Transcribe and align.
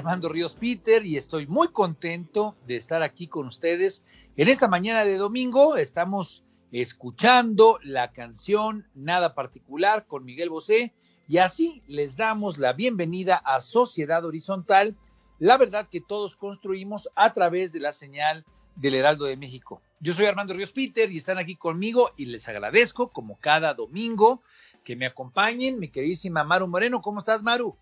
Armando 0.00 0.30
Ríos 0.30 0.54
Peter 0.54 1.04
y 1.04 1.18
estoy 1.18 1.46
muy 1.46 1.68
contento 1.68 2.56
de 2.66 2.76
estar 2.76 3.02
aquí 3.02 3.26
con 3.26 3.46
ustedes. 3.46 4.02
En 4.34 4.48
esta 4.48 4.66
mañana 4.66 5.04
de 5.04 5.18
domingo 5.18 5.76
estamos 5.76 6.42
escuchando 6.72 7.78
la 7.82 8.10
canción 8.10 8.86
Nada 8.94 9.34
Particular 9.34 10.06
con 10.06 10.24
Miguel 10.24 10.48
Bosé 10.48 10.94
y 11.28 11.36
así 11.36 11.82
les 11.86 12.16
damos 12.16 12.56
la 12.56 12.72
bienvenida 12.72 13.36
a 13.44 13.60
Sociedad 13.60 14.24
Horizontal, 14.24 14.96
la 15.38 15.58
verdad 15.58 15.86
que 15.86 16.00
todos 16.00 16.34
construimos 16.34 17.10
a 17.14 17.34
través 17.34 17.74
de 17.74 17.80
la 17.80 17.92
señal 17.92 18.46
del 18.76 18.94
Heraldo 18.94 19.26
de 19.26 19.36
México. 19.36 19.82
Yo 20.00 20.14
soy 20.14 20.24
Armando 20.24 20.54
Ríos 20.54 20.72
Peter 20.72 21.12
y 21.12 21.18
están 21.18 21.36
aquí 21.36 21.56
conmigo 21.56 22.10
y 22.16 22.24
les 22.24 22.48
agradezco 22.48 23.10
como 23.10 23.38
cada 23.38 23.74
domingo 23.74 24.40
que 24.82 24.96
me 24.96 25.04
acompañen 25.04 25.78
mi 25.78 25.90
queridísima 25.90 26.42
Maru 26.42 26.68
Moreno. 26.68 27.02
¿Cómo 27.02 27.18
estás, 27.18 27.42
Maru? 27.42 27.76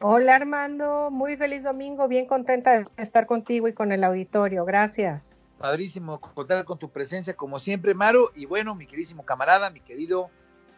Hola 0.00 0.34
Armando, 0.36 1.10
muy 1.10 1.36
feliz 1.36 1.62
domingo, 1.62 2.08
bien 2.08 2.26
contenta 2.26 2.78
de 2.78 2.86
estar 2.96 3.26
contigo 3.26 3.68
y 3.68 3.72
con 3.72 3.92
el 3.92 4.02
auditorio, 4.04 4.64
gracias. 4.64 5.38
Padrísimo 5.58 6.20
contar 6.20 6.64
con 6.64 6.78
tu 6.78 6.90
presencia 6.90 7.34
como 7.34 7.58
siempre, 7.58 7.94
Maru, 7.94 8.30
y 8.34 8.46
bueno, 8.46 8.74
mi 8.74 8.86
queridísimo 8.86 9.24
camarada, 9.24 9.70
mi 9.70 9.80
querido 9.80 10.30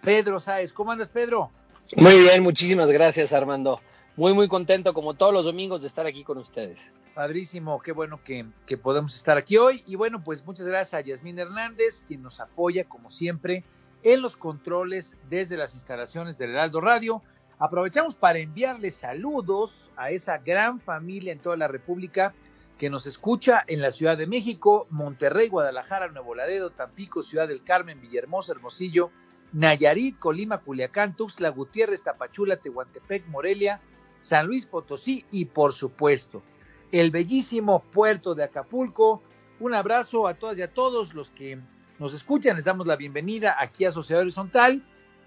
Pedro 0.02 0.40
Sáez, 0.40 0.74
¿cómo 0.74 0.92
andas 0.92 1.08
Pedro? 1.08 1.50
Muy 1.96 2.18
bien, 2.18 2.42
muchísimas 2.42 2.90
gracias 2.90 3.32
Armando, 3.32 3.80
muy 4.16 4.34
muy 4.34 4.46
contento 4.46 4.92
como 4.92 5.14
todos 5.14 5.32
los 5.32 5.46
domingos 5.46 5.80
de 5.80 5.88
estar 5.88 6.06
aquí 6.06 6.22
con 6.22 6.36
ustedes. 6.36 6.92
Padrísimo, 7.14 7.80
qué 7.80 7.92
bueno 7.92 8.20
que, 8.22 8.44
que 8.66 8.76
podemos 8.76 9.14
estar 9.14 9.38
aquí 9.38 9.56
hoy, 9.56 9.82
y 9.86 9.96
bueno, 9.96 10.22
pues 10.22 10.44
muchas 10.44 10.66
gracias 10.66 10.94
a 10.94 11.00
Yasmín 11.00 11.38
Hernández, 11.38 12.04
quien 12.06 12.22
nos 12.22 12.40
apoya 12.40 12.84
como 12.84 13.08
siempre 13.08 13.64
en 14.02 14.20
los 14.20 14.36
controles 14.36 15.16
desde 15.30 15.56
las 15.56 15.72
instalaciones 15.74 16.36
del 16.36 16.50
Heraldo 16.50 16.82
Radio, 16.82 17.22
Aprovechamos 17.58 18.16
para 18.16 18.38
enviarles 18.38 18.96
saludos 18.96 19.90
a 19.96 20.10
esa 20.10 20.38
gran 20.38 20.80
familia 20.80 21.32
en 21.32 21.38
toda 21.38 21.56
la 21.56 21.68
República 21.68 22.34
que 22.78 22.90
nos 22.90 23.06
escucha 23.06 23.62
en 23.68 23.80
la 23.80 23.92
Ciudad 23.92 24.18
de 24.18 24.26
México, 24.26 24.86
Monterrey, 24.90 25.48
Guadalajara, 25.48 26.08
Nuevo 26.08 26.34
Laredo, 26.34 26.70
Tampico, 26.70 27.22
Ciudad 27.22 27.46
del 27.46 27.62
Carmen, 27.62 28.00
Villahermosa, 28.00 28.52
Hermosillo, 28.52 29.10
Nayarit, 29.52 30.18
Colima, 30.18 30.58
Culiacán, 30.58 31.16
Tuxtla, 31.16 31.50
Gutiérrez, 31.50 32.02
Tapachula, 32.02 32.56
Tehuantepec, 32.56 33.26
Morelia, 33.28 33.80
San 34.18 34.46
Luis 34.46 34.66
Potosí 34.66 35.24
y 35.30 35.44
por 35.44 35.72
supuesto 35.72 36.42
el 36.90 37.10
bellísimo 37.10 37.80
puerto 37.80 38.34
de 38.34 38.44
Acapulco. 38.44 39.22
Un 39.60 39.74
abrazo 39.74 40.26
a 40.26 40.34
todas 40.34 40.58
y 40.58 40.62
a 40.62 40.72
todos 40.72 41.14
los 41.14 41.30
que 41.30 41.58
nos 41.98 42.14
escuchan. 42.14 42.56
Les 42.56 42.64
damos 42.64 42.86
la 42.86 42.96
bienvenida 42.96 43.56
aquí 43.58 43.84
a 43.84 43.90
Sociedad 43.90 44.22
Horizontal 44.22 44.82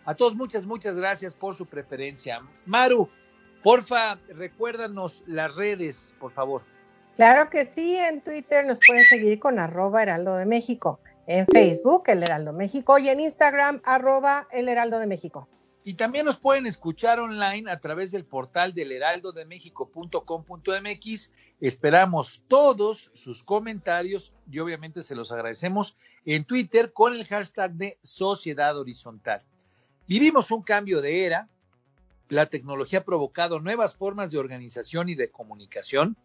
a 0.07 0.15
todos 0.15 0.35
muchas, 0.35 0.65
muchas 0.65 0.95
gracias 0.95 1.35
por 1.35 1.53
su 1.53 1.65
preferencia. 1.65 2.41
Maru, 2.65 3.09
porfa, 3.61 4.17
recuérdanos 4.29 5.25
las 5.27 5.57
redes, 5.57 6.15
por 6.17 6.31
favor. 6.31 6.61
Claro 7.17 7.49
que 7.49 7.65
sí, 7.65 7.97
en 7.97 8.21
Twitter 8.21 8.65
nos 8.65 8.79
pueden 8.87 9.03
seguir 9.03 9.37
con 9.39 9.59
arroba 9.59 10.01
Heraldo 10.01 10.37
de 10.37 10.45
México, 10.45 11.01
en 11.27 11.45
Facebook 11.45 12.03
El 12.07 12.23
Heraldo 12.23 12.53
México 12.53 12.97
y 12.97 13.09
en 13.09 13.19
Instagram 13.19 13.81
arroba 13.83 14.47
El 14.49 14.69
Heraldo 14.69 14.99
de 14.99 15.07
México. 15.07 15.49
Y 15.83 15.95
también 15.95 16.25
nos 16.25 16.37
pueden 16.37 16.67
escuchar 16.67 17.19
online 17.19 17.69
a 17.69 17.81
través 17.81 18.11
del 18.11 18.23
portal 18.23 18.73
del 18.73 18.93
heraldodemexico.com.mx. 18.93 21.33
Esperamos 21.59 22.45
todos 22.47 23.11
sus 23.13 23.43
comentarios 23.43 24.31
y 24.49 24.59
obviamente 24.59 25.03
se 25.03 25.15
los 25.15 25.33
agradecemos 25.33 25.97
en 26.23 26.45
Twitter 26.45 26.93
con 26.93 27.13
el 27.13 27.25
hashtag 27.25 27.73
de 27.73 27.97
Sociedad 28.03 28.77
Horizontal. 28.77 29.43
Vivimos 30.07 30.51
un 30.51 30.61
cambio 30.61 31.01
de 31.01 31.25
era, 31.25 31.49
la 32.29 32.45
tecnología 32.45 32.99
ha 32.99 33.03
provocado 33.03 33.59
nuevas 33.59 33.97
formas 33.97 34.31
de 34.31 34.37
organización 34.37 35.09
y 35.09 35.15
de 35.15 35.29
comunicación, 35.29 36.15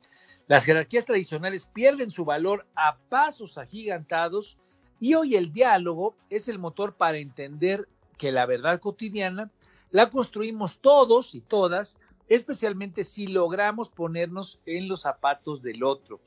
las 0.47 0.65
jerarquías 0.65 1.04
tradicionales 1.04 1.66
pierden 1.66 2.12
su 2.12 2.25
valor 2.25 2.65
a 2.76 2.97
pasos 3.09 3.59
agigantados 3.59 4.56
y 5.00 5.15
hoy 5.15 5.34
el 5.34 5.53
diálogo 5.53 6.15
es 6.31 6.47
el 6.47 6.60
motor 6.60 6.94
para 6.94 7.19
entender 7.19 7.88
que 8.19 8.31
la 8.31 8.47
verdad 8.47 8.78
cotidiana 8.78 9.50
la 9.91 10.10
construimos 10.10 10.78
todos 10.78 11.34
y 11.34 11.41
todas, 11.41 11.98
especialmente 12.28 13.03
si 13.03 13.26
logramos 13.26 13.88
ponernos 13.88 14.60
en 14.65 14.87
los 14.87 15.03
zapatos 15.03 15.60
del 15.60 15.82
otro. 15.82 16.21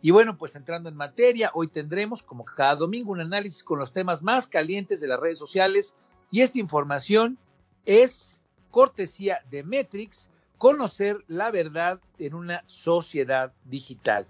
Y 0.00 0.10
bueno, 0.10 0.38
pues 0.38 0.56
entrando 0.56 0.88
en 0.88 0.96
materia, 0.96 1.50
hoy 1.52 1.68
tendremos 1.68 2.22
como 2.22 2.46
cada 2.46 2.76
domingo 2.76 3.12
un 3.12 3.20
análisis 3.20 3.62
con 3.62 3.78
los 3.78 3.92
temas 3.92 4.22
más 4.22 4.46
calientes 4.46 5.02
de 5.02 5.08
las 5.08 5.20
redes 5.20 5.38
sociales 5.38 5.94
y 6.30 6.42
esta 6.42 6.58
información 6.58 7.38
es 7.86 8.40
cortesía 8.70 9.40
de 9.50 9.62
Metrix, 9.62 10.30
conocer 10.58 11.24
la 11.28 11.50
verdad 11.50 12.00
en 12.18 12.34
una 12.34 12.64
sociedad 12.66 13.52
digital. 13.64 14.26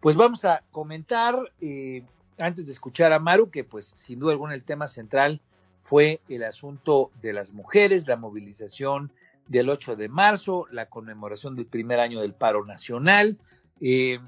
Pues 0.00 0.16
vamos 0.16 0.44
a 0.44 0.62
comentar, 0.70 1.52
eh, 1.60 2.04
antes 2.38 2.66
de 2.66 2.72
escuchar 2.72 3.12
a 3.12 3.18
Maru, 3.18 3.50
que 3.50 3.64
pues 3.64 3.86
sin 3.86 4.18
duda 4.18 4.32
alguna 4.32 4.54
el 4.54 4.62
tema 4.62 4.86
central 4.86 5.40
fue 5.82 6.20
el 6.28 6.44
asunto 6.44 7.10
de 7.22 7.32
las 7.32 7.52
mujeres, 7.52 8.06
la 8.06 8.16
movilización 8.16 9.10
del 9.46 9.70
8 9.70 9.96
de 9.96 10.08
marzo, 10.08 10.66
la 10.70 10.86
conmemoración 10.86 11.56
del 11.56 11.66
primer 11.66 11.98
año 11.98 12.20
del 12.20 12.34
paro 12.34 12.64
nacional, 12.64 13.38
eh, 13.80 14.18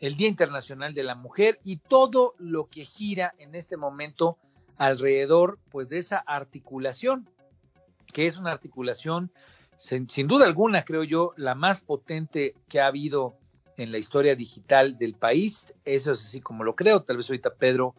el 0.00 0.16
Día 0.16 0.28
Internacional 0.28 0.92
de 0.92 1.04
la 1.04 1.14
Mujer 1.14 1.60
y 1.64 1.76
todo 1.76 2.34
lo 2.38 2.66
que 2.68 2.84
gira 2.84 3.34
en 3.38 3.54
este 3.54 3.76
momento 3.76 4.36
alrededor 4.76 5.58
pues 5.70 5.88
de 5.88 5.98
esa 5.98 6.18
articulación, 6.18 7.28
que 8.12 8.26
es 8.26 8.38
una 8.38 8.52
articulación 8.52 9.30
sin, 9.76 10.28
duda 10.28 10.46
alguna, 10.46 10.84
creo 10.84 11.04
yo, 11.04 11.32
la 11.36 11.54
más 11.54 11.80
potente 11.80 12.54
que 12.68 12.80
ha 12.80 12.86
habido 12.86 13.36
en 13.76 13.92
la 13.92 13.98
historia 13.98 14.36
digital 14.36 14.98
del 14.98 15.14
país. 15.14 15.74
Eso 15.84 16.12
es 16.12 16.20
así 16.20 16.40
como 16.40 16.64
lo 16.64 16.76
creo. 16.76 17.02
Tal 17.02 17.16
vez 17.16 17.28
ahorita 17.28 17.54
Pedro 17.54 17.94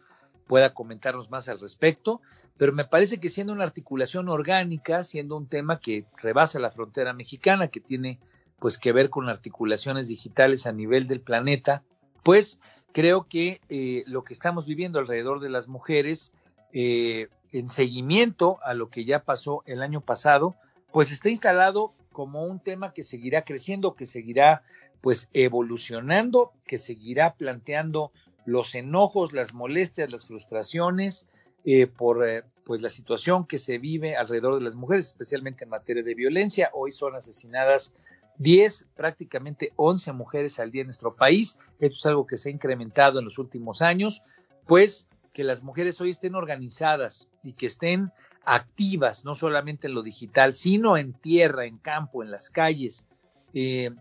pueda 0.47 0.73
comentarnos 0.73 1.29
más 1.29 1.49
al 1.49 1.59
respecto, 1.59 2.21
pero 2.57 2.71
me 2.71 2.85
parece 2.85 3.19
que 3.19 3.29
siendo 3.29 3.53
una 3.53 3.65
articulación 3.65 4.29
orgánica, 4.29 5.03
siendo 5.03 5.35
un 5.35 5.47
tema 5.47 5.79
que 5.79 6.05
rebasa 6.17 6.59
la 6.59 6.71
frontera 6.71 7.13
mexicana, 7.13 7.67
que 7.67 7.81
tiene 7.81 8.19
pues 8.59 8.77
que 8.77 8.93
ver 8.93 9.09
con 9.09 9.27
articulaciones 9.27 10.07
digitales 10.07 10.65
a 10.65 10.71
nivel 10.71 11.07
del 11.07 11.19
planeta, 11.19 11.83
pues 12.23 12.61
creo 12.93 13.27
que 13.27 13.59
eh, 13.67 14.03
lo 14.07 14.23
que 14.23 14.33
estamos 14.33 14.65
viviendo 14.65 14.99
alrededor 14.99 15.41
de 15.41 15.49
las 15.49 15.67
mujeres 15.67 16.31
eh, 16.77 17.29
en 17.53 17.69
seguimiento 17.69 18.59
a 18.61 18.73
lo 18.73 18.89
que 18.89 19.05
ya 19.05 19.23
pasó 19.23 19.63
el 19.65 19.81
año 19.81 20.01
pasado, 20.01 20.55
pues 20.91 21.09
está 21.13 21.29
instalado 21.29 21.93
como 22.11 22.43
un 22.43 22.59
tema 22.59 22.91
que 22.93 23.01
seguirá 23.01 23.43
creciendo, 23.43 23.95
que 23.95 24.05
seguirá 24.05 24.61
pues 24.99 25.29
evolucionando, 25.31 26.51
que 26.65 26.77
seguirá 26.77 27.35
planteando 27.35 28.11
los 28.45 28.75
enojos, 28.75 29.31
las 29.31 29.53
molestias, 29.53 30.11
las 30.11 30.25
frustraciones 30.25 31.29
eh, 31.63 31.87
por 31.87 32.27
eh, 32.27 32.43
pues 32.65 32.81
la 32.81 32.89
situación 32.89 33.47
que 33.47 33.57
se 33.57 33.77
vive 33.77 34.17
alrededor 34.17 34.55
de 34.55 34.65
las 34.65 34.75
mujeres, 34.75 35.07
especialmente 35.07 35.63
en 35.63 35.69
materia 35.69 36.03
de 36.03 36.13
violencia. 36.13 36.71
Hoy 36.73 36.91
son 36.91 37.15
asesinadas 37.15 37.93
10, 38.39 38.87
prácticamente 38.97 39.71
11 39.77 40.11
mujeres 40.11 40.59
al 40.59 40.71
día 40.71 40.81
en 40.81 40.87
nuestro 40.87 41.15
país. 41.15 41.57
Esto 41.79 41.95
es 41.95 42.05
algo 42.05 42.27
que 42.27 42.35
se 42.35 42.49
ha 42.49 42.51
incrementado 42.51 43.19
en 43.19 43.25
los 43.25 43.37
últimos 43.37 43.81
años, 43.81 44.23
pues 44.67 45.07
que 45.35 45.43
las 45.43 45.63
mujeres 45.63 45.99
hoy 45.99 46.11
estén 46.11 46.33
organizadas 46.33 47.27
y 47.43 47.51
que 47.53 47.65
estén 47.65 48.13
activas, 48.45 49.25
no 49.25 49.35
solamente 49.35 49.87
en 49.87 49.93
lo 49.93 50.01
digital, 50.01 50.55
sino 50.55 50.95
en 50.95 51.11
tierra, 51.11 51.65
en 51.65 51.77
campo, 51.77 52.23
en 52.23 52.31
las 52.31 52.49
calles, 52.49 53.05
eh, 53.53 53.91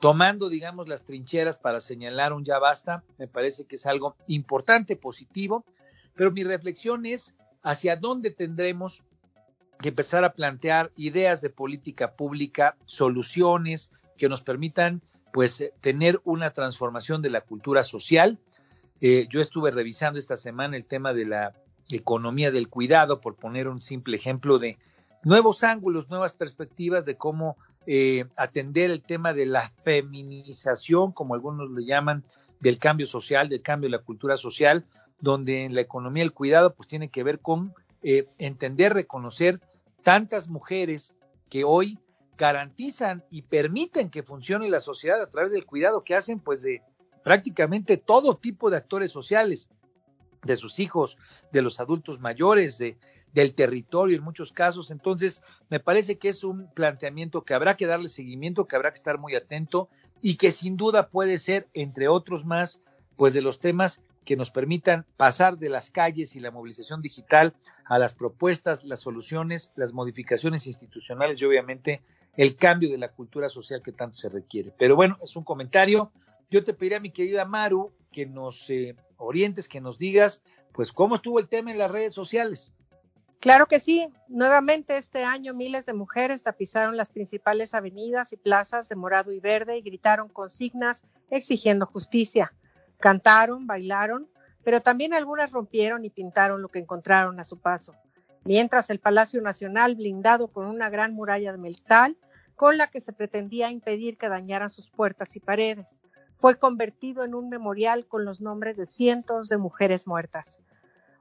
tomando, 0.00 0.48
digamos, 0.48 0.88
las 0.88 1.04
trincheras 1.04 1.58
para 1.58 1.78
señalar 1.78 2.32
un 2.32 2.44
ya 2.44 2.58
basta, 2.58 3.04
me 3.18 3.28
parece 3.28 3.66
que 3.66 3.76
es 3.76 3.86
algo 3.86 4.16
importante, 4.26 4.96
positivo, 4.96 5.64
pero 6.16 6.32
mi 6.32 6.42
reflexión 6.42 7.06
es 7.06 7.36
hacia 7.62 7.94
dónde 7.94 8.32
tendremos 8.32 9.04
que 9.80 9.90
empezar 9.90 10.24
a 10.24 10.32
plantear 10.32 10.90
ideas 10.96 11.40
de 11.40 11.50
política 11.50 12.16
pública, 12.16 12.76
soluciones 12.84 13.92
que 14.18 14.28
nos 14.28 14.42
permitan 14.42 15.02
pues 15.32 15.60
eh, 15.60 15.72
tener 15.80 16.20
una 16.24 16.52
transformación 16.52 17.22
de 17.22 17.30
la 17.30 17.42
cultura 17.42 17.84
social. 17.84 18.40
Eh, 19.00 19.26
yo 19.28 19.40
estuve 19.40 19.70
revisando 19.70 20.18
esta 20.18 20.36
semana 20.36 20.76
el 20.76 20.84
tema 20.84 21.12
de 21.12 21.24
la 21.24 21.54
economía 21.90 22.50
del 22.50 22.68
cuidado, 22.68 23.20
por 23.20 23.36
poner 23.36 23.68
un 23.68 23.80
simple 23.80 24.16
ejemplo 24.16 24.58
de 24.58 24.78
nuevos 25.22 25.64
ángulos, 25.64 26.08
nuevas 26.08 26.34
perspectivas 26.34 27.04
de 27.04 27.16
cómo 27.16 27.56
eh, 27.86 28.26
atender 28.36 28.90
el 28.90 29.02
tema 29.02 29.32
de 29.32 29.46
la 29.46 29.72
feminización, 29.84 31.12
como 31.12 31.34
algunos 31.34 31.70
le 31.70 31.84
llaman, 31.84 32.24
del 32.60 32.78
cambio 32.78 33.06
social, 33.06 33.48
del 33.48 33.62
cambio 33.62 33.88
de 33.88 33.96
la 33.96 34.02
cultura 34.02 34.36
social, 34.36 34.84
donde 35.20 35.64
en 35.64 35.74
la 35.74 35.80
economía 35.80 36.22
del 36.22 36.32
cuidado 36.32 36.74
pues 36.74 36.88
tiene 36.88 37.08
que 37.08 37.22
ver 37.22 37.40
con 37.40 37.74
eh, 38.02 38.28
entender, 38.38 38.94
reconocer 38.94 39.60
tantas 40.02 40.48
mujeres 40.48 41.14
que 41.48 41.64
hoy 41.64 41.98
garantizan 42.38 43.22
y 43.30 43.42
permiten 43.42 44.08
que 44.08 44.22
funcione 44.22 44.70
la 44.70 44.80
sociedad 44.80 45.20
a 45.20 45.28
través 45.28 45.52
del 45.52 45.66
cuidado 45.66 46.04
que 46.04 46.14
hacen 46.14 46.40
pues 46.40 46.62
de 46.62 46.82
prácticamente 47.22 47.96
todo 47.96 48.36
tipo 48.36 48.70
de 48.70 48.76
actores 48.76 49.10
sociales, 49.12 49.70
de 50.42 50.56
sus 50.56 50.78
hijos, 50.78 51.18
de 51.52 51.62
los 51.62 51.80
adultos 51.80 52.20
mayores, 52.20 52.78
de, 52.78 52.96
del 53.32 53.54
territorio 53.54 54.16
en 54.16 54.24
muchos 54.24 54.52
casos. 54.52 54.90
Entonces, 54.90 55.42
me 55.68 55.80
parece 55.80 56.18
que 56.18 56.28
es 56.28 56.44
un 56.44 56.68
planteamiento 56.72 57.42
que 57.42 57.54
habrá 57.54 57.76
que 57.76 57.86
darle 57.86 58.08
seguimiento, 58.08 58.66
que 58.66 58.76
habrá 58.76 58.90
que 58.90 58.98
estar 58.98 59.18
muy 59.18 59.34
atento 59.34 59.88
y 60.22 60.36
que 60.36 60.50
sin 60.50 60.76
duda 60.76 61.08
puede 61.08 61.38
ser, 61.38 61.68
entre 61.74 62.08
otros 62.08 62.46
más, 62.46 62.82
pues 63.16 63.34
de 63.34 63.42
los 63.42 63.60
temas 63.60 64.02
que 64.24 64.36
nos 64.36 64.50
permitan 64.50 65.06
pasar 65.16 65.58
de 65.58 65.70
las 65.70 65.90
calles 65.90 66.36
y 66.36 66.40
la 66.40 66.50
movilización 66.50 67.02
digital 67.02 67.54
a 67.84 67.98
las 67.98 68.14
propuestas, 68.14 68.84
las 68.84 69.00
soluciones, 69.00 69.72
las 69.76 69.92
modificaciones 69.92 70.66
institucionales 70.66 71.40
y 71.40 71.44
obviamente 71.46 72.02
el 72.36 72.56
cambio 72.56 72.90
de 72.90 72.98
la 72.98 73.08
cultura 73.08 73.48
social 73.48 73.82
que 73.82 73.92
tanto 73.92 74.16
se 74.16 74.28
requiere. 74.28 74.72
Pero 74.78 74.94
bueno, 74.94 75.16
es 75.22 75.36
un 75.36 75.44
comentario. 75.44 76.12
Yo 76.50 76.64
te 76.64 76.74
pediría, 76.74 76.98
mi 76.98 77.10
querida 77.10 77.44
Maru, 77.44 77.92
que 78.10 78.26
nos 78.26 78.68
eh, 78.70 78.96
orientes, 79.16 79.68
que 79.68 79.80
nos 79.80 79.98
digas, 79.98 80.42
pues, 80.72 80.92
cómo 80.92 81.14
estuvo 81.14 81.38
el 81.38 81.48
tema 81.48 81.70
en 81.70 81.78
las 81.78 81.90
redes 81.90 82.12
sociales. 82.12 82.74
Claro 83.38 83.66
que 83.66 83.78
sí. 83.78 84.08
Nuevamente 84.28 84.98
este 84.98 85.24
año 85.24 85.54
miles 85.54 85.86
de 85.86 85.94
mujeres 85.94 86.42
tapizaron 86.42 86.96
las 86.96 87.08
principales 87.08 87.72
avenidas 87.72 88.32
y 88.32 88.36
plazas 88.36 88.88
de 88.88 88.96
morado 88.96 89.32
y 89.32 89.38
verde 89.38 89.78
y 89.78 89.82
gritaron 89.82 90.28
consignas 90.28 91.04
exigiendo 91.30 91.86
justicia. 91.86 92.52
Cantaron, 92.98 93.66
bailaron, 93.66 94.28
pero 94.62 94.80
también 94.80 95.14
algunas 95.14 95.52
rompieron 95.52 96.04
y 96.04 96.10
pintaron 96.10 96.60
lo 96.60 96.68
que 96.68 96.80
encontraron 96.80 97.38
a 97.40 97.44
su 97.44 97.58
paso. 97.58 97.94
Mientras 98.44 98.90
el 98.90 98.98
Palacio 98.98 99.40
Nacional, 99.40 99.94
blindado 99.94 100.48
con 100.48 100.66
una 100.66 100.90
gran 100.90 101.14
muralla 101.14 101.52
de 101.52 101.58
metal, 101.58 102.18
con 102.56 102.76
la 102.76 102.88
que 102.88 103.00
se 103.00 103.12
pretendía 103.12 103.70
impedir 103.70 104.18
que 104.18 104.28
dañaran 104.28 104.68
sus 104.68 104.90
puertas 104.90 105.34
y 105.36 105.40
paredes 105.40 106.04
fue 106.40 106.58
convertido 106.58 107.22
en 107.22 107.34
un 107.34 107.50
memorial 107.50 108.06
con 108.06 108.24
los 108.24 108.40
nombres 108.40 108.74
de 108.78 108.86
cientos 108.86 109.50
de 109.50 109.58
mujeres 109.58 110.06
muertas. 110.06 110.62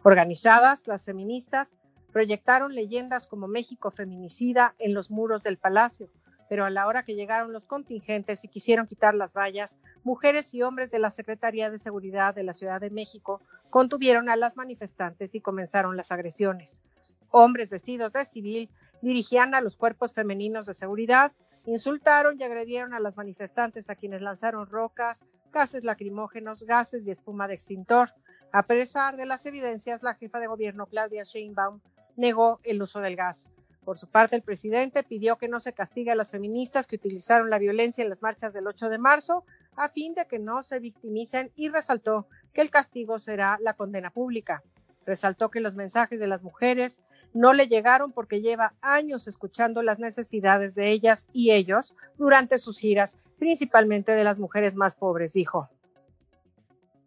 Organizadas, 0.01 0.87
las 0.87 1.03
feministas 1.03 1.75
proyectaron 2.13 2.73
leyendas 2.73 3.27
como 3.27 3.49
México 3.49 3.91
feminicida 3.91 4.75
en 4.79 4.93
los 4.93 5.11
muros 5.11 5.43
del 5.43 5.57
palacio, 5.57 6.09
pero 6.47 6.63
a 6.63 6.69
la 6.69 6.87
hora 6.87 7.03
que 7.03 7.15
llegaron 7.15 7.51
los 7.51 7.65
contingentes 7.65 8.45
y 8.45 8.47
quisieron 8.47 8.87
quitar 8.87 9.13
las 9.13 9.33
vallas, 9.33 9.77
mujeres 10.03 10.53
y 10.53 10.61
hombres 10.61 10.89
de 10.89 10.99
la 10.99 11.09
Secretaría 11.09 11.69
de 11.69 11.79
Seguridad 11.79 12.33
de 12.33 12.43
la 12.43 12.53
Ciudad 12.53 12.79
de 12.79 12.89
México 12.89 13.41
contuvieron 13.69 14.29
a 14.29 14.37
las 14.37 14.55
manifestantes 14.55 15.35
y 15.35 15.41
comenzaron 15.41 15.97
las 15.97 16.13
agresiones. 16.13 16.81
Hombres 17.29 17.69
vestidos 17.69 18.13
de 18.13 18.23
civil 18.23 18.69
dirigían 19.01 19.53
a 19.53 19.59
los 19.59 19.75
cuerpos 19.75 20.13
femeninos 20.13 20.65
de 20.65 20.73
seguridad 20.73 21.33
Insultaron 21.65 22.39
y 22.39 22.43
agredieron 22.43 22.93
a 22.93 22.99
las 22.99 23.17
manifestantes 23.17 23.89
a 23.89 23.95
quienes 23.95 24.21
lanzaron 24.21 24.67
rocas, 24.67 25.25
gases 25.51 25.83
lacrimógenos, 25.83 26.63
gases 26.63 27.05
y 27.05 27.11
espuma 27.11 27.47
de 27.47 27.55
extintor. 27.55 28.13
A 28.51 28.63
pesar 28.63 29.17
de 29.17 29.25
las 29.25 29.45
evidencias, 29.45 30.01
la 30.01 30.15
jefa 30.15 30.39
de 30.39 30.47
gobierno 30.47 30.87
Claudia 30.87 31.23
Sheinbaum 31.23 31.81
negó 32.15 32.59
el 32.63 32.81
uso 32.81 32.99
del 33.01 33.15
gas. 33.15 33.51
Por 33.85 33.97
su 33.97 34.07
parte, 34.07 34.35
el 34.35 34.41
presidente 34.41 35.03
pidió 35.03 35.37
que 35.37 35.47
no 35.47 35.59
se 35.59 35.73
castigue 35.73 36.11
a 36.11 36.15
las 36.15 36.29
feministas 36.29 36.85
que 36.85 36.97
utilizaron 36.97 37.49
la 37.49 37.57
violencia 37.57 38.03
en 38.03 38.09
las 38.09 38.21
marchas 38.21 38.53
del 38.53 38.67
8 38.67 38.89
de 38.89 38.97
marzo 38.97 39.45
a 39.75 39.89
fin 39.89 40.13
de 40.13 40.27
que 40.27 40.37
no 40.37 40.61
se 40.61 40.79
victimicen 40.79 41.51
y 41.55 41.69
resaltó 41.69 42.27
que 42.53 42.61
el 42.61 42.69
castigo 42.69 43.17
será 43.17 43.57
la 43.61 43.73
condena 43.73 44.11
pública. 44.11 44.61
Resaltó 45.05 45.49
que 45.49 45.59
los 45.59 45.75
mensajes 45.75 46.19
de 46.19 46.27
las 46.27 46.43
mujeres 46.43 47.01
no 47.33 47.53
le 47.53 47.67
llegaron 47.67 48.11
porque 48.11 48.41
lleva 48.41 48.73
años 48.81 49.27
escuchando 49.27 49.81
las 49.83 49.99
necesidades 49.99 50.75
de 50.75 50.91
ellas 50.91 51.25
y 51.33 51.51
ellos 51.51 51.95
durante 52.17 52.57
sus 52.57 52.79
giras, 52.79 53.17
principalmente 53.37 54.11
de 54.13 54.23
las 54.23 54.37
mujeres 54.37 54.75
más 54.75 54.95
pobres, 54.95 55.33
dijo. 55.33 55.69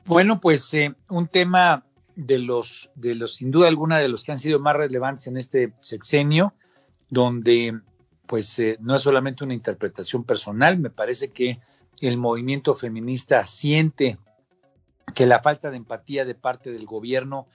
Bueno, 0.05 0.41
pues 0.41 0.73
eh, 0.75 0.95
un 1.11 1.29
tema 1.29 1.85
de 2.17 2.39
los, 2.39 2.91
de 2.95 3.15
los, 3.15 3.37
sin 3.37 3.51
duda 3.51 3.69
alguna, 3.69 3.99
de 3.99 4.09
los 4.09 4.25
que 4.25 4.33
han 4.33 4.39
sido 4.39 4.59
más 4.59 4.77
relevantes 4.77 5.27
en 5.29 5.37
este 5.37 5.73
sexenio, 5.81 6.55
donde 7.09 7.81
pues 8.27 8.59
eh, 8.59 8.79
no 8.81 8.95
es 8.95 9.03
solamente 9.03 9.45
una 9.45 9.55
interpretación 9.55 10.25
personal, 10.25 10.79
me 10.79 10.91
parece 10.91 11.31
que 11.31 11.61
el 12.01 12.17
movimiento 12.17 12.75
feminista 12.75 13.45
siente 13.47 14.19
que 15.15 15.27
la 15.27 15.41
falta 15.41 15.71
de 15.71 15.77
empatía 15.77 16.25
de 16.25 16.35
parte 16.35 16.73
del 16.73 16.87
gobierno 16.87 17.47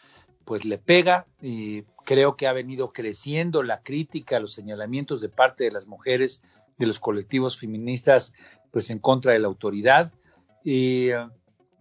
pues 0.48 0.63
le 0.63 0.77
pega 0.77 1.27
y 1.42 1.82
creo 2.06 2.38
que 2.38 2.48
ha 2.48 2.54
venido 2.54 2.88
creciendo 2.88 3.63
la 3.63 3.82
crítica, 3.82 4.39
los 4.39 4.54
señalamientos 4.54 5.20
de 5.20 5.27
parte 5.27 5.66
de 5.66 5.72
las 5.72 5.88
mujeres, 5.88 6.42
de 6.77 6.88
los 6.88 7.01
colectivos 7.01 7.58
feministas, 7.58 8.34
pues 8.72 8.89
en 8.89 9.00
contra 9.00 9.34
de 9.34 9.39
la 9.39 9.50
autoridad. 9.50 10.10
Y 10.63 11.10
eh, 11.10 11.27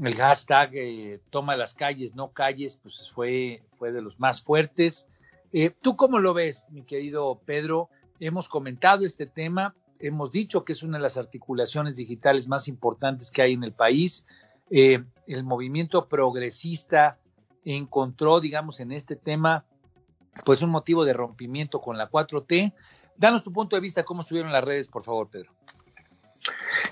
el 0.01 0.15
hashtag 0.17 0.71
eh, 0.75 1.21
toma 1.31 1.57
las 1.57 1.75
calles, 1.75 2.17
no 2.17 2.33
calles, 2.33 2.75
pues 2.83 3.09
fue, 3.09 3.63
fue 3.79 3.93
de 3.93 4.03
los 4.03 4.19
más 4.19 4.43
fuertes. 4.43 5.09
Eh, 5.53 5.71
¿Tú 5.71 5.95
cómo 5.95 6.19
lo 6.19 6.35
ves, 6.35 6.67
mi 6.71 6.83
querido 6.83 7.41
Pedro? 7.47 7.89
Hemos 8.19 8.49
comentado 8.49 9.05
este 9.05 9.27
tema, 9.27 9.77
hemos 10.01 10.33
dicho 10.33 10.65
que 10.65 10.73
es 10.73 10.83
una 10.83 10.99
de 10.99 11.03
las 11.03 11.19
articulaciones 11.19 11.95
digitales 11.95 12.49
más 12.49 12.67
importantes 12.67 13.31
que 13.31 13.43
hay 13.43 13.53
en 13.53 13.63
el 13.63 13.73
país. 13.73 14.27
el 14.69 15.45
movimiento 15.45 16.09
progresista 16.09 17.21
encontró, 17.75 18.41
digamos, 18.41 18.81
en 18.81 18.93
este 18.93 19.17
tema, 19.17 19.65
pues 20.45 20.63
un 20.63 20.71
motivo 20.71 21.05
de 21.05 21.13
rompimiento 21.13 21.81
con 21.81 21.99
la 21.99 22.11
4T. 22.11 22.73
Danos 23.17 23.43
tu 23.43 23.53
punto 23.53 23.77
de 23.77 23.83
vista, 23.83 24.05
cómo 24.05 24.23
estuvieron 24.23 24.53
las 24.53 24.65
redes, 24.65 24.89
por 24.89 25.05
favor, 25.05 25.29
Pedro. 25.29 25.53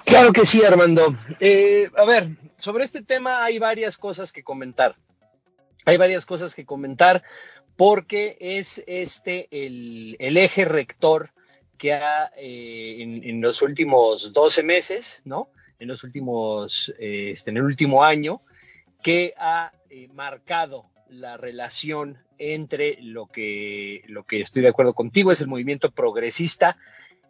Claro 0.05 0.33
que 0.33 0.45
sí, 0.45 0.65
Armando. 0.65 1.17
Eh, 1.41 1.91
a 1.97 2.05
ver, 2.05 2.29
sobre 2.57 2.85
este 2.85 3.03
tema 3.03 3.45
hay 3.45 3.59
varias 3.59 3.99
cosas 3.99 4.33
que 4.33 4.43
comentar. 4.43 4.97
Hay 5.85 5.97
varias 5.97 6.27
cosas 6.27 6.55
que 6.55 6.65
comentar 6.65 7.23
porque 7.77 8.37
es 8.41 8.83
este 8.87 9.49
el, 9.51 10.17
eje 10.19 10.65
rector 10.65 11.31
que 11.79 11.93
ha 11.93 12.31
eh, 12.37 12.97
en, 13.01 13.41
los 13.41 13.63
últimos 13.63 14.33
12 14.33 14.63
meses, 14.63 15.23
¿no? 15.25 15.51
En 15.79 15.89
los 15.89 16.05
últimos, 16.05 16.95
eh, 16.99 17.31
este, 17.31 17.51
en 17.51 17.59
el 17.59 17.65
último 17.65 18.05
año, 18.05 18.41
que 19.03 19.35
ha 19.37 19.73
eh, 19.97 20.09
marcado 20.13 20.91
la 21.09 21.37
relación 21.37 22.19
entre 22.39 22.99
lo 23.01 23.29
que, 23.29 24.03
lo 24.09 24.25
que 24.25 24.41
estoy 24.41 24.63
de 24.63 24.71
acuerdo 24.71 24.93
contigo 24.93 25.31
es 25.31 25.41
el 25.41 25.47
movimiento 25.47 25.93
progresista 25.93 26.77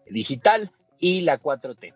digital 0.08 0.70
y 0.98 1.20
la 1.20 1.38
4T. 1.38 1.92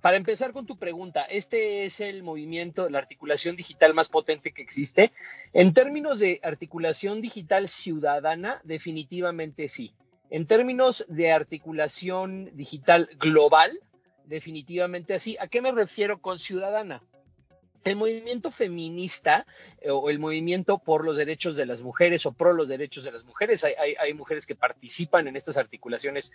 Para 0.00 0.16
empezar 0.16 0.54
con 0.54 0.64
tu 0.64 0.78
pregunta, 0.78 1.24
¿este 1.24 1.84
es 1.84 2.00
el 2.00 2.22
movimiento, 2.22 2.88
la 2.88 2.96
articulación 2.96 3.56
digital 3.56 3.92
más 3.92 4.08
potente 4.08 4.52
que 4.52 4.62
existe? 4.62 5.12
En 5.52 5.74
términos 5.74 6.18
de 6.18 6.40
articulación 6.42 7.20
digital 7.20 7.68
ciudadana, 7.68 8.62
definitivamente 8.64 9.68
sí. 9.68 9.92
En 10.30 10.46
términos 10.46 11.04
de 11.08 11.30
articulación 11.30 12.56
digital 12.56 13.10
global, 13.18 13.80
definitivamente 14.24 15.12
así. 15.12 15.36
¿A 15.40 15.46
qué 15.46 15.60
me 15.60 15.72
refiero 15.72 16.22
con 16.22 16.38
ciudadana? 16.38 17.02
El 17.86 17.94
movimiento 17.94 18.50
feminista 18.50 19.46
eh, 19.80 19.90
o 19.90 20.10
el 20.10 20.18
movimiento 20.18 20.78
por 20.78 21.04
los 21.04 21.16
derechos 21.16 21.54
de 21.54 21.66
las 21.66 21.82
mujeres 21.82 22.26
o 22.26 22.32
pro 22.32 22.52
los 22.52 22.66
derechos 22.66 23.04
de 23.04 23.12
las 23.12 23.22
mujeres, 23.22 23.64
hay, 23.64 24.12
mujeres 24.12 24.44
que 24.44 24.56
participan 24.56 25.28
en 25.28 25.36
estas 25.36 25.56
articulaciones 25.56 26.32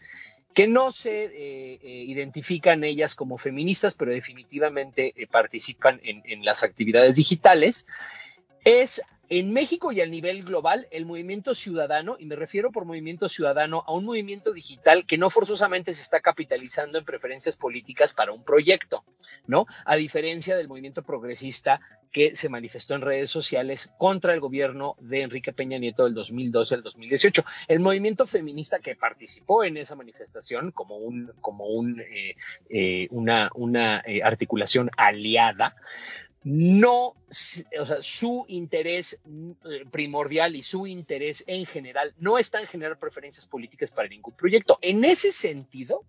que 0.54 0.68
no 0.68 0.94
se 0.94 1.26
eh, 1.26 1.80
eh, 1.84 2.04
identifican 2.08 2.86
ellas 2.86 3.16
como 3.16 3.38
feministas, 3.38 3.96
pero 3.96 4.12
definitivamente 4.12 5.14
participan 5.30 6.00
en 6.04 6.46
las 6.46 6.64
actividades 6.64 7.18
digitales. 7.18 7.86
Es 8.64 9.02
en 9.34 9.54
México 9.54 9.94
y 9.94 10.02
a 10.02 10.06
nivel 10.06 10.44
global, 10.44 10.90
el 10.92 11.06
movimiento 11.06 11.56
ciudadano, 11.56 12.18
y 12.20 12.26
me 12.26 12.36
refiero 12.36 12.70
por 12.70 12.84
movimiento 12.84 13.30
ciudadano 13.30 13.82
a 13.88 13.94
un 13.94 14.04
movimiento 14.04 14.52
digital 14.52 15.06
que 15.06 15.18
no 15.18 15.30
forzosamente 15.30 15.94
se 15.94 16.02
está 16.02 16.20
capitalizando 16.20 16.98
en 16.98 17.06
preferencias 17.06 17.56
políticas 17.56 18.14
para 18.14 18.34
un 18.34 18.44
proyecto, 18.44 19.06
¿no? 19.48 19.68
A 19.86 19.96
diferencia 19.96 20.58
del 20.58 20.68
movimiento 20.68 21.02
progresista 21.02 21.80
que 22.12 22.36
se 22.36 22.50
manifestó 22.50 22.96
en 22.96 23.04
redes 23.04 23.32
sociales 23.32 23.90
contra 23.98 24.34
el 24.34 24.42
gobierno 24.42 24.98
de 25.00 25.22
Enrique 25.22 25.54
Peña 25.54 25.78
Nieto 25.78 26.04
del 26.04 26.14
2012 26.14 26.76
al 26.76 26.84
2018. 26.84 27.46
El 27.70 27.80
movimiento 27.80 28.26
feminista 28.26 28.80
que 28.80 28.98
participó 28.98 29.64
en 29.64 29.78
esa 29.78 29.96
manifestación 29.96 30.72
como, 30.72 30.98
un, 30.98 31.32
como 31.40 31.68
un, 31.68 32.02
eh, 32.02 32.36
eh, 32.70 33.08
una, 33.12 33.50
una 33.56 34.04
eh, 34.06 34.22
articulación 34.24 34.92
aliada, 34.98 35.78
no, 36.44 37.08
o 37.08 37.16
sea, 37.30 38.02
su 38.02 38.46
interés 38.48 39.20
eh, 39.66 39.86
primordial 39.92 40.56
y 40.56 40.64
su 40.64 40.88
interés 40.88 41.44
en 41.48 41.66
general 41.66 42.14
no 42.18 42.40
está 42.40 42.60
en 42.60 42.68
generar 42.68 42.98
preferencias 42.98 43.46
políticas 43.46 43.92
para 43.92 44.10
ningún 44.10 44.36
proyecto. 44.36 44.80
En 44.82 45.06
ese 45.06 45.32
sentido, 45.32 46.04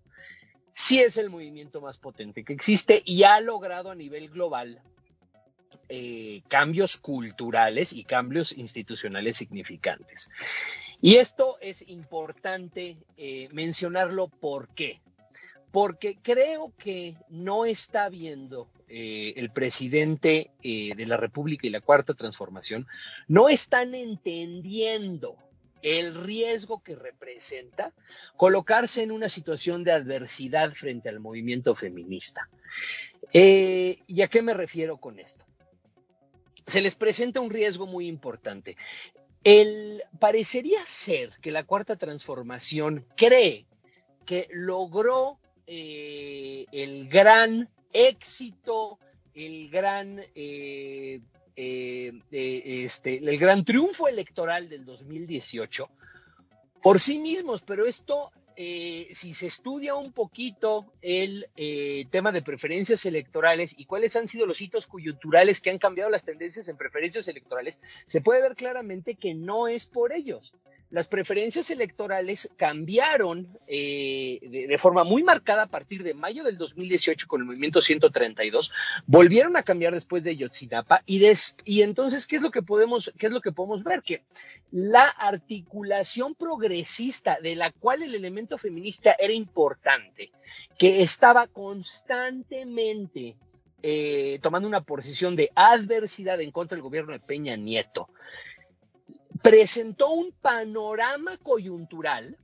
sí 0.71 0.99
es 0.99 1.17
el 1.17 1.29
movimiento 1.29 1.81
más 1.81 1.99
potente 1.99 2.43
que 2.43 2.53
existe 2.53 3.03
y 3.05 3.23
ha 3.23 3.39
logrado 3.41 3.91
a 3.91 3.95
nivel 3.95 4.29
global 4.29 4.81
eh, 5.89 6.41
cambios 6.47 6.97
culturales 6.97 7.93
y 7.93 8.03
cambios 8.03 8.57
institucionales 8.57 9.37
significantes. 9.37 10.31
Y 10.99 11.17
esto 11.17 11.57
es 11.61 11.87
importante 11.89 12.97
eh, 13.17 13.49
mencionarlo 13.51 14.29
¿por 14.29 14.69
qué? 14.69 15.02
Porque 15.73 16.19
creo 16.21 16.71
que 16.77 17.17
no 17.29 17.65
está 17.65 18.07
viendo 18.07 18.69
eh, 18.87 19.33
el 19.37 19.49
presidente 19.49 20.51
eh, 20.61 20.93
de 20.95 21.05
la 21.07 21.17
República 21.17 21.65
y 21.65 21.71
la 21.71 21.81
Cuarta 21.81 22.13
Transformación, 22.13 22.85
no 23.27 23.49
están 23.49 23.95
entendiendo 23.95 25.35
el 25.81 26.13
riesgo 26.13 26.83
que 26.83 26.93
representa 26.93 27.91
colocarse 28.37 29.01
en 29.01 29.11
una 29.11 29.29
situación 29.29 29.83
de 29.83 29.93
adversidad 29.93 30.73
frente 30.73 31.09
al 31.09 31.19
movimiento 31.19 31.73
feminista. 31.73 32.47
Eh, 33.33 33.97
¿Y 34.05 34.21
a 34.21 34.27
qué 34.27 34.43
me 34.43 34.53
refiero 34.53 34.97
con 34.97 35.17
esto? 35.17 35.43
Se 36.67 36.81
les 36.81 36.93
presenta 36.93 37.39
un 37.39 37.49
riesgo 37.49 37.87
muy 37.87 38.07
importante. 38.07 38.77
El, 39.43 40.03
parecería 40.19 40.83
ser 40.85 41.31
que 41.41 41.51
la 41.51 41.63
Cuarta 41.63 41.95
Transformación 41.95 43.07
cree 43.17 43.65
que 44.27 44.47
logró 44.51 45.39
eh, 45.65 46.65
el 46.71 47.07
gran 47.07 47.69
éxito, 47.93 48.99
el 49.33 49.69
gran, 49.69 50.19
eh, 50.35 51.21
eh, 51.55 52.11
este, 52.31 53.17
el 53.17 53.37
gran 53.37 53.63
triunfo 53.63 54.07
electoral 54.07 54.67
del 54.69 54.83
2018 54.85 55.89
por 56.81 56.99
sí 56.99 57.17
mismos, 57.17 57.61
pero 57.61 57.85
esto, 57.85 58.31
si 58.57 59.33
se 59.33 59.47
estudia 59.47 59.95
un 59.95 60.11
poquito 60.11 60.91
el 61.01 61.47
tema 62.11 62.33
de 62.33 62.41
preferencias 62.41 63.05
electorales 63.05 63.73
y 63.77 63.85
cuáles 63.85 64.17
han 64.17 64.27
sido 64.27 64.45
los 64.45 64.59
hitos 64.59 64.87
coyunturales 64.87 65.61
que 65.61 65.69
han 65.69 65.77
cambiado 65.77 66.09
las 66.09 66.25
tendencias 66.25 66.67
en 66.67 66.75
preferencias 66.75 67.25
electorales, 67.29 67.79
se 68.05 68.19
puede 68.19 68.41
ver 68.41 68.55
claramente 68.55 69.15
que 69.15 69.33
no 69.33 69.69
es 69.69 69.87
por 69.87 70.11
ellos 70.11 70.53
las 70.93 71.07
preferencias 71.07 71.71
electorales 71.71 72.51
cambiaron 72.55 73.57
eh, 73.65 74.37
de, 74.43 74.77
forma 74.77 75.03
muy 75.03 75.23
marcada 75.23 75.63
a 75.63 75.67
partir 75.67 76.03
de 76.03 76.13
mayo 76.13 76.43
del 76.43 76.55
2018 76.55 77.27
con 77.27 77.41
el 77.41 77.47
movimiento 77.47 77.81
132, 77.81 78.71
volvieron 79.07 79.57
a 79.57 79.63
cambiar 79.63 79.95
después 79.95 80.23
de 80.23 80.35
Yotzinapa 80.35 81.01
y, 81.07 81.81
entonces, 81.81 82.27
¿qué 82.27 82.35
es, 82.35 82.43
lo 82.43 82.51
que 82.51 82.61
podemos, 82.61 83.11
¿qué 83.17 83.25
es 83.25 83.31
lo 83.31 83.41
que 83.41 83.51
podemos 83.51 83.83
ver? 83.83 84.03
Que 84.03 84.21
la 84.69 85.07
articulación 85.07 86.35
progresista 86.35 87.39
de 87.41 87.55
la 87.55 87.71
cual 87.71 88.03
el 88.03 88.13
elemento 88.13 88.59
feminista 88.59 89.15
era 89.17 89.33
importante, 89.33 90.31
que 90.77 91.01
estaba 91.01 91.47
constantemente 91.47 93.35
eh, 93.81 94.37
tomando 94.43 94.67
una 94.67 94.81
posición 94.81 95.35
de 95.35 95.49
adversidad 95.55 96.39
en 96.39 96.51
contra 96.51 96.75
del 96.75 96.83
gobierno 96.83 97.13
de 97.13 97.19
Peña 97.19 97.55
Nieto, 97.55 98.09
presentó 99.43 100.09
un 100.09 100.31
panorama 100.31 101.37
coyuntural 101.37 102.37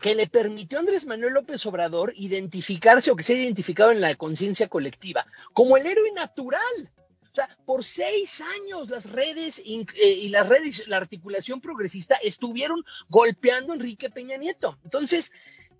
que 0.00 0.16
le 0.16 0.26
permitió 0.26 0.76
a 0.76 0.80
Andrés 0.80 1.06
Manuel 1.06 1.34
López 1.34 1.64
Obrador 1.64 2.12
identificarse 2.16 3.12
o 3.12 3.16
que 3.16 3.22
se 3.22 3.34
ha 3.34 3.38
identificado 3.38 3.92
en 3.92 4.00
la 4.00 4.16
conciencia 4.16 4.68
colectiva 4.68 5.24
como 5.54 5.76
el 5.76 5.86
héroe 5.86 6.10
natural. 6.12 6.90
O 7.32 7.34
sea, 7.34 7.48
por 7.64 7.84
seis 7.84 8.42
años 8.42 8.90
las 8.90 9.10
redes 9.10 9.60
eh, 9.60 10.08
y 10.10 10.28
las 10.28 10.48
redes, 10.48 10.86
la 10.88 10.98
articulación 10.98 11.60
progresista 11.60 12.16
estuvieron 12.16 12.84
golpeando 13.08 13.72
a 13.72 13.76
Enrique 13.76 14.10
Peña 14.10 14.36
Nieto. 14.36 14.78
Entonces, 14.84 15.32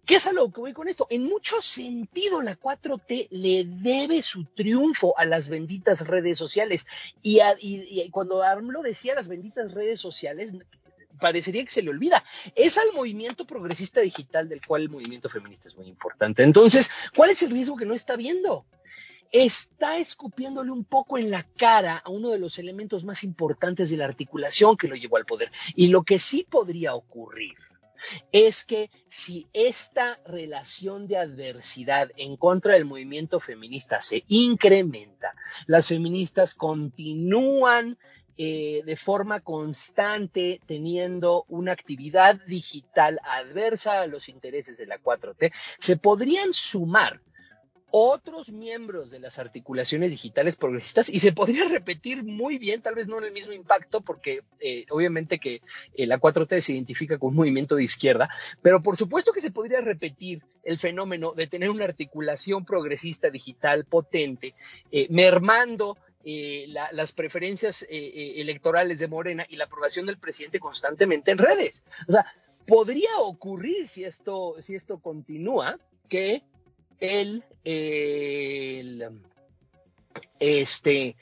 ¿Qué 0.04 0.16
es 0.16 0.26
a 0.26 0.32
que 0.32 0.60
voy 0.60 0.72
con 0.72 0.88
esto? 0.88 1.06
En 1.10 1.24
mucho 1.24 1.62
sentido, 1.62 2.42
la 2.42 2.58
4T 2.58 3.28
le 3.30 3.64
debe 3.64 4.20
su 4.20 4.44
triunfo 4.44 5.16
a 5.16 5.24
las 5.24 5.48
benditas 5.48 6.08
redes 6.08 6.36
sociales. 6.36 6.86
Y, 7.22 7.38
cuando 8.10 8.42
AMLO 8.42 8.82
decía 8.82 9.14
las 9.14 9.28
benditas 9.28 9.72
redes 9.72 10.00
sociales, 10.00 10.54
parecería 11.20 11.64
que 11.64 11.70
se 11.70 11.82
le 11.82 11.90
olvida. 11.90 12.24
Es 12.56 12.78
al 12.78 12.92
movimiento 12.92 13.46
progresista 13.46 14.00
digital 14.00 14.48
del 14.48 14.60
cual 14.66 14.82
el 14.82 14.88
movimiento 14.88 15.28
feminista 15.28 15.68
es 15.68 15.76
muy 15.76 15.86
importante. 15.86 16.42
Entonces, 16.42 16.90
¿cuál 17.14 17.30
es 17.30 17.40
el 17.44 17.52
riesgo 17.52 17.76
que 17.76 17.86
no 17.86 17.94
está 17.94 18.16
viendo? 18.16 18.66
Está 19.30 19.98
escupiéndole 19.98 20.72
un 20.72 20.84
poco 20.84 21.16
en 21.16 21.30
la 21.30 21.44
cara 21.44 21.96
a 21.98 22.10
uno 22.10 22.30
de 22.30 22.40
los 22.40 22.58
elementos 22.58 23.04
más 23.04 23.22
importantes 23.22 23.88
de 23.88 23.98
la 23.98 24.06
articulación 24.06 24.76
que 24.76 24.88
lo 24.88 24.96
llevó 24.96 25.16
al 25.16 25.26
poder. 25.26 25.52
Y 25.76 25.88
lo 25.88 26.02
que 26.02 26.18
sí 26.18 26.44
podría 26.50 26.96
ocurrir 26.96 27.54
es 28.32 28.64
que 28.64 28.90
si 29.08 29.48
esta 29.52 30.20
relación 30.24 31.06
de 31.06 31.18
adversidad 31.18 32.10
en 32.16 32.36
contra 32.36 32.74
del 32.74 32.84
movimiento 32.84 33.40
feminista 33.40 34.00
se 34.00 34.24
incrementa, 34.28 35.34
las 35.66 35.88
feministas 35.88 36.54
continúan 36.54 37.98
eh, 38.38 38.82
de 38.86 38.96
forma 38.96 39.40
constante 39.40 40.60
teniendo 40.66 41.44
una 41.48 41.72
actividad 41.72 42.40
digital 42.46 43.20
adversa 43.24 44.00
a 44.00 44.06
los 44.06 44.28
intereses 44.28 44.78
de 44.78 44.86
la 44.86 44.98
4T, 44.98 45.52
se 45.78 45.96
podrían 45.98 46.52
sumar 46.52 47.20
otros 47.92 48.50
miembros 48.50 49.10
de 49.10 49.20
las 49.20 49.38
articulaciones 49.38 50.10
digitales 50.10 50.56
progresistas 50.56 51.10
y 51.10 51.20
se 51.20 51.32
podría 51.32 51.64
repetir 51.68 52.24
muy 52.24 52.58
bien, 52.58 52.80
tal 52.80 52.94
vez 52.94 53.06
no 53.06 53.18
en 53.18 53.24
el 53.24 53.32
mismo 53.32 53.52
impacto, 53.52 54.00
porque 54.00 54.42
eh, 54.60 54.86
obviamente 54.90 55.38
que 55.38 55.60
eh, 55.94 56.06
la 56.06 56.18
4T 56.18 56.60
se 56.60 56.72
identifica 56.72 57.18
con 57.18 57.30
un 57.30 57.36
movimiento 57.36 57.76
de 57.76 57.84
izquierda, 57.84 58.30
pero 58.62 58.82
por 58.82 58.96
supuesto 58.96 59.32
que 59.32 59.42
se 59.42 59.50
podría 59.50 59.82
repetir 59.82 60.42
el 60.64 60.78
fenómeno 60.78 61.32
de 61.34 61.46
tener 61.46 61.68
una 61.70 61.84
articulación 61.84 62.64
progresista 62.64 63.30
digital 63.30 63.84
potente, 63.84 64.54
eh, 64.90 65.06
mermando 65.10 65.96
las 66.24 67.12
preferencias 67.12 67.84
electorales 67.90 69.00
de 69.00 69.08
Morena 69.08 69.44
y 69.48 69.56
la 69.56 69.64
aprobación 69.64 70.06
del 70.06 70.18
presidente 70.18 70.60
constantemente 70.60 71.32
en 71.32 71.38
redes. 71.38 71.82
O 72.06 72.12
sea, 72.12 72.24
podría 72.64 73.18
ocurrir 73.18 73.88
si 73.88 74.04
esto, 74.04 74.54
si 74.60 74.76
esto 74.76 75.00
continúa, 75.00 75.80
que 76.08 76.44
el, 77.02 77.44
este, 80.38 81.16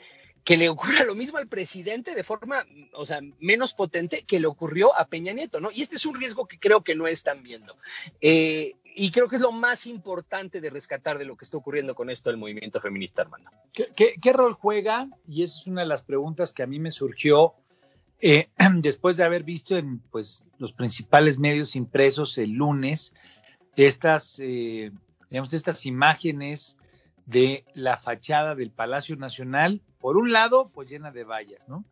que 0.45 0.57
le 0.57 0.69
ocurra 0.69 1.05
lo 1.05 1.15
mismo 1.15 1.39
al 1.39 1.49
presidente 1.49 2.15
de 2.15 2.23
forma, 2.23 2.65
o 2.93 3.07
sea, 3.07 3.21
menos 3.41 3.75
potente 3.75 4.25
que 4.25 4.41
le 4.41 4.47
ocurrió 4.47 4.97
a 4.97 5.07
Peña 5.07 5.33
Nieto, 5.33 5.61
¿no? 5.61 5.71
Y 5.73 5.83
este 5.83 5.97
es 5.97 6.07
un 6.07 6.15
riesgo 6.15 6.47
que 6.47 6.59
creo 6.59 6.85
que 6.85 6.95
no 6.95 7.07
están 7.07 7.43
viendo. 7.43 7.77
Eh, 8.21 8.77
y 8.95 9.11
creo 9.11 9.29
que 9.29 9.37
es 9.37 9.43
lo 9.43 9.53
más 9.53 9.87
importante 9.87 10.61
de 10.61 10.69
rescatar 10.69 11.19
de 11.19 11.25
lo 11.25 11.37
que 11.37 11.45
está 11.45 11.57
ocurriendo 11.57 11.95
con 11.95 12.11
esto 12.11 12.31
del 12.31 12.39
movimiento 12.39 12.81
feminista, 12.81 13.23
Armando. 13.23 13.51
¿Qué, 13.73 14.33
rol 14.33 14.53
juega? 14.53 15.09
Y 15.29 15.43
esa 15.43 15.61
es 15.61 15.67
una 15.67 15.83
de 15.83 15.87
las 15.87 16.03
preguntas 16.03 16.53
que 16.53 16.63
a 16.63 16.67
mí 16.67 16.79
me 16.79 16.91
surgió 16.91 17.55
eh, 18.21 18.49
después 18.77 19.17
de 19.17 19.25
haber 19.25 19.45
visto 19.45 19.77
en 19.77 20.01
pues, 20.11 20.45
los 20.59 20.73
principales 20.73 21.39
medios 21.39 21.77
impresos 21.77 22.37
el 22.37 22.51
lunes 22.51 23.15
estas 23.77 24.41
eh, 24.41 24.91
digamos, 25.31 25.53
estas 25.55 25.87
imágenes 25.87 26.77
de 27.27 27.65
la 27.75 27.97
fachada 27.97 28.55
del 28.55 28.71
Palacio 28.71 29.17
Nacional, 29.17 29.81
por 29.99 30.17
un 30.17 30.33
lado, 30.33 30.71
pues 30.75 30.89
llena 30.89 31.13
de 31.13 31.25
vallas, 31.25 31.69
¿no? 31.69 31.85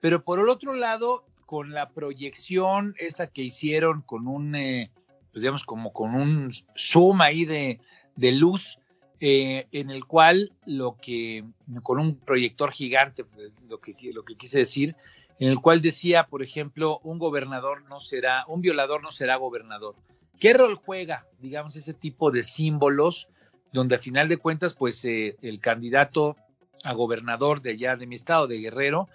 Pero 0.00 0.24
por 0.24 0.40
el 0.40 0.48
otro 0.48 0.74
lado, 0.74 1.24
con 1.44 1.72
la 1.72 1.90
proyección 1.90 2.94
esta 2.98 3.28
que 3.28 3.42
hicieron 3.42 4.02
con 4.02 4.26
un, 4.26 4.54
eh, 4.54 4.90
pues 5.32 5.42
digamos, 5.42 5.64
como 5.64 5.92
con 5.92 6.14
un 6.14 6.50
zoom 6.76 7.20
ahí 7.20 7.44
de, 7.44 7.80
de 8.16 8.32
luz, 8.32 8.78
eh, 9.20 9.66
en 9.72 9.90
el 9.90 10.04
cual 10.04 10.52
lo 10.64 10.96
que, 10.96 11.44
con 11.82 11.98
un 11.98 12.16
proyector 12.16 12.70
gigante, 12.70 13.24
pues, 13.24 13.52
lo 13.62 13.80
que 13.80 14.36
quise 14.36 14.58
decir, 14.58 14.94
en 15.40 15.48
el 15.48 15.60
cual 15.60 15.80
decía, 15.80 16.26
por 16.26 16.42
ejemplo, 16.42 17.00
un 17.02 17.18
gobernador 17.18 17.82
no 17.88 18.00
será, 18.00 18.44
un 18.46 18.60
violador 18.60 19.02
no 19.02 19.10
será 19.10 19.36
gobernador. 19.36 19.96
¿Qué 20.38 20.52
rol 20.52 20.76
juega, 20.76 21.26
digamos, 21.40 21.76
ese 21.76 21.94
tipo 21.94 22.30
de 22.30 22.42
símbolos, 22.42 23.28
donde 23.72 23.96
a 23.96 23.98
final 23.98 24.28
de 24.28 24.36
cuentas, 24.36 24.74
pues 24.74 25.04
eh, 25.04 25.36
el 25.42 25.60
candidato 25.60 26.36
a 26.84 26.92
gobernador 26.94 27.60
de 27.60 27.70
allá 27.70 27.96
de 27.96 28.06
mi 28.06 28.14
estado, 28.14 28.46
de 28.46 28.58
Guerrero, 28.58 29.08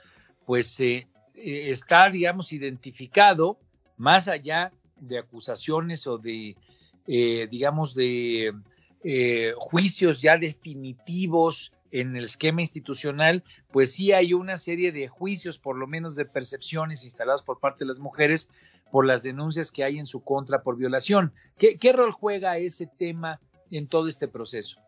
pues 0.45 0.79
eh, 0.81 1.07
eh, 1.35 1.69
está, 1.69 2.09
digamos, 2.09 2.51
identificado 2.51 3.57
más 3.97 4.27
allá 4.27 4.73
de 4.97 5.19
acusaciones 5.19 6.07
o 6.07 6.17
de, 6.17 6.55
digamos, 7.05 7.95
de 7.95 8.53
juicios 9.57 10.21
ya 10.21 10.37
definitivos 10.37 11.71
en 11.93 12.15
el 12.15 12.25
esquema 12.25 12.61
institucional, 12.61 13.43
pues 13.71 13.93
sí 13.93 14.13
hay 14.13 14.33
una 14.33 14.57
serie 14.57 14.91
de 14.91 15.07
juicios, 15.07 15.59
por 15.59 15.77
lo 15.77 15.85
menos 15.85 16.15
de 16.15 16.25
percepciones 16.25 17.03
instaladas 17.03 17.43
por 17.43 17.59
parte 17.59 17.85
de 17.85 17.89
las 17.89 17.99
mujeres 17.99 18.49
por 18.91 19.05
las 19.05 19.21
denuncias 19.21 19.71
que 19.71 19.83
hay 19.83 19.99
en 19.99 20.07
su 20.07 20.23
contra 20.23 20.63
por 20.63 20.75
violación. 20.75 21.33
¿Qué, 21.57 21.93
rol 21.93 22.11
juega 22.11 22.57
ese 22.57 22.87
tema 22.87 23.39
en 23.69 23.87
todo 23.87 24.07
este 24.07 24.27
proceso? 24.27 24.81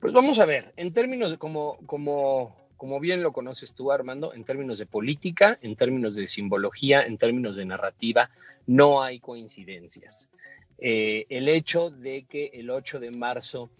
Pues 0.00 0.12
vamos 0.12 0.38
a 0.38 0.46
ver, 0.46 0.72
en 0.76 0.92
términos 0.92 1.30
de 1.30 1.38
como, 1.38 1.78
como 1.86 3.00
bien 3.00 3.22
lo 3.22 3.32
conoces 3.32 3.74
tú, 3.74 3.92
Armando, 3.92 4.32
en 4.32 4.44
términos 4.44 4.78
de 4.78 4.86
política, 4.86 5.58
en 5.60 5.76
términos 5.76 6.16
de 6.16 6.26
simbología, 6.26 7.02
en 7.02 7.18
términos 7.18 7.56
de 7.56 7.66
narrativa, 7.66 8.30
no 8.66 9.02
hay 9.02 9.20
coincidencias. 9.20 10.30
Eh, 10.78 11.26
el 11.28 11.48
hecho 11.48 11.90
de 11.90 12.24
que 12.24 12.46
el 12.54 12.70
8 12.70 12.98
de 12.98 13.10
marzo 13.10 13.70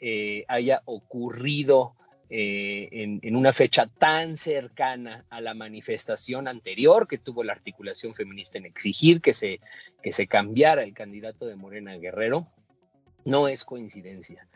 eh, 0.00 0.44
haya 0.48 0.82
ocurrido 0.86 1.94
eh, 2.32 2.88
en, 2.92 3.34
una 3.34 3.52
fecha 3.52 3.86
tan 3.86 4.36
cercana 4.36 5.24
a 5.30 5.40
la 5.40 5.52
manifestación 5.52 6.46
anterior 6.46 7.08
que 7.08 7.18
tuvo 7.18 7.42
la 7.42 7.52
articulación 7.52 8.14
feminista 8.14 8.56
en 8.56 8.66
exigir 8.66 9.20
que 9.20 9.34
se, 9.34 9.60
que 10.02 10.12
se 10.12 10.28
cambiara 10.28 10.84
el 10.84 10.94
candidato 10.94 11.46
de 11.46 11.56
Morena 11.56 11.96
Guerrero, 11.96 12.46
no 13.24 13.48
es 13.48 13.64
coincidencia. 13.64 14.46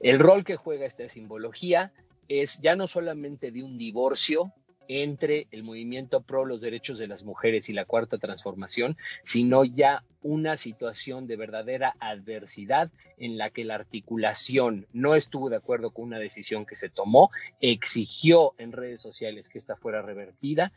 El 0.00 0.18
rol 0.18 0.42
que 0.42 0.56
juega 0.56 0.86
esta 0.86 1.08
simbología 1.08 1.92
es 2.28 2.60
ya 2.60 2.76
no 2.76 2.86
solamente 2.86 3.52
de 3.52 3.62
un 3.62 3.76
divorcio, 3.76 4.52
entre 4.88 5.46
el 5.50 5.62
movimiento 5.62 6.22
pro 6.22 6.44
los 6.44 6.60
derechos 6.60 6.98
de 6.98 7.06
las 7.06 7.22
mujeres 7.22 7.68
y 7.68 7.74
la 7.74 7.84
cuarta 7.84 8.18
transformación, 8.18 8.96
sino 9.22 9.64
ya 9.64 10.02
una 10.22 10.56
situación 10.56 11.26
de 11.26 11.36
verdadera 11.36 11.94
adversidad 12.00 12.90
en 13.18 13.38
la 13.38 13.50
que 13.50 13.64
la 13.64 13.76
articulación 13.76 14.86
no 14.92 15.14
estuvo 15.14 15.50
de 15.50 15.56
acuerdo 15.56 15.90
con 15.90 16.06
una 16.06 16.18
decisión 16.18 16.66
que 16.66 16.74
se 16.76 16.88
tomó, 16.88 17.30
exigió 17.60 18.54
en 18.58 18.72
redes 18.72 19.02
sociales 19.02 19.48
que 19.48 19.58
esta 19.58 19.76
fuera 19.76 20.02
revertida 20.02 20.72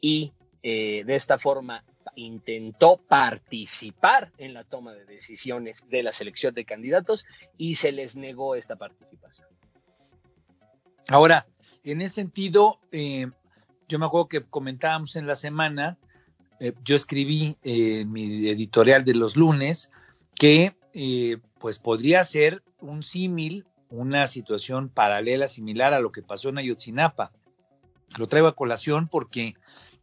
y 0.00 0.32
eh, 0.62 1.04
de 1.04 1.14
esta 1.14 1.38
forma 1.38 1.84
intentó 2.14 2.98
participar 2.98 4.32
en 4.38 4.54
la 4.54 4.64
toma 4.64 4.92
de 4.94 5.04
decisiones 5.04 5.88
de 5.88 6.02
la 6.02 6.12
selección 6.12 6.54
de 6.54 6.64
candidatos 6.64 7.26
y 7.56 7.76
se 7.76 7.92
les 7.92 8.16
negó 8.16 8.54
esta 8.54 8.76
participación. 8.76 9.48
Ahora, 11.08 11.46
en 11.82 12.02
ese 12.02 12.16
sentido, 12.16 12.78
eh, 12.92 13.26
yo 13.90 13.98
me 13.98 14.06
acuerdo 14.06 14.28
que 14.28 14.44
comentábamos 14.44 15.16
en 15.16 15.26
la 15.26 15.34
semana, 15.34 15.98
eh, 16.60 16.72
yo 16.84 16.94
escribí 16.94 17.56
eh, 17.64 18.04
mi 18.06 18.48
editorial 18.48 19.04
de 19.04 19.16
los 19.16 19.36
lunes 19.36 19.90
que 20.36 20.76
eh, 20.94 21.38
pues 21.58 21.80
podría 21.80 22.22
ser 22.22 22.62
un 22.80 23.02
símil, 23.02 23.66
una 23.90 24.28
situación 24.28 24.88
paralela, 24.88 25.48
similar 25.48 25.92
a 25.92 25.98
lo 25.98 26.12
que 26.12 26.22
pasó 26.22 26.50
en 26.50 26.58
Ayotzinapa. 26.58 27.32
Lo 28.16 28.28
traigo 28.28 28.46
a 28.46 28.54
colación 28.54 29.08
porque, 29.08 29.54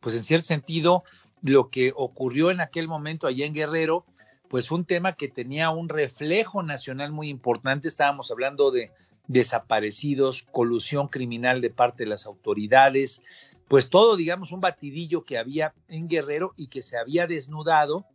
pues 0.02 0.16
en 0.16 0.24
cierto 0.24 0.48
sentido, 0.48 1.04
lo 1.42 1.70
que 1.70 1.94
ocurrió 1.96 2.52
en 2.52 2.60
aquel 2.60 2.90
momento 2.90 3.26
allá 3.26 3.46
en 3.46 3.54
Guerrero, 3.54 4.06
pues 4.50 4.70
un 4.70 4.84
tema 4.84 5.14
que 5.14 5.30
tenía 5.30 5.70
un 5.70 5.88
reflejo 5.88 6.62
nacional 6.62 7.14
muy 7.14 7.30
importante. 7.30 7.88
Estábamos 7.88 8.32
hablando 8.32 8.70
de 8.70 8.92
desaparecidos, 9.28 10.44
colusión 10.44 11.08
criminal 11.08 11.62
de 11.62 11.70
parte 11.70 12.04
de 12.04 12.10
las 12.10 12.26
autoridades, 12.26 13.24
pues 13.68 13.90
todo, 13.90 14.16
digamos, 14.16 14.52
un 14.52 14.62
batidillo 14.62 15.24
que 15.24 15.38
había 15.38 15.74
en 15.88 16.08
Guerrero 16.08 16.54
y 16.56 16.68
que 16.68 16.82
se 16.82 16.98
había 16.98 17.28
desnudado 17.28 18.06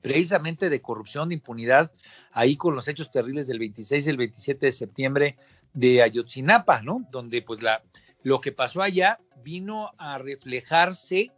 precisamente 0.00 0.70
de 0.70 0.80
corrupción, 0.80 1.28
de 1.28 1.34
impunidad, 1.34 1.92
ahí 2.32 2.56
con 2.56 2.74
los 2.74 2.88
hechos 2.88 3.10
terribles 3.10 3.46
del 3.46 3.58
26 3.58 4.06
y 4.06 4.10
el 4.10 4.16
27 4.16 4.66
de 4.66 4.72
septiembre 4.72 5.36
de 5.74 6.02
Ayotzinapa, 6.02 6.80
¿no? 6.82 7.06
Donde 7.10 7.42
pues 7.42 7.62
la, 7.62 7.82
lo 8.22 8.40
que 8.40 8.52
pasó 8.52 8.82
allá 8.82 9.20
vino 9.42 9.90
a 9.98 10.18
reflejarse 10.18 11.30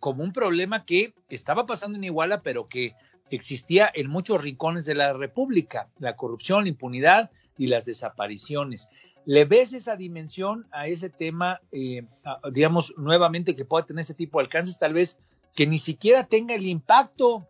como 0.00 0.22
un 0.22 0.32
problema 0.32 0.84
que 0.84 1.14
estaba 1.30 1.64
pasando 1.64 1.96
en 1.96 2.04
Iguala, 2.04 2.42
pero 2.42 2.66
que 2.66 2.94
existía 3.30 3.90
en 3.94 4.10
muchos 4.10 4.42
rincones 4.42 4.84
de 4.84 4.94
la 4.94 5.12
República, 5.12 5.88
la 5.98 6.16
corrupción, 6.16 6.64
la 6.64 6.70
impunidad 6.70 7.30
y 7.58 7.68
las 7.68 7.84
desapariciones. 7.84 8.88
¿Le 9.26 9.44
ves 9.44 9.72
esa 9.72 9.96
dimensión 9.96 10.66
a 10.70 10.86
ese 10.86 11.08
tema, 11.08 11.60
eh, 11.72 12.04
digamos, 12.52 12.94
nuevamente 12.98 13.56
que 13.56 13.64
pueda 13.64 13.86
tener 13.86 14.02
ese 14.02 14.14
tipo 14.14 14.38
de 14.38 14.44
alcances, 14.44 14.78
tal 14.78 14.92
vez 14.92 15.18
que 15.54 15.66
ni 15.66 15.78
siquiera 15.78 16.24
tenga 16.24 16.54
el 16.54 16.66
impacto 16.66 17.46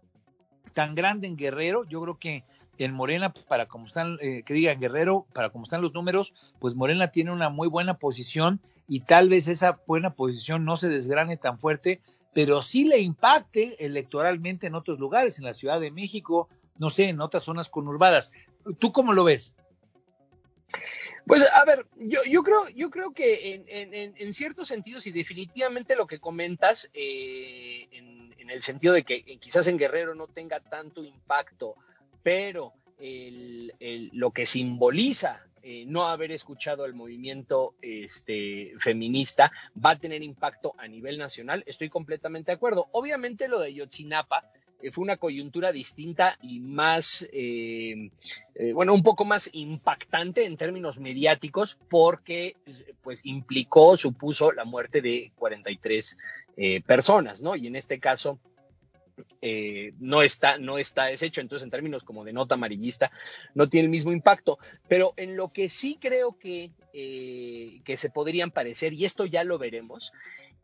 tan 0.73 0.95
grande 0.95 1.27
en 1.27 1.37
Guerrero? 1.37 1.85
Yo 1.85 2.01
creo 2.03 2.19
que 2.19 2.45
en 2.79 2.93
Morena, 2.93 3.33
para 3.33 3.67
como 3.67 3.87
están, 3.87 4.19
eh, 4.21 4.43
que 4.45 4.55
digan 4.55 4.81
Guerrero, 4.81 5.27
para 5.33 5.51
como 5.51 5.65
están 5.65 5.83
los 5.83 5.95
números, 5.95 6.35
pues 6.59 6.75
Morena 6.75 7.09
tiene 7.09 7.33
una 7.33 7.49
muy 7.49 7.69
buena 7.69 7.95
posición 7.95 8.61
y 8.89 9.01
tal 9.01 9.29
vez 9.29 9.49
esa 9.49 9.81
buena 9.87 10.11
posición 10.11 10.65
no 10.65 10.77
se 10.77 10.89
desgrane 10.89 11.37
tan 11.37 11.59
fuerte, 11.59 12.01
pero 12.35 12.61
sí 12.61 12.85
le 12.85 12.99
impacte 12.99 13.85
electoralmente 13.85 14.67
en 14.67 14.75
otros 14.75 14.99
lugares, 14.99 15.39
en 15.39 15.45
la 15.45 15.55
Ciudad 15.55 15.81
de 15.81 15.93
México, 15.93 16.49
no 16.79 16.91
sé, 16.91 17.09
en 17.09 17.21
otras 17.21 17.45
zonas 17.45 17.69
conurbadas. 17.69 18.33
¿Tú 18.79 18.93
cómo 18.93 19.13
lo 19.13 19.25
ves? 19.25 19.55
Pues 21.27 21.49
a 21.51 21.65
ver, 21.65 21.87
yo, 21.97 22.21
yo 22.29 22.43
creo, 22.43 22.69
yo 22.71 22.91
creo 22.91 23.13
que 23.13 23.65
en, 24.17 24.33
ciertos 24.35 24.69
sentidos 24.69 25.07
y 25.07 25.13
definitivamente 25.13 25.97
lo 25.97 26.07
que 26.07 26.19
comentas, 26.19 26.91
eh, 26.93 27.89
en, 27.93 28.25
el 28.51 28.63
sentido 28.63 28.93
de 28.93 29.05
que 29.05 29.25
quizás 29.39 29.69
en 29.69 29.79
Guerrero 29.79 30.15
no 30.15 30.27
tenga 30.27 30.61
tanto 30.61 31.03
impacto, 31.03 31.77
pero 32.23 32.75
lo 34.13 34.31
que 34.33 34.45
simboliza 34.45 35.43
eh, 35.67 35.87
no 35.87 36.05
haber 36.05 36.31
escuchado 36.31 36.85
al 36.85 36.93
movimiento 36.93 37.75
este, 37.81 38.75
feminista 38.79 39.51
va 39.83 39.93
a 39.93 39.99
tener 39.99 40.23
impacto 40.23 40.75
a 40.77 40.87
nivel 40.87 41.17
nacional, 41.17 41.65
estoy 41.67 41.89
completamente 41.89 42.51
de 42.53 42.57
acuerdo. 42.57 42.89
Obviamente 42.93 43.49
lo 43.49 43.59
de 43.59 43.73
Yotzinapa 43.73 44.45
eh, 44.83 44.91
fue 44.91 45.05
una 45.05 45.17
coyuntura 45.17 45.73
distinta 45.73 46.37
y 46.43 46.61
más, 46.61 47.27
eh, 47.33 48.11
bueno, 48.75 48.93
un 48.93 49.03
poco 49.03 49.25
más 49.25 49.49
impactante 49.55 50.45
en 50.45 50.59
términos 50.59 50.99
mediáticos 50.99 51.79
porque 51.89 52.57
pues 53.03 53.25
implicó, 53.25 53.97
supuso 53.97 54.53
la 54.53 54.67
muerte 54.67 55.01
de 55.01 55.33
43 55.37 56.19
personas, 56.87 57.41
¿no? 57.41 57.57
Y 57.57 57.69
en 57.69 57.77
este 57.77 57.99
caso... 57.99 58.39
no 59.99 60.23
está, 60.23 60.59
no 60.59 60.79
está 60.79 61.07
deshecho, 61.07 61.41
entonces 61.41 61.65
en 61.65 61.71
términos 61.71 62.03
como 62.03 62.25
de 62.25 62.33
nota 62.33 62.55
amarillista 62.55 63.11
no 63.55 63.69
tiene 63.69 63.87
el 63.87 63.91
mismo 63.91 64.13
impacto, 64.13 64.59
pero 64.89 65.13
en 65.17 65.37
lo 65.37 65.53
que 65.53 65.69
sí 65.69 65.99
creo 66.01 66.39
que, 66.39 66.71
que 66.93 67.97
se 67.97 68.11
podrían 68.11 68.51
parecer, 68.51 68.93
y 68.95 69.05
esto 69.05 69.27
ya 69.27 69.45
lo 69.45 69.59
veremos, 69.59 70.13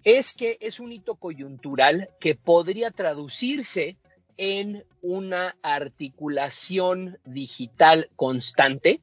es 0.04 0.34
que 0.34 0.56
es 0.60 0.80
un 0.80 0.92
hito 0.92 1.16
coyuntural 1.16 2.08
que 2.20 2.34
podría 2.34 2.90
traducirse 2.90 3.96
en 4.42 4.84
una 5.02 5.54
articulación 5.60 7.18
digital 7.26 8.08
constante 8.16 9.02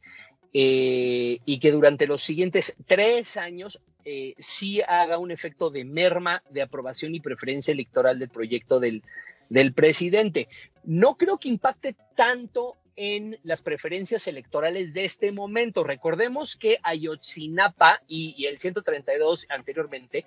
eh, 0.51 1.37
y 1.45 1.59
que 1.59 1.71
durante 1.71 2.07
los 2.07 2.23
siguientes 2.23 2.75
tres 2.87 3.37
años 3.37 3.79
eh, 4.03 4.33
sí 4.39 4.81
haga 4.81 5.19
un 5.19 5.29
efecto 5.29 5.69
de 5.69 5.85
merma 5.85 6.41
de 6.49 6.63
aprobación 6.63 7.13
y 7.13 7.19
preferencia 7.19 7.71
electoral 7.71 8.17
del 8.17 8.29
proyecto 8.29 8.79
del, 8.79 9.03
del 9.49 9.73
presidente. 9.73 10.47
No 10.83 11.15
creo 11.15 11.37
que 11.37 11.49
impacte 11.49 11.95
tanto 12.15 12.77
en 12.97 13.37
las 13.43 13.61
preferencias 13.61 14.27
electorales 14.27 14.93
de 14.93 15.05
este 15.05 15.31
momento. 15.31 15.83
Recordemos 15.83 16.57
que 16.57 16.79
Ayotzinapa 16.81 18.01
y, 18.07 18.45
el 18.47 18.57
132 18.57 19.45
anteriormente 19.49 20.25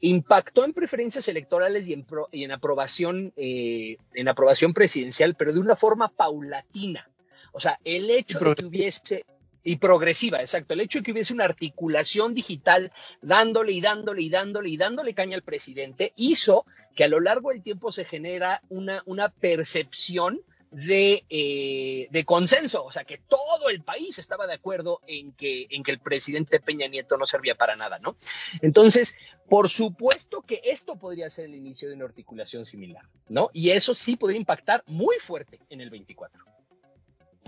impactó 0.00 0.64
en 0.64 0.74
preferencias 0.74 1.28
electorales 1.28 1.88
y 1.88 2.04
en, 2.42 2.52
aprobación, 2.52 3.32
eh, 3.36 3.98
en 4.14 4.28
aprobación 4.28 4.74
presidencial, 4.74 5.36
pero 5.36 5.52
de 5.52 5.60
una 5.60 5.76
forma 5.76 6.08
paulatina. 6.08 7.08
O 7.52 7.60
sea, 7.60 7.78
el 7.84 8.10
hecho 8.10 8.40
de 8.40 8.54
que 8.56 8.64
hubiese 8.64 9.24
Y 9.68 9.76
progresiva, 9.76 10.40
exacto. 10.40 10.72
El 10.72 10.80
hecho 10.80 11.00
de 11.00 11.02
que 11.02 11.12
hubiese 11.12 11.34
una 11.34 11.44
articulación 11.44 12.32
digital 12.32 12.90
dándole 13.20 13.72
y 13.72 13.82
dándole 13.82 14.22
y 14.22 14.30
dándole 14.30 14.70
y 14.70 14.78
dándole 14.78 15.12
caña 15.12 15.36
al 15.36 15.42
presidente 15.42 16.14
hizo 16.16 16.64
que 16.96 17.04
a 17.04 17.08
lo 17.08 17.20
largo 17.20 17.50
del 17.50 17.62
tiempo 17.62 17.92
se 17.92 18.06
genera 18.06 18.62
una, 18.70 19.02
una 19.04 19.28
percepción 19.28 20.40
de, 20.70 21.22
eh, 21.28 22.08
de, 22.10 22.24
consenso, 22.24 22.82
o 22.82 22.90
sea, 22.92 23.04
que 23.04 23.18
todo 23.18 23.68
el 23.68 23.82
país 23.82 24.18
estaba 24.18 24.46
de 24.46 24.54
acuerdo 24.54 25.02
en 25.06 25.32
que, 25.32 25.66
en 25.68 25.82
que 25.82 25.90
el 25.90 25.98
presidente 25.98 26.60
Peña 26.60 26.88
Nieto 26.88 27.18
no 27.18 27.26
servía 27.26 27.54
para 27.54 27.76
nada, 27.76 27.98
¿no? 27.98 28.16
Entonces, 28.62 29.16
por 29.50 29.68
supuesto 29.68 30.40
que 30.40 30.62
esto 30.64 30.96
podría 30.96 31.28
ser 31.28 31.44
el 31.44 31.56
inicio 31.56 31.90
de 31.90 31.94
una 31.94 32.06
articulación 32.06 32.64
similar, 32.64 33.04
¿no? 33.28 33.50
Y 33.52 33.68
eso 33.68 33.92
sí 33.92 34.16
podría 34.16 34.40
impactar 34.40 34.82
muy 34.86 35.16
fuerte 35.16 35.60
en 35.68 35.82
el 35.82 35.90
24 35.90 36.57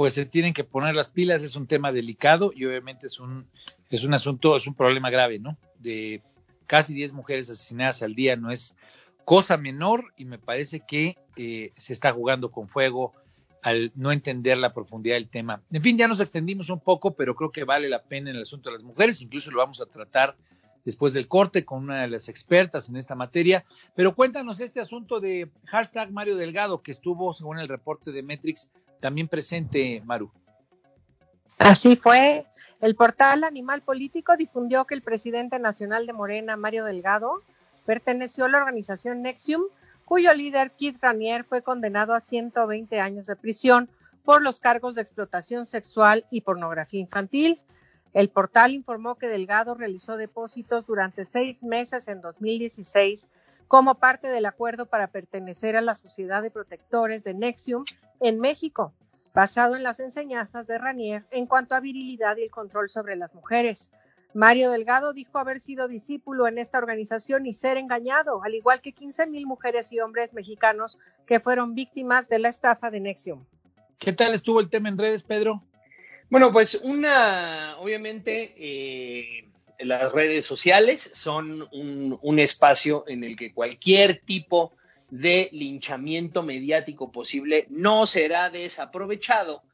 pues 0.00 0.14
se 0.14 0.24
tienen 0.24 0.54
que 0.54 0.64
poner 0.64 0.96
las 0.96 1.10
pilas, 1.10 1.42
es 1.42 1.56
un 1.56 1.66
tema 1.66 1.92
delicado 1.92 2.52
y 2.56 2.64
obviamente 2.64 3.06
es 3.06 3.20
un, 3.20 3.46
es 3.90 4.02
un 4.02 4.14
asunto, 4.14 4.56
es 4.56 4.66
un 4.66 4.72
problema 4.72 5.10
grave, 5.10 5.38
¿no? 5.38 5.58
De 5.78 6.22
casi 6.66 6.94
10 6.94 7.12
mujeres 7.12 7.50
asesinadas 7.50 8.02
al 8.02 8.14
día 8.14 8.34
no 8.34 8.50
es 8.50 8.74
cosa 9.26 9.58
menor 9.58 10.14
y 10.16 10.24
me 10.24 10.38
parece 10.38 10.80
que 10.80 11.18
eh, 11.36 11.70
se 11.76 11.92
está 11.92 12.12
jugando 12.12 12.50
con 12.50 12.66
fuego 12.66 13.12
al 13.60 13.92
no 13.94 14.10
entender 14.10 14.56
la 14.56 14.72
profundidad 14.72 15.16
del 15.16 15.28
tema. 15.28 15.60
En 15.70 15.82
fin, 15.82 15.98
ya 15.98 16.08
nos 16.08 16.20
extendimos 16.20 16.70
un 16.70 16.80
poco, 16.80 17.12
pero 17.12 17.34
creo 17.34 17.52
que 17.52 17.64
vale 17.64 17.86
la 17.90 18.02
pena 18.02 18.30
en 18.30 18.36
el 18.36 18.42
asunto 18.44 18.70
de 18.70 18.76
las 18.76 18.82
mujeres, 18.82 19.20
incluso 19.20 19.50
lo 19.50 19.58
vamos 19.58 19.82
a 19.82 19.84
tratar 19.84 20.34
después 20.84 21.12
del 21.12 21.28
corte 21.28 21.64
con 21.64 21.84
una 21.84 22.02
de 22.02 22.08
las 22.08 22.28
expertas 22.28 22.88
en 22.88 22.96
esta 22.96 23.14
materia. 23.14 23.64
Pero 23.94 24.14
cuéntanos 24.14 24.60
este 24.60 24.80
asunto 24.80 25.20
de 25.20 25.50
hashtag 25.66 26.12
Mario 26.12 26.36
Delgado, 26.36 26.82
que 26.82 26.92
estuvo, 26.92 27.32
según 27.32 27.58
el 27.58 27.68
reporte 27.68 28.12
de 28.12 28.22
Metrix, 28.22 28.70
también 29.00 29.28
presente, 29.28 30.02
Maru. 30.04 30.30
Así 31.58 31.96
fue. 31.96 32.46
El 32.80 32.94
portal 32.94 33.44
Animal 33.44 33.82
Político 33.82 34.36
difundió 34.36 34.86
que 34.86 34.94
el 34.94 35.02
presidente 35.02 35.58
nacional 35.58 36.06
de 36.06 36.14
Morena, 36.14 36.56
Mario 36.56 36.86
Delgado, 36.86 37.42
perteneció 37.84 38.46
a 38.46 38.48
la 38.48 38.58
organización 38.58 39.20
Nexium, 39.20 39.62
cuyo 40.06 40.32
líder, 40.32 40.70
Keith 40.72 40.98
Ranier, 41.02 41.44
fue 41.44 41.62
condenado 41.62 42.14
a 42.14 42.20
120 42.20 43.00
años 43.00 43.26
de 43.26 43.36
prisión 43.36 43.90
por 44.24 44.42
los 44.42 44.60
cargos 44.60 44.94
de 44.94 45.02
explotación 45.02 45.66
sexual 45.66 46.24
y 46.30 46.40
pornografía 46.40 47.00
infantil. 47.00 47.60
El 48.12 48.28
portal 48.28 48.72
informó 48.72 49.16
que 49.16 49.28
Delgado 49.28 49.74
realizó 49.74 50.16
depósitos 50.16 50.86
durante 50.86 51.24
seis 51.24 51.62
meses 51.62 52.08
en 52.08 52.20
2016 52.20 53.28
como 53.68 53.94
parte 53.94 54.28
del 54.28 54.46
acuerdo 54.46 54.86
para 54.86 55.06
pertenecer 55.06 55.76
a 55.76 55.80
la 55.80 55.94
Sociedad 55.94 56.42
de 56.42 56.50
Protectores 56.50 57.22
de 57.22 57.34
Nexium 57.34 57.84
en 58.18 58.40
México, 58.40 58.92
basado 59.32 59.76
en 59.76 59.84
las 59.84 60.00
enseñanzas 60.00 60.66
de 60.66 60.76
Ranier 60.76 61.24
en 61.30 61.46
cuanto 61.46 61.76
a 61.76 61.80
virilidad 61.80 62.36
y 62.36 62.42
el 62.42 62.50
control 62.50 62.88
sobre 62.88 63.14
las 63.14 63.32
mujeres. 63.32 63.90
Mario 64.34 64.70
Delgado 64.70 65.12
dijo 65.12 65.38
haber 65.38 65.60
sido 65.60 65.86
discípulo 65.86 66.48
en 66.48 66.58
esta 66.58 66.78
organización 66.78 67.46
y 67.46 67.52
ser 67.52 67.76
engañado, 67.76 68.42
al 68.42 68.54
igual 68.54 68.80
que 68.80 68.92
15 68.92 69.28
mil 69.28 69.46
mujeres 69.46 69.92
y 69.92 70.00
hombres 70.00 70.34
mexicanos 70.34 70.98
que 71.24 71.38
fueron 71.38 71.76
víctimas 71.76 72.28
de 72.28 72.40
la 72.40 72.48
estafa 72.48 72.90
de 72.90 72.98
Nexium. 72.98 73.44
¿Qué 73.98 74.12
tal 74.12 74.34
estuvo 74.34 74.58
el 74.58 74.68
tema 74.68 74.88
en 74.88 74.98
redes, 74.98 75.22
Pedro? 75.22 75.62
Bueno, 76.30 76.52
pues 76.52 76.76
una, 76.84 77.76
obviamente, 77.80 78.54
eh, 78.56 79.48
las 79.80 80.12
redes 80.12 80.46
sociales 80.46 81.02
son 81.02 81.68
un, 81.72 82.38
espacio 82.38 83.04
en 83.08 83.24
el 83.24 83.36
que 83.36 83.52
cualquier 83.52 84.20
tipo 84.24 84.72
de 85.10 85.48
linchamiento 85.50 86.44
mediático 86.44 87.10
posible 87.10 87.66
no 87.68 88.06
será 88.06 88.48
desaprovechado 88.48 89.64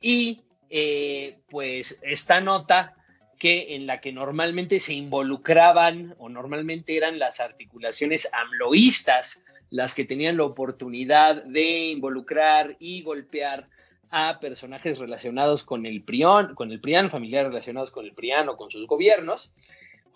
y 0.00 0.42
eh, 0.70 1.40
pues 1.50 1.98
esta 2.02 2.40
nota 2.40 2.94
que 3.36 3.74
en 3.74 3.88
la 3.88 4.00
que 4.00 4.12
normalmente 4.12 4.78
se 4.78 4.94
involucraban 4.94 6.14
o 6.18 6.28
normalmente 6.28 6.96
eran 6.96 7.18
las 7.18 7.40
articulaciones 7.40 8.30
amloístas 8.32 9.44
las 9.70 9.92
que 9.94 10.04
tenían 10.04 10.36
la 10.36 10.44
oportunidad 10.44 11.42
de 11.42 11.88
involucrar 11.88 12.76
y 12.78 13.02
golpear 13.02 13.68
a 14.10 14.38
personajes 14.40 14.98
relacionados 14.98 15.64
con 15.64 15.86
el 15.86 16.02
PRIAN, 16.02 16.54
con 16.54 16.70
el 16.70 16.80
PRIAN, 16.80 17.10
familiares 17.10 17.48
relacionados 17.48 17.90
con 17.90 18.04
el 18.04 18.12
PRIAN 18.12 18.48
o 18.48 18.56
con 18.56 18.70
sus 18.70 18.86
gobiernos, 18.86 19.52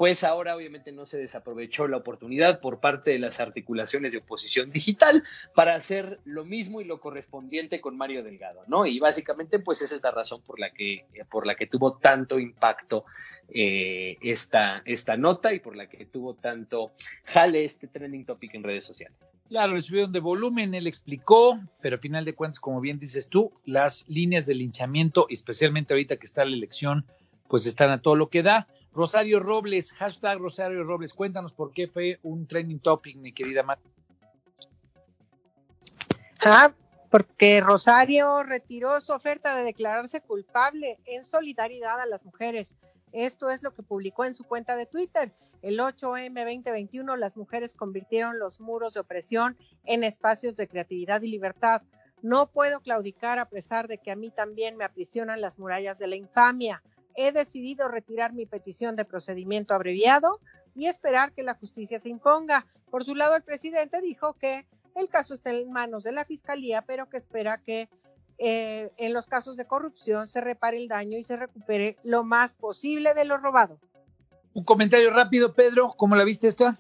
pues 0.01 0.25
ahora 0.25 0.57
obviamente 0.57 0.93
no 0.93 1.05
se 1.05 1.19
desaprovechó 1.19 1.87
la 1.87 1.99
oportunidad 1.99 2.61
por 2.61 2.81
parte 2.81 3.11
de 3.11 3.19
las 3.19 3.39
articulaciones 3.39 4.13
de 4.13 4.19
oposición 4.19 4.71
digital 4.73 5.25
para 5.55 5.75
hacer 5.75 6.21
lo 6.25 6.47
mismo 6.47 6.81
y 6.81 6.85
lo 6.85 7.01
correspondiente 7.01 7.83
con 7.83 7.99
Mario 7.99 8.25
Delgado, 8.25 8.63
¿no? 8.67 8.87
Y 8.87 8.99
básicamente 8.99 9.59
pues 9.59 9.83
esa 9.83 9.95
es 9.95 10.03
la 10.03 10.11
razón 10.11 10.41
por 10.41 10.59
la 10.59 10.71
que, 10.71 11.05
por 11.31 11.47
la 11.47 11.55
que 11.55 11.67
tuvo 11.67 11.99
tanto 11.99 12.39
impacto 12.39 13.05
eh, 13.51 14.17
esta, 14.23 14.81
esta 14.87 15.19
nota 15.19 15.53
y 15.53 15.61
por 15.61 15.77
la 15.77 15.87
que 15.87 16.07
tuvo 16.07 16.33
tanto 16.33 16.93
jale 17.25 17.67
este 17.67 17.87
trending 17.87 18.25
topic 18.25 18.55
en 18.55 18.63
redes 18.63 18.87
sociales. 18.87 19.35
Claro, 19.51 19.75
le 19.75 19.83
subieron 19.83 20.13
de 20.13 20.21
volumen, 20.21 20.75
él 20.75 20.87
explicó, 20.87 21.61
pero 21.83 21.97
al 21.97 22.01
final 22.01 22.25
de 22.25 22.35
cuentas, 22.35 22.59
como 22.59 22.81
bien 22.81 22.99
dices 22.99 23.29
tú, 23.29 23.53
las 23.67 24.09
líneas 24.09 24.47
de 24.47 24.55
linchamiento, 24.55 25.27
especialmente 25.29 25.93
ahorita 25.93 26.17
que 26.17 26.25
está 26.25 26.47
la 26.47 26.57
elección, 26.57 27.05
pues 27.51 27.67
están 27.67 27.91
a 27.91 28.01
todo 28.01 28.17
lo 28.17 28.31
que 28.31 28.43
da. 28.43 28.67
Rosario 28.93 29.39
Robles, 29.41 29.93
hashtag 29.93 30.39
Rosario 30.39 30.83
Robles, 30.85 31.15
cuéntanos 31.15 31.53
por 31.53 31.73
qué 31.73 31.87
fue 31.87 32.19
un 32.23 32.47
trending 32.47 32.81
topic, 32.81 33.17
mi 33.17 33.33
querida 33.33 33.63
Mar. 33.63 33.79
Ah, 36.45 36.73
porque 37.11 37.61
Rosario 37.61 38.43
retiró 38.43 39.01
su 39.01 39.13
oferta 39.13 39.55
de 39.57 39.65
declararse 39.65 40.21
culpable 40.21 40.99
en 41.07 41.25
solidaridad 41.25 42.01
a 42.01 42.07
las 42.07 42.25
mujeres. 42.25 42.77
Esto 43.13 43.51
es 43.51 43.63
lo 43.63 43.75
que 43.75 43.83
publicó 43.83 44.25
en 44.25 44.35
su 44.35 44.45
cuenta 44.45 44.77
de 44.77 44.87
Twitter. 44.87 45.33
El 45.63 45.79
8M 45.79 46.33
2021, 46.33 47.17
las 47.17 47.37
mujeres 47.37 47.75
convirtieron 47.75 48.39
los 48.39 48.61
muros 48.61 48.95
de 48.95 49.01
opresión 49.01 49.57
en 49.85 50.05
espacios 50.05 50.57
de 50.57 50.69
creatividad 50.69 51.21
y 51.23 51.29
libertad. 51.29 51.83
No 52.23 52.47
puedo 52.47 52.81
claudicar 52.81 53.39
a 53.39 53.49
pesar 53.49 53.87
de 53.87 53.99
que 53.99 54.11
a 54.11 54.17
mí 54.17 54.31
también 54.31 54.77
me 54.77 54.85
aprisionan 54.85 55.41
las 55.41 55.59
murallas 55.59 55.99
de 55.99 56.07
la 56.07 56.17
infamia 56.17 56.83
he 57.17 57.33
decidido 57.33 57.89
retirar 57.89 58.33
mi 58.33 58.47
petición 58.47 58.97
de 58.97 59.05
procedimiento 59.05 59.75
abreviado 59.75 60.41
y 60.75 60.87
esperar 60.87 61.33
que 61.33 61.43
la 61.43 61.55
justicia 61.55 61.99
se 61.99 62.09
imponga. 62.09 62.67
Por 62.91 63.05
su 63.05 63.15
lado, 63.15 63.37
el 63.37 63.43
presidente 63.43 64.01
dijo 64.01 64.35
que 64.35 64.67
el 64.97 65.09
caso 65.09 65.35
está 65.35 65.51
en 65.51 65.71
manos 65.71 66.05
de 66.05 66.13
la 66.13 66.25
fiscalía, 66.25 66.83
pero 66.83 67.09
que 67.09 67.17
espera 67.17 67.59
que 67.59 67.89
eh, 68.39 68.91
en 68.97 69.13
los 69.13 69.27
casos 69.27 69.57
de 69.57 69.67
corrupción 69.67 70.29
se 70.29 70.41
repare 70.41 70.79
el 70.79 70.89
daño 70.89 71.19
y 71.19 71.23
se 71.23 71.37
recupere 71.37 71.97
lo 72.03 72.25
más 72.25 72.55
posible 72.55 73.15
de 73.15 73.25
lo 73.25 73.37
robado. 73.37 73.79
Un 74.53 74.65
comentario 74.65 75.11
rápido, 75.11 75.55
Pedro, 75.55 75.95
¿cómo 75.97 76.17
la 76.17 76.25
viste 76.25 76.49
esta? 76.49 76.79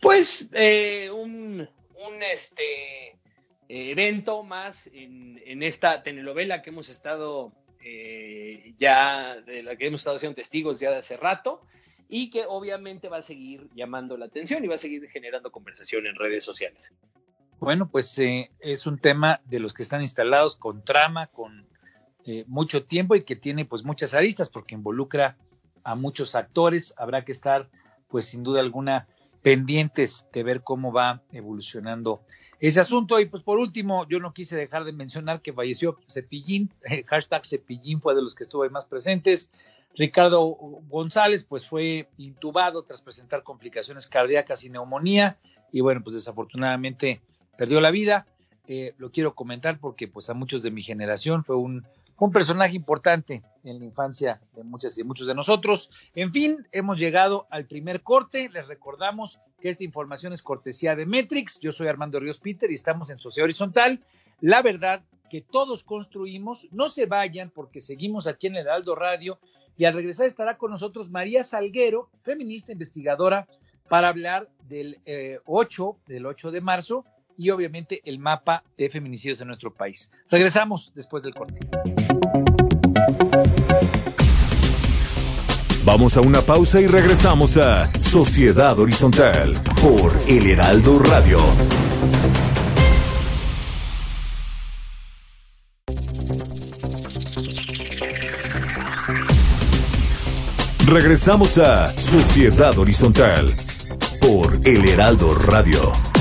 Pues 0.00 0.50
eh, 0.52 1.08
un, 1.14 1.60
un 1.60 2.22
este, 2.22 3.16
evento 3.68 4.42
más 4.42 4.88
en, 4.88 5.40
en, 5.46 5.62
esta 5.62 6.02
telenovela 6.02 6.60
que 6.60 6.70
hemos 6.70 6.88
estado 6.88 7.52
eh, 7.84 8.74
ya 8.78 9.40
de 9.40 9.62
la 9.62 9.76
que 9.76 9.86
hemos 9.86 10.00
estado 10.00 10.18
siendo 10.18 10.36
testigos 10.36 10.80
ya 10.80 10.90
de 10.90 10.98
hace 10.98 11.16
rato 11.16 11.62
y 12.08 12.30
que 12.30 12.44
obviamente 12.46 13.08
va 13.08 13.18
a 13.18 13.22
seguir 13.22 13.68
llamando 13.74 14.16
la 14.16 14.26
atención 14.26 14.64
y 14.64 14.68
va 14.68 14.74
a 14.74 14.78
seguir 14.78 15.08
generando 15.08 15.50
conversación 15.50 16.06
en 16.06 16.14
redes 16.14 16.44
sociales. 16.44 16.92
Bueno, 17.58 17.88
pues 17.88 18.18
eh, 18.18 18.50
es 18.60 18.86
un 18.86 18.98
tema 18.98 19.40
de 19.44 19.60
los 19.60 19.72
que 19.72 19.82
están 19.82 20.00
instalados 20.00 20.56
con 20.56 20.84
trama, 20.84 21.28
con 21.28 21.66
eh, 22.26 22.44
mucho 22.46 22.84
tiempo 22.84 23.14
y 23.16 23.22
que 23.22 23.36
tiene 23.36 23.64
pues 23.64 23.84
muchas 23.84 24.14
aristas 24.14 24.48
porque 24.48 24.74
involucra 24.74 25.36
a 25.84 25.94
muchos 25.94 26.34
actores. 26.34 26.94
Habrá 26.96 27.24
que 27.24 27.32
estar 27.32 27.70
pues 28.08 28.26
sin 28.26 28.42
duda 28.42 28.60
alguna 28.60 29.08
pendientes 29.42 30.28
de 30.32 30.42
ver 30.44 30.62
cómo 30.62 30.92
va 30.92 31.20
evolucionando 31.32 32.22
ese 32.60 32.80
asunto. 32.80 33.18
Y 33.20 33.26
pues 33.26 33.42
por 33.42 33.58
último, 33.58 34.06
yo 34.08 34.20
no 34.20 34.32
quise 34.32 34.56
dejar 34.56 34.84
de 34.84 34.92
mencionar 34.92 35.42
que 35.42 35.52
falleció 35.52 35.98
Cepillín, 36.08 36.70
hashtag 37.06 37.44
Cepillín 37.44 38.00
fue 38.00 38.14
de 38.14 38.22
los 38.22 38.34
que 38.34 38.44
estuvo 38.44 38.62
ahí 38.62 38.70
más 38.70 38.86
presentes. 38.86 39.50
Ricardo 39.94 40.40
González 40.88 41.44
pues 41.44 41.66
fue 41.66 42.08
intubado 42.16 42.82
tras 42.84 43.02
presentar 43.02 43.42
complicaciones 43.42 44.06
cardíacas 44.06 44.64
y 44.64 44.70
neumonía 44.70 45.36
y 45.70 45.80
bueno, 45.80 46.02
pues 46.02 46.14
desafortunadamente 46.14 47.20
perdió 47.58 47.80
la 47.80 47.90
vida. 47.90 48.26
Eh, 48.68 48.94
lo 48.96 49.10
quiero 49.10 49.34
comentar 49.34 49.78
porque 49.80 50.06
pues 50.08 50.30
a 50.30 50.34
muchos 50.34 50.62
de 50.62 50.70
mi 50.70 50.82
generación 50.82 51.44
fue 51.44 51.56
un 51.56 51.84
un 52.22 52.30
personaje 52.30 52.76
importante 52.76 53.42
en 53.64 53.80
la 53.80 53.84
infancia 53.84 54.40
de 54.54 54.62
muchas 54.62 54.96
y 54.96 55.02
muchos 55.02 55.26
de 55.26 55.34
nosotros. 55.34 55.90
En 56.14 56.32
fin, 56.32 56.68
hemos 56.70 56.96
llegado 56.96 57.48
al 57.50 57.66
primer 57.66 58.02
corte. 58.02 58.48
Les 58.52 58.68
recordamos 58.68 59.40
que 59.60 59.70
esta 59.70 59.82
información 59.82 60.32
es 60.32 60.40
cortesía 60.40 60.94
de 60.94 61.04
Metrix. 61.04 61.58
Yo 61.58 61.72
soy 61.72 61.88
Armando 61.88 62.20
Ríos 62.20 62.38
Peter 62.38 62.70
y 62.70 62.74
estamos 62.74 63.10
en 63.10 63.18
Sociedad 63.18 63.46
Horizontal. 63.46 64.04
La 64.40 64.62
verdad 64.62 65.02
que 65.30 65.40
todos 65.40 65.82
construimos. 65.82 66.68
No 66.70 66.88
se 66.88 67.06
vayan 67.06 67.50
porque 67.50 67.80
seguimos 67.80 68.28
aquí 68.28 68.46
en 68.46 68.54
el 68.54 68.68
Aldo 68.68 68.94
Radio 68.94 69.40
y 69.76 69.86
al 69.86 69.94
regresar 69.94 70.28
estará 70.28 70.56
con 70.56 70.70
nosotros 70.70 71.10
María 71.10 71.42
Salguero, 71.42 72.08
feminista 72.22 72.70
investigadora, 72.70 73.48
para 73.88 74.06
hablar 74.06 74.48
del 74.68 75.00
8, 75.44 75.96
eh, 76.06 76.12
del 76.12 76.26
8 76.26 76.52
de 76.52 76.60
marzo 76.60 77.04
y 77.36 77.50
obviamente 77.50 78.00
el 78.04 78.18
mapa 78.18 78.64
de 78.76 78.88
feminicidios 78.88 79.40
en 79.40 79.48
nuestro 79.48 79.72
país. 79.72 80.10
Regresamos 80.30 80.92
después 80.94 81.22
del 81.22 81.34
corte. 81.34 81.60
Vamos 85.84 86.16
a 86.16 86.20
una 86.20 86.42
pausa 86.42 86.80
y 86.80 86.86
regresamos 86.86 87.56
a 87.56 87.92
Sociedad 88.00 88.78
Horizontal 88.78 89.60
por 89.82 90.16
El 90.28 90.48
Heraldo 90.48 91.00
Radio. 91.00 91.40
Regresamos 100.86 101.58
a 101.58 101.88
Sociedad 101.98 102.78
Horizontal 102.78 103.56
por 104.20 104.60
El 104.64 104.88
Heraldo 104.88 105.34
Radio. 105.34 106.11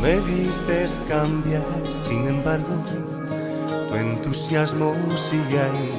Me 0.00 0.20
dices 0.20 1.00
cambiar, 1.08 1.86
sin 1.86 2.26
embargo, 2.26 2.74
tu 3.88 3.94
entusiasmo 3.94 4.94
sigue 5.16 5.60
ahí. 5.60 5.90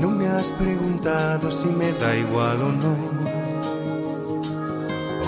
No 0.00 0.10
me 0.10 0.26
has 0.28 0.52
preguntado 0.52 1.50
si 1.50 1.68
me 1.68 1.92
da 1.92 2.14
igual 2.14 2.62
o 2.62 2.72
no. 2.72 2.96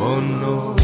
O 0.03 0.21
no. 0.21 0.80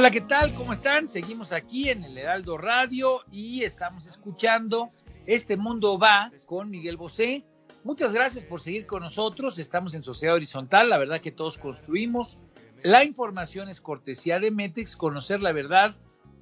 Hola, 0.00 0.10
¿qué 0.10 0.22
tal? 0.22 0.54
¿Cómo 0.54 0.72
están? 0.72 1.10
Seguimos 1.10 1.52
aquí 1.52 1.90
en 1.90 2.04
el 2.04 2.16
Heraldo 2.16 2.56
Radio 2.56 3.20
y 3.30 3.64
estamos 3.64 4.06
escuchando 4.06 4.88
Este 5.26 5.58
Mundo 5.58 5.98
Va 5.98 6.32
con 6.46 6.70
Miguel 6.70 6.96
Bosé. 6.96 7.44
Muchas 7.84 8.14
gracias 8.14 8.46
por 8.46 8.62
seguir 8.62 8.86
con 8.86 9.02
nosotros. 9.02 9.58
Estamos 9.58 9.92
en 9.92 10.02
Sociedad 10.02 10.36
Horizontal. 10.36 10.88
La 10.88 10.96
verdad 10.96 11.20
que 11.20 11.32
todos 11.32 11.58
construimos. 11.58 12.38
La 12.82 13.04
información 13.04 13.68
es 13.68 13.82
cortesía 13.82 14.40
de 14.40 14.50
Metex, 14.50 14.96
conocer 14.96 15.42
la 15.42 15.52
verdad 15.52 15.94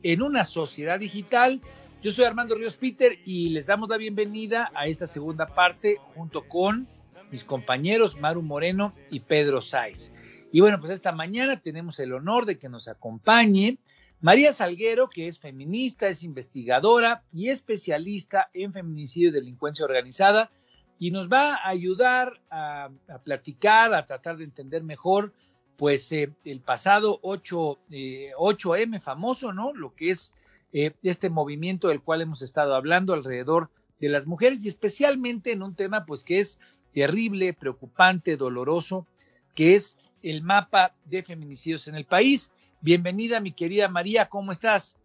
en 0.04 0.22
una 0.22 0.44
sociedad 0.44 1.00
digital. 1.00 1.60
Yo 2.00 2.12
soy 2.12 2.26
Armando 2.26 2.54
Ríos 2.54 2.76
Peter 2.76 3.18
y 3.24 3.48
les 3.48 3.66
damos 3.66 3.88
la 3.88 3.96
bienvenida 3.96 4.70
a 4.72 4.86
esta 4.86 5.08
segunda 5.08 5.46
parte 5.46 5.96
junto 6.14 6.42
con 6.42 6.86
mis 7.32 7.42
compañeros 7.42 8.20
Maru 8.20 8.42
Moreno 8.42 8.94
y 9.10 9.18
Pedro 9.18 9.60
Sáiz. 9.62 10.12
Y 10.50 10.60
bueno, 10.60 10.80
pues 10.80 10.92
esta 10.92 11.12
mañana 11.12 11.60
tenemos 11.60 12.00
el 12.00 12.12
honor 12.12 12.46
de 12.46 12.58
que 12.58 12.68
nos 12.68 12.88
acompañe 12.88 13.78
María 14.20 14.52
Salguero, 14.52 15.08
que 15.08 15.28
es 15.28 15.38
feminista, 15.38 16.08
es 16.08 16.24
investigadora 16.24 17.22
y 17.32 17.50
especialista 17.50 18.50
en 18.52 18.72
feminicidio 18.72 19.28
y 19.28 19.32
delincuencia 19.32 19.84
organizada, 19.84 20.50
y 20.98 21.12
nos 21.12 21.28
va 21.30 21.54
a 21.54 21.68
ayudar 21.68 22.40
a, 22.50 22.90
platicar, 23.22 23.94
a 23.94 24.06
tratar 24.06 24.36
de 24.38 24.44
entender 24.44 24.82
mejor, 24.82 25.32
pues 25.76 26.10
eh, 26.10 26.32
el 26.44 26.60
pasado 26.60 27.20
8, 27.22 27.78
8M 27.88 28.96
eh, 28.96 29.00
famoso, 29.00 29.52
¿no? 29.52 29.72
Lo 29.72 29.94
que 29.94 30.10
es 30.10 30.34
eh, 30.72 30.90
este 31.04 31.30
movimiento 31.30 31.86
del 31.86 32.02
cual 32.02 32.20
hemos 32.22 32.42
estado 32.42 32.74
hablando 32.74 33.14
alrededor 33.14 33.70
de 34.00 34.08
las 34.08 34.26
mujeres 34.26 34.64
y 34.64 34.68
especialmente 34.68 35.52
en 35.52 35.62
un 35.62 35.76
tema 35.76 36.04
pues 36.04 36.24
que 36.24 36.40
es 36.40 36.58
terrible, 36.92 37.52
preocupante, 37.52 38.36
doloroso, 38.36 39.06
que 39.54 39.76
es 39.76 39.98
el 40.22 40.42
mapa 40.42 40.94
de 41.04 41.22
feminicidios 41.22 41.88
en 41.88 41.94
el 41.94 42.04
país. 42.04 42.50
Bienvenida, 42.80 43.40
mi 43.40 43.52
querida 43.52 43.88
María, 43.88 44.28
¿cómo 44.28 44.52
estás? 44.52 44.96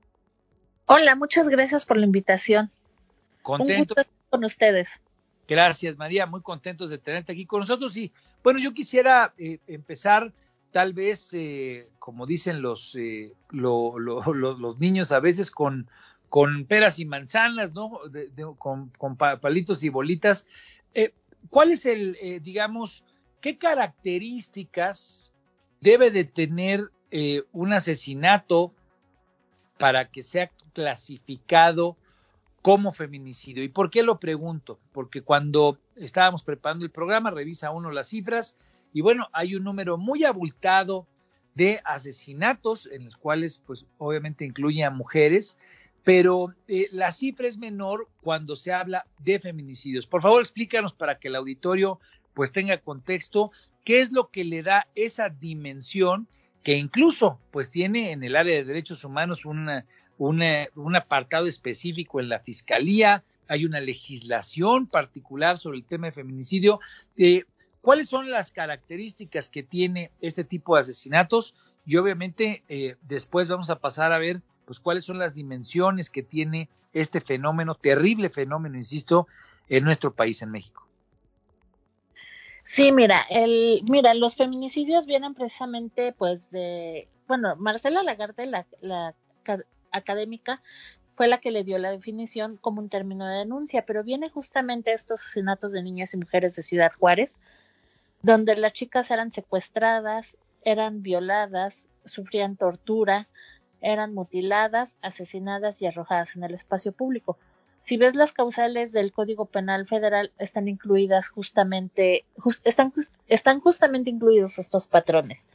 Hola, 0.86 1.16
muchas 1.16 1.48
gracias 1.48 1.86
por 1.86 1.98
la 1.98 2.06
invitación. 2.06 2.70
Contento. 3.42 3.96
con 4.30 4.44
ustedes. 4.44 5.02
Gracias, 5.48 5.98
María, 5.98 6.26
muy 6.26 6.42
contentos 6.42 6.90
de 6.90 6.98
tenerte 6.98 7.34
aquí 7.34 7.46
con 7.46 7.60
nosotros. 7.60 7.96
Y 7.98 8.12
bueno, 8.44 8.60
yo 8.60 8.74
quisiera 8.74 9.34
eh, 9.38 9.60
empezar, 9.68 10.34
tal 10.72 10.94
vez, 10.94 11.34
eh, 11.34 11.90
como 12.00 12.26
dicen 12.26 12.62
los, 12.62 12.96
eh, 12.96 13.34
los 13.52 14.80
niños 14.80 15.12
a 15.12 15.20
veces, 15.20 15.52
con, 15.52 15.90
con 16.30 16.66
peras 16.66 17.00
y 17.00 17.06
manzanas, 17.06 17.74
¿no? 17.74 18.00
con, 18.58 18.90
con, 18.98 19.18
palitos 19.18 19.84
y 19.84 19.90
bolitas. 19.90 20.48
¿Cuál 21.50 21.72
es 21.72 21.86
el, 21.86 22.42
digamos, 22.42 23.04
¿qué 23.44 23.58
características 23.58 25.34
debe 25.82 26.12
de 26.12 26.24
tener 26.24 26.90
eh, 27.12 27.44
un 27.52 27.74
asesinato 27.74 28.74
para 29.78 30.10
que 30.10 30.24
sea 30.24 30.50
clasificado 30.72 31.98
como 32.62 32.94
feminicidio? 32.94 33.62
¿Y 33.66 33.68
por 33.68 33.92
qué 33.92 34.02
lo 34.02 34.18
pregunto? 34.18 34.80
Porque 34.94 35.24
cuando 35.24 35.78
estábamos 35.98 36.44
preparando 36.44 36.86
el 36.86 36.92
programa, 36.92 37.32
revisa 37.32 37.72
uno 37.72 37.92
las 37.92 38.08
cifras 38.08 38.56
y 38.94 39.02
bueno, 39.02 39.28
hay 39.34 39.56
un 39.56 39.66
número 39.66 39.98
muy 39.98 40.24
abultado 40.24 41.06
de 41.54 41.82
asesinatos 41.84 42.86
en 42.86 43.04
los 43.04 43.18
cuales 43.18 43.62
pues 43.68 43.86
obviamente 43.98 44.46
incluye 44.46 44.86
a 44.86 44.90
mujeres, 44.90 45.60
pero 46.06 46.56
eh, 46.70 46.88
la 46.94 47.12
cifra 47.12 47.50
es 47.50 47.58
menor 47.58 48.08
cuando 48.22 48.56
se 48.56 48.72
habla 48.72 49.06
de 49.20 49.38
feminicidios. 49.42 50.08
Por 50.08 50.22
favor, 50.22 50.42
explícanos 50.42 50.94
para 50.94 51.20
que 51.20 51.28
el 51.28 51.36
auditorio 51.36 52.00
pues 52.34 52.52
tenga 52.52 52.78
contexto 52.78 53.52
qué 53.84 54.02
es 54.02 54.12
lo 54.12 54.30
que 54.30 54.44
le 54.44 54.64
da 54.64 54.88
esa 54.96 55.30
dimensión 55.30 56.28
que 56.64 56.78
incluso 56.78 57.40
pues 57.52 57.70
tiene 57.70 58.12
en 58.12 58.24
el 58.24 58.36
área 58.36 58.56
de 58.56 58.64
derechos 58.64 59.04
humanos 59.04 59.46
una, 59.46 59.86
un 60.18 60.96
apartado 60.96 61.48
específico 61.48 62.20
en 62.20 62.30
la 62.30 62.40
fiscalía, 62.40 63.24
hay 63.48 63.66
una 63.66 63.82
legislación 63.82 64.88
particular 64.88 65.58
sobre 65.58 65.78
el 65.78 65.84
tema 65.84 66.08
de 66.08 66.14
feminicidio. 66.14 66.80
Eh, 67.18 67.44
¿Cuáles 67.82 68.08
son 68.08 68.32
las 68.32 68.52
características 68.52 69.50
que 69.50 69.62
tiene 69.62 70.12
este 70.22 70.46
tipo 70.46 70.76
de 70.76 70.82
asesinatos? 70.82 71.56
Y 71.86 71.98
obviamente 71.98 72.64
eh, 72.70 72.96
después 73.02 73.50
vamos 73.50 73.70
a 73.70 73.80
pasar 73.80 74.14
a 74.14 74.20
ver 74.20 74.42
pues 74.66 74.80
cuáles 74.80 75.04
son 75.04 75.20
las 75.20 75.36
dimensiones 75.36 76.10
que 76.10 76.24
tiene 76.24 76.70
este 76.94 77.20
fenómeno, 77.20 77.76
terrible 77.76 78.30
fenómeno, 78.30 78.78
insisto, 78.78 79.28
en 79.68 79.84
nuestro 79.84 80.14
país, 80.14 80.42
en 80.42 80.52
México. 80.52 80.88
Sí, 82.64 82.92
mira, 82.92 83.22
el, 83.30 83.84
mira, 83.90 84.14
los 84.14 84.36
feminicidios 84.36 85.06
vienen 85.06 85.34
precisamente, 85.34 86.14
pues, 86.14 86.50
de, 86.50 87.10
bueno, 87.28 87.56
Marcela 87.58 88.04
Lagarde, 88.04 88.46
la, 88.46 88.66
la 88.80 89.14
académica, 89.92 90.62
fue 91.16 91.28
la 91.28 91.38
que 91.38 91.52
le 91.52 91.64
dio 91.64 91.78
la 91.78 91.92
definición 91.92 92.58
como 92.58 92.82
un 92.82 92.90
término 92.90 93.28
de 93.28 93.40
denuncia, 93.40 93.86
pero 93.86 94.04
viene 94.04 94.30
justamente 94.30 94.94
estos 94.94 95.22
asesinatos 95.22 95.72
de 95.72 95.84
niñas 95.84 96.14
y 96.14 96.18
mujeres 96.18 96.56
de 96.56 96.64
Ciudad 96.64 96.92
Juárez, 96.98 97.40
donde 98.22 98.56
las 98.56 98.74
chicas 98.74 99.12
eran 99.12 99.32
secuestradas, 99.32 100.38
eran 100.64 101.04
violadas, 101.04 101.90
sufrían 102.06 102.56
tortura, 102.56 103.28
eran 103.82 104.14
mutiladas, 104.14 104.98
asesinadas 105.02 105.82
y 105.82 105.88
arrojadas 105.88 106.36
en 106.36 106.44
el 106.44 106.54
espacio 106.54 106.94
público. 106.94 107.38
Si 107.84 107.98
ves 107.98 108.16
las 108.16 108.32
causales 108.32 108.94
del 108.94 109.12
Código 109.12 109.44
Penal 109.44 109.86
Federal, 109.86 110.32
están 110.38 110.70
incluidas 110.70 111.28
justamente, 111.28 112.24
están, 112.64 112.94
están 113.28 113.60
justamente 113.60 114.10
incluidos 114.10 114.58
estos 114.58 114.88
patrones. 114.88 115.50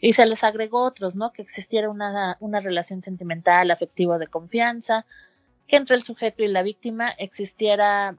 Y 0.00 0.14
se 0.14 0.24
les 0.24 0.42
agregó 0.42 0.82
otros, 0.82 1.16
¿no? 1.16 1.34
Que 1.34 1.42
existiera 1.42 1.90
una, 1.90 2.38
una 2.40 2.60
relación 2.60 3.02
sentimental, 3.02 3.70
afectiva 3.70 4.16
de 4.16 4.26
confianza, 4.26 5.04
que 5.66 5.76
entre 5.76 5.96
el 5.96 6.02
sujeto 6.02 6.42
y 6.42 6.48
la 6.48 6.62
víctima 6.62 7.10
existiera, 7.10 8.16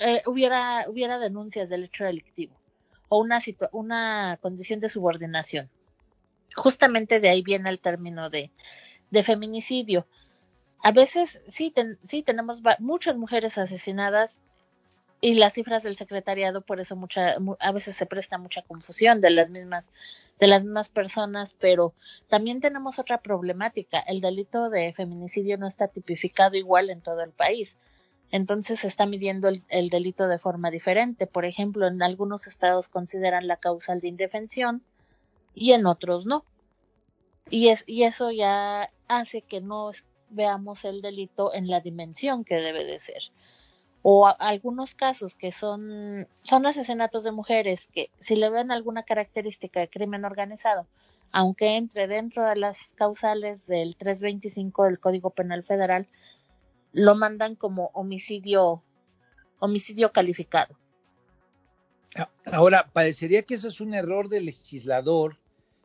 eh, 0.00 0.22
hubiera, 0.26 0.86
hubiera 0.88 1.20
denuncias 1.20 1.68
del 1.68 1.84
hecho 1.84 2.02
delictivo 2.02 2.56
o 3.08 3.20
una, 3.20 3.38
una 3.70 4.36
condición 4.42 4.80
de 4.80 4.88
subordinación. 4.88 5.70
Justamente 6.56 7.20
de 7.20 7.28
ahí 7.28 7.42
viene 7.42 7.70
el 7.70 7.78
término 7.78 8.30
de, 8.30 8.50
de 9.12 9.22
feminicidio 9.22 10.08
a 10.86 10.92
veces 10.92 11.40
sí, 11.48 11.74
sí 12.04 12.22
tenemos 12.22 12.62
muchas 12.78 13.16
mujeres 13.16 13.58
asesinadas 13.58 14.38
y 15.20 15.34
las 15.34 15.54
cifras 15.54 15.82
del 15.82 15.96
secretariado 15.96 16.60
por 16.60 16.78
eso 16.78 16.94
mucha 16.94 17.34
a 17.58 17.72
veces 17.72 17.96
se 17.96 18.06
presta 18.06 18.38
mucha 18.38 18.62
confusión 18.62 19.20
de 19.20 19.30
las 19.30 19.50
mismas 19.50 19.90
de 20.38 20.46
las 20.46 20.62
mismas 20.62 20.88
personas, 20.88 21.56
pero 21.58 21.92
también 22.28 22.60
tenemos 22.60 23.00
otra 23.00 23.20
problemática, 23.20 23.98
el 23.98 24.20
delito 24.20 24.70
de 24.70 24.92
feminicidio 24.92 25.58
no 25.58 25.66
está 25.66 25.88
tipificado 25.88 26.56
igual 26.56 26.88
en 26.90 27.00
todo 27.00 27.20
el 27.22 27.32
país. 27.32 27.78
Entonces 28.30 28.78
se 28.78 28.86
está 28.86 29.06
midiendo 29.06 29.48
el, 29.48 29.64
el 29.68 29.88
delito 29.88 30.28
de 30.28 30.38
forma 30.38 30.70
diferente. 30.70 31.26
Por 31.26 31.46
ejemplo, 31.46 31.88
en 31.88 32.00
algunos 32.00 32.46
estados 32.46 32.88
consideran 32.88 33.48
la 33.48 33.56
causal 33.56 33.98
de 33.98 34.06
indefensión 34.06 34.84
y 35.52 35.72
en 35.72 35.84
otros 35.86 36.26
no. 36.26 36.44
Y, 37.50 37.70
es, 37.70 37.82
y 37.88 38.04
eso 38.04 38.30
ya 38.30 38.90
hace 39.08 39.42
que 39.42 39.60
no, 39.60 39.90
veamos 40.30 40.84
el 40.84 41.02
delito 41.02 41.54
en 41.54 41.68
la 41.68 41.80
dimensión 41.80 42.44
que 42.44 42.56
debe 42.56 42.84
de 42.84 42.98
ser. 42.98 43.22
O 44.02 44.26
algunos 44.38 44.94
casos 44.94 45.34
que 45.34 45.52
son, 45.52 46.28
son 46.40 46.66
asesinatos 46.66 47.24
de 47.24 47.32
mujeres 47.32 47.88
que 47.92 48.10
si 48.20 48.36
le 48.36 48.50
ven 48.50 48.70
alguna 48.70 49.02
característica 49.02 49.80
de 49.80 49.88
crimen 49.88 50.24
organizado, 50.24 50.86
aunque 51.32 51.76
entre 51.76 52.06
dentro 52.06 52.46
de 52.46 52.56
las 52.56 52.92
causales 52.94 53.66
del 53.66 53.96
325 53.96 54.84
del 54.84 55.00
Código 55.00 55.30
Penal 55.30 55.64
Federal, 55.64 56.06
lo 56.92 57.14
mandan 57.16 57.56
como 57.56 57.90
homicidio 57.94 58.82
homicidio 59.58 60.12
calificado. 60.12 60.76
Ahora, 62.50 62.88
parecería 62.92 63.42
que 63.42 63.54
eso 63.54 63.68
es 63.68 63.80
un 63.80 63.94
error 63.94 64.28
del 64.28 64.46
legislador, 64.46 65.38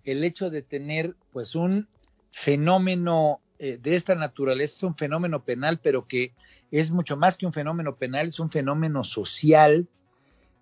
el 0.06 0.24
hecho 0.24 0.50
de 0.50 0.62
tener 0.62 1.16
pues 1.32 1.56
un 1.56 1.88
fenómeno 2.32 3.41
eh, 3.64 3.78
de 3.80 3.94
esta 3.94 4.16
naturaleza, 4.16 4.88
un 4.88 4.98
fenómeno 4.98 5.44
penal, 5.44 5.80
pero 5.80 6.04
que 6.04 6.34
es 6.72 6.90
mucho 6.90 7.16
más 7.16 7.38
que 7.38 7.46
un 7.46 7.54
fenómeno 7.54 7.96
penal, 7.96 8.30
es 8.30 8.40
un 8.40 8.50
fenómeno 8.50 9.04
social, 9.04 9.88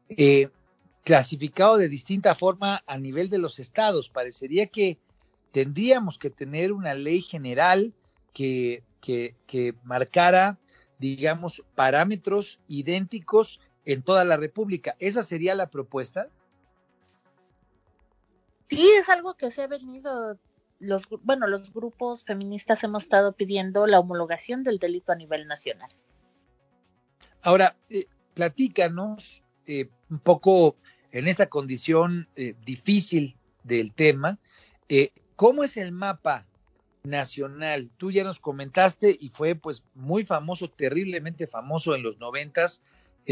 eh, 0.09 0.49
clasificado 1.05 1.77
de 1.77 1.87
distinta 1.87 2.35
forma 2.35 2.83
a 2.85 2.97
nivel 2.97 3.29
de 3.29 3.37
los 3.37 3.57
estados. 3.57 4.09
Parecería 4.09 4.67
que 4.67 4.97
tendríamos 5.53 6.17
que 6.17 6.29
tener 6.29 6.73
una 6.73 6.93
ley 6.93 7.21
general 7.21 7.93
que, 8.33 8.83
que, 8.99 9.33
que 9.47 9.75
marcara, 9.85 10.57
digamos, 10.97 11.63
parámetros 11.75 12.59
idénticos 12.67 13.61
en 13.85 14.03
toda 14.03 14.25
la 14.25 14.35
República. 14.35 14.97
¿Esa 14.99 15.23
sería 15.23 15.55
la 15.55 15.67
propuesta? 15.67 16.27
Sí, 18.69 18.91
es 18.99 19.07
algo 19.07 19.35
que 19.35 19.51
se 19.51 19.61
ha 19.63 19.67
venido, 19.67 20.37
los, 20.79 21.07
bueno, 21.23 21.47
los 21.47 21.73
grupos 21.73 22.23
feministas 22.23 22.83
hemos 22.83 23.03
estado 23.03 23.33
pidiendo 23.33 23.85
la 23.87 23.99
homologación 23.99 24.63
del 24.63 24.79
delito 24.79 25.11
a 25.11 25.15
nivel 25.15 25.47
nacional. 25.47 25.91
Ahora, 27.41 27.77
eh, 27.89 28.07
platícanos 28.33 29.43
eh, 29.65 29.89
un 30.09 30.19
poco 30.19 30.75
en 31.11 31.27
esta 31.27 31.47
condición 31.47 32.27
eh, 32.35 32.55
difícil 32.65 33.37
del 33.63 33.93
tema, 33.93 34.39
¿cómo 35.35 35.63
es 35.63 35.77
el 35.77 35.91
mapa 35.91 36.47
nacional? 37.03 37.91
Tú 37.97 38.11
ya 38.11 38.23
nos 38.23 38.39
comentaste 38.39 39.15
y 39.19 39.29
fue 39.29 39.55
pues 39.55 39.83
muy 39.93 40.25
famoso, 40.25 40.69
terriblemente 40.69 41.45
famoso 41.45 41.93
en 41.93 42.03
los 42.03 42.17
noventas, 42.17 42.81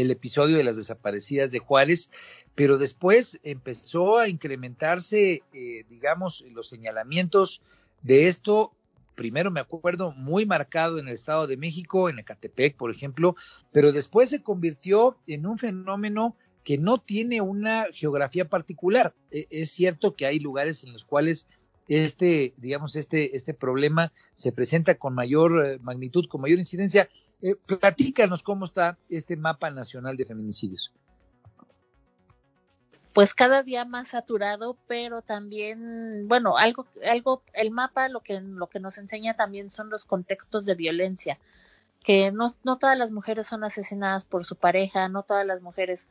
el 0.02 0.12
episodio 0.12 0.56
de 0.56 0.64
las 0.64 0.76
desaparecidas 0.76 1.50
de 1.50 1.58
Juárez, 1.58 2.12
pero 2.54 2.78
después 2.78 3.40
empezó 3.42 4.18
a 4.18 4.28
incrementarse, 4.28 5.42
eh, 5.52 5.84
digamos, 5.90 6.44
los 6.52 6.68
señalamientos 6.68 7.62
de 8.02 8.28
esto. 8.28 8.72
Primero 9.16 9.50
me 9.50 9.58
acuerdo 9.58 10.12
muy 10.12 10.46
marcado 10.46 11.00
en 11.00 11.08
el 11.08 11.14
Estado 11.14 11.48
de 11.48 11.56
México, 11.56 12.08
en 12.08 12.20
Ecatepec, 12.20 12.76
por 12.76 12.92
ejemplo, 12.92 13.34
pero 13.72 13.90
después 13.90 14.30
se 14.30 14.40
convirtió 14.40 15.18
en 15.26 15.46
un 15.46 15.58
fenómeno 15.58 16.36
que 16.62 16.78
no 16.78 16.98
tiene 16.98 17.40
una 17.40 17.86
geografía 17.92 18.48
particular. 18.48 19.14
E, 19.32 19.48
es 19.50 19.72
cierto 19.72 20.14
que 20.14 20.26
hay 20.26 20.38
lugares 20.38 20.84
en 20.84 20.92
los 20.92 21.04
cuales 21.04 21.48
este, 21.88 22.54
digamos, 22.58 22.96
este, 22.96 23.34
este 23.36 23.54
problema 23.54 24.12
se 24.32 24.52
presenta 24.52 24.96
con 24.96 25.14
mayor 25.14 25.66
eh, 25.66 25.78
magnitud, 25.80 26.26
con 26.28 26.42
mayor 26.42 26.58
incidencia. 26.58 27.08
Eh, 27.42 27.56
platícanos 27.56 28.42
cómo 28.42 28.66
está 28.66 28.98
este 29.08 29.36
mapa 29.36 29.70
nacional 29.70 30.16
de 30.16 30.26
feminicidios. 30.26 30.92
Pues 33.14 33.34
cada 33.34 33.62
día 33.62 33.84
más 33.84 34.08
saturado, 34.08 34.76
pero 34.86 35.22
también, 35.22 36.28
bueno, 36.28 36.56
algo, 36.56 36.86
algo, 37.10 37.42
el 37.52 37.70
mapa 37.70 38.08
lo 38.08 38.20
que, 38.20 38.40
lo 38.40 38.68
que 38.68 38.78
nos 38.78 38.98
enseña 38.98 39.34
también 39.34 39.70
son 39.70 39.88
los 39.90 40.04
contextos 40.04 40.66
de 40.66 40.74
violencia, 40.74 41.38
que 42.04 42.30
no, 42.30 42.54
no 42.62 42.78
todas 42.78 42.96
las 42.96 43.10
mujeres 43.10 43.46
son 43.48 43.64
asesinadas 43.64 44.24
por 44.24 44.44
su 44.44 44.54
pareja, 44.54 45.08
no 45.08 45.24
todas 45.24 45.44
las 45.44 45.62
mujeres 45.62 46.08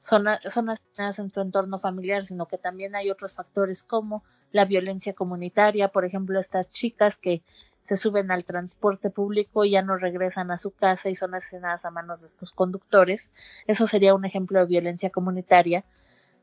son, 0.00 0.24
son 0.48 0.70
asesinadas 0.70 1.18
en 1.18 1.30
su 1.30 1.40
entorno 1.40 1.78
familiar, 1.78 2.24
sino 2.24 2.46
que 2.46 2.56
también 2.56 2.94
hay 2.94 3.10
otros 3.10 3.34
factores 3.34 3.82
como 3.82 4.24
la 4.52 4.64
violencia 4.64 5.12
comunitaria, 5.12 5.88
por 5.88 6.04
ejemplo, 6.04 6.38
estas 6.38 6.70
chicas 6.70 7.18
que 7.18 7.42
se 7.82 7.96
suben 7.96 8.30
al 8.30 8.44
transporte 8.44 9.10
público 9.10 9.64
y 9.64 9.70
ya 9.70 9.82
no 9.82 9.96
regresan 9.96 10.50
a 10.50 10.58
su 10.58 10.72
casa 10.72 11.08
y 11.08 11.14
son 11.14 11.34
asesinadas 11.34 11.84
a 11.84 11.90
manos 11.90 12.20
de 12.20 12.26
estos 12.26 12.52
conductores. 12.52 13.32
Eso 13.66 13.86
sería 13.86 14.14
un 14.14 14.24
ejemplo 14.24 14.60
de 14.60 14.66
violencia 14.66 15.10
comunitaria. 15.10 15.84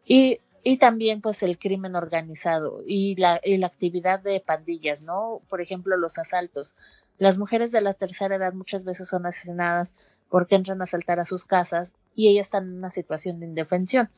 Y, 0.06 0.39
y 0.63 0.78
también 0.78 1.22
pues 1.22 1.44
el 1.44 1.60
crimen 1.60 1.96
organizado 1.96 2.82
y 2.86 3.15
la, 3.15 3.39
y 3.44 3.58
la 3.58 3.68
actividad 3.68 4.20
de 4.20 4.39
pandillas, 4.39 5.04
¿no? 5.04 5.41
Por 5.48 5.62
ejemplo, 5.62 5.98
los 5.98 6.18
asaltos. 6.18 6.76
Las 7.20 7.38
mujeres 7.38 7.72
de 7.72 7.82
la 7.82 7.94
tercera 7.94 8.36
edad 8.36 8.54
muchas 8.54 8.84
veces 8.84 9.08
son 9.08 9.28
asesinadas 9.28 9.94
porque 10.30 10.56
entran 10.56 10.82
a 10.82 10.86
asaltar 10.86 11.20
a 11.20 11.26
sus 11.26 11.46
casas 11.46 11.94
y 12.15 12.30
ellas 12.30 12.48
están 12.48 12.65
en 12.65 12.78
una 12.78 12.89
situación 12.89 13.39
de 13.39 13.46
indefensión. 13.46 14.10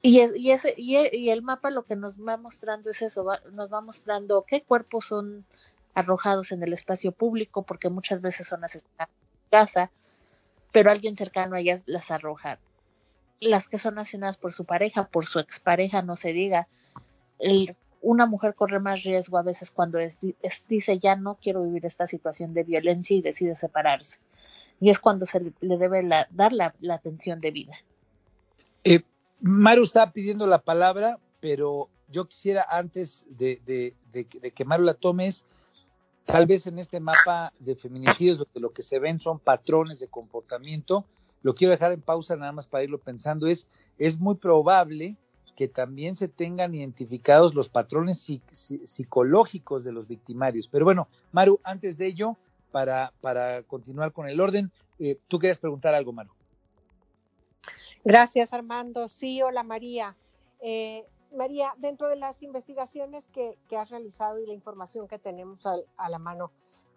Y, 0.00 0.20
y, 0.36 0.52
ese, 0.52 0.74
y, 0.76 1.28
el 1.30 1.42
mapa 1.42 1.70
lo 1.70 1.82
que 1.84 1.96
nos 1.96 2.18
va 2.20 2.36
mostrando 2.36 2.90
es 2.90 3.02
eso, 3.02 3.26
nos 3.52 3.72
va 3.72 3.80
mostrando 3.80 4.44
qué 4.46 4.62
cuerpos 4.62 5.06
son 5.06 5.44
arrojados 5.94 6.52
en 6.52 6.62
el 6.62 6.72
espacio 6.72 7.10
público, 7.10 7.62
porque 7.62 7.88
muchas 7.90 8.20
veces 8.20 8.46
son 8.46 8.62
asesinados 8.62 9.10
en 9.10 9.50
casa, 9.50 9.90
pero 10.70 10.90
alguien 10.90 11.16
cercano 11.16 11.56
a 11.56 11.60
ellas 11.60 11.82
las 11.86 12.12
arroja. 12.12 12.60
Las 13.40 13.66
que 13.66 13.78
son 13.78 13.98
asesinadas 13.98 14.36
por 14.36 14.52
su 14.52 14.64
pareja, 14.64 15.08
por 15.08 15.26
su 15.26 15.40
expareja, 15.40 16.02
no 16.02 16.14
se 16.14 16.32
diga. 16.32 16.68
Una 18.00 18.26
mujer 18.26 18.54
corre 18.54 18.78
más 18.78 19.02
riesgo 19.02 19.38
a 19.38 19.42
veces 19.42 19.72
cuando 19.72 19.98
es, 19.98 20.18
dice 20.68 20.98
ya 21.00 21.16
no 21.16 21.36
quiero 21.40 21.64
vivir 21.64 21.84
esta 21.84 22.06
situación 22.06 22.54
de 22.54 22.62
violencia 22.62 23.16
y 23.16 23.22
decide 23.22 23.56
separarse. 23.56 24.20
Y 24.80 24.90
es 24.90 25.00
cuando 25.00 25.26
se 25.26 25.40
le, 25.40 25.52
debe 25.60 26.08
dar 26.30 26.52
la, 26.52 26.74
atención 26.94 27.40
debida. 27.40 27.74
Eh, 28.84 29.02
Maru 29.40 29.82
está 29.82 30.12
pidiendo 30.12 30.46
la 30.46 30.58
palabra, 30.58 31.18
pero 31.40 31.88
yo 32.08 32.26
quisiera 32.26 32.66
antes 32.68 33.26
de, 33.30 33.94
que 34.54 34.64
Maru 34.64 34.84
la 34.84 34.94
tomes, 34.94 35.44
tal 36.24 36.46
vez 36.46 36.66
en 36.66 36.78
este 36.78 37.00
mapa 37.00 37.52
de 37.58 37.76
feminicidios 37.76 38.38
donde 38.38 38.60
lo 38.60 38.72
que 38.72 38.82
se 38.82 38.98
ven 38.98 39.20
son 39.20 39.38
patrones 39.38 40.00
de 40.00 40.08
comportamiento, 40.08 41.04
lo 41.42 41.54
quiero 41.54 41.70
dejar 41.70 41.92
en 41.92 42.02
pausa 42.02 42.36
nada 42.36 42.52
más 42.52 42.66
para 42.66 42.84
irlo 42.84 42.98
pensando, 42.98 43.46
es, 43.46 43.68
es 43.96 44.18
muy 44.18 44.34
probable 44.34 45.16
que 45.54 45.68
también 45.68 46.14
se 46.14 46.28
tengan 46.28 46.74
identificados 46.74 47.54
los 47.54 47.68
patrones 47.68 48.24
psicológicos 48.52 49.82
de 49.82 49.92
los 49.92 50.06
victimarios. 50.06 50.68
Pero 50.68 50.84
bueno, 50.84 51.08
Maru, 51.32 51.58
antes 51.64 51.98
de 51.98 52.06
ello, 52.06 52.36
para, 52.70 53.12
continuar 53.66 54.12
con 54.12 54.28
el 54.28 54.40
orden, 54.40 54.70
eh, 54.98 55.18
tú 55.26 55.38
querías 55.38 55.58
preguntar 55.58 55.94
algo, 55.94 56.12
Maru. 56.12 56.30
Gracias, 58.04 58.52
Armando. 58.52 59.08
Sí, 59.08 59.42
hola, 59.42 59.62
María. 59.62 60.16
Eh, 60.60 61.04
María, 61.32 61.74
dentro 61.76 62.08
de 62.08 62.16
las 62.16 62.42
investigaciones 62.42 63.28
que, 63.28 63.58
has 63.76 63.90
realizado 63.90 64.38
y 64.40 64.46
la 64.46 64.54
información 64.54 65.08
que 65.08 65.18
tenemos 65.18 65.66
a, 65.66 66.08
la 66.08 66.18
mano, 66.18 66.50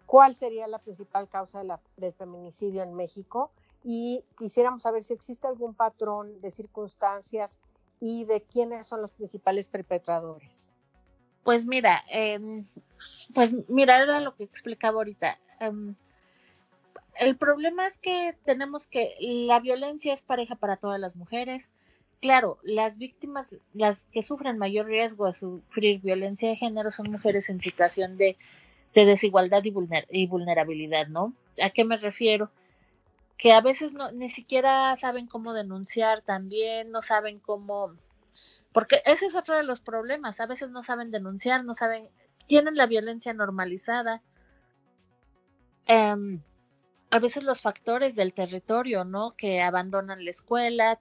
¿cuál 0.06 0.34
sería 0.34 0.66
la 0.66 0.78
principal 0.78 1.28
causa 1.28 1.62
del 1.96 2.12
feminicidio 2.14 2.82
en 2.82 2.94
México? 2.94 3.50
Y 3.84 4.24
quisiéramos 4.38 4.82
saber 4.82 5.02
si 5.02 5.12
existe 5.12 5.46
algún 5.46 5.74
patrón 5.74 6.40
de 6.40 6.50
circunstancias 6.50 7.58
y 8.00 8.24
de 8.24 8.42
quiénes 8.42 8.86
son 8.86 9.02
los 9.02 9.12
principales 9.12 9.68
perpetradores. 9.68 10.72
Pues 11.44 11.66
mira, 11.66 12.02
eh, 12.10 12.64
pues 13.34 13.54
mira, 13.68 14.02
era 14.02 14.20
lo 14.20 14.34
que 14.34 14.44
explicaba 14.44 14.98
ahorita. 14.98 15.38
Em, 15.60 15.94
el 17.16 17.36
problema 17.36 17.86
es 17.86 17.98
que 17.98 18.36
tenemos 18.44 18.86
que 18.86 19.14
la 19.20 19.60
violencia 19.60 20.12
es 20.12 20.22
pareja 20.22 20.54
para 20.56 20.76
todas 20.76 21.00
las 21.00 21.16
mujeres. 21.16 21.68
Claro, 22.20 22.58
las 22.62 22.98
víctimas, 22.98 23.54
las 23.74 24.02
que 24.12 24.22
sufren 24.22 24.58
mayor 24.58 24.86
riesgo 24.86 25.26
de 25.26 25.34
sufrir 25.34 26.00
violencia 26.00 26.48
de 26.48 26.56
género 26.56 26.90
son 26.90 27.10
mujeres 27.10 27.50
en 27.50 27.60
situación 27.60 28.16
de, 28.16 28.36
desigualdad 28.94 29.62
y, 29.64 29.74
y, 30.10 30.26
vulnerabilidad, 30.26 31.08
¿no? 31.08 31.34
¿A 31.60 31.70
qué 31.70 31.84
me 31.84 31.96
refiero? 31.96 32.50
Que 33.36 33.52
a 33.52 33.60
veces 33.60 33.92
no, 33.92 34.12
ni 34.12 34.28
siquiera 34.28 34.96
saben 34.96 35.26
cómo 35.26 35.52
denunciar 35.52 36.22
también, 36.22 36.90
no 36.90 37.02
saben 37.02 37.40
cómo... 37.40 37.94
Porque 38.72 39.02
ese 39.04 39.26
es 39.26 39.34
otro 39.34 39.56
de 39.56 39.64
los 39.64 39.80
problemas, 39.80 40.40
a 40.40 40.46
veces 40.46 40.70
no 40.70 40.82
saben 40.82 41.10
denunciar, 41.10 41.64
no 41.64 41.74
saben, 41.74 42.08
tienen 42.46 42.76
la 42.76 42.86
violencia 42.86 43.34
normalizada. 43.34 44.22
Eh, 45.86 46.38
a 47.12 47.18
veces 47.18 47.42
los 47.42 47.60
factores 47.60 48.16
del 48.16 48.32
territorio, 48.32 49.04
¿no? 49.04 49.34
Que 49.36 49.60
abandonan 49.60 50.24
la 50.24 50.30
escuela, 50.30 50.98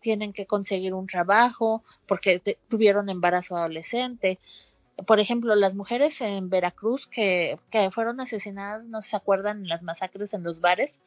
tienen, 0.00 0.32
que 0.34 0.46
conseguir 0.46 0.92
un 0.92 1.06
trabajo 1.06 1.82
porque 2.06 2.58
tuvieron 2.68 3.08
embarazo 3.08 3.56
adolescente. 3.56 4.38
Por 5.06 5.18
ejemplo, 5.18 5.54
las 5.54 5.74
mujeres 5.74 6.20
en 6.20 6.50
Veracruz 6.50 7.06
que, 7.06 7.58
que 7.70 7.90
fueron 7.90 8.20
asesinadas, 8.20 8.84
no 8.84 9.00
se 9.00 9.16
acuerdan 9.16 9.62
en 9.62 9.68
las 9.68 9.82
masacres 9.82 10.34
en 10.34 10.42
los 10.42 10.60
bares, 10.60 11.00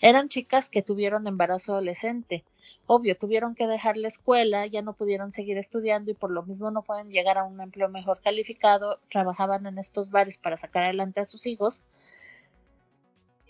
eran 0.00 0.30
chicas 0.30 0.70
que 0.70 0.80
tuvieron 0.80 1.26
embarazo 1.26 1.74
adolescente. 1.74 2.42
Obvio, 2.86 3.18
tuvieron 3.18 3.54
que 3.54 3.66
dejar 3.66 3.98
la 3.98 4.08
escuela, 4.08 4.66
ya 4.66 4.80
no 4.80 4.94
pudieron 4.94 5.30
seguir 5.30 5.58
estudiando 5.58 6.10
y 6.10 6.14
por 6.14 6.30
lo 6.30 6.42
mismo 6.42 6.70
no 6.70 6.80
pueden 6.80 7.10
llegar 7.10 7.36
a 7.36 7.44
un 7.44 7.60
empleo 7.60 7.90
mejor 7.90 8.22
calificado, 8.24 8.98
trabajaban 9.10 9.66
en 9.66 9.76
estos 9.76 10.10
bares 10.10 10.38
para 10.38 10.56
sacar 10.56 10.84
adelante 10.84 11.20
a 11.20 11.26
sus 11.26 11.46
hijos 11.46 11.82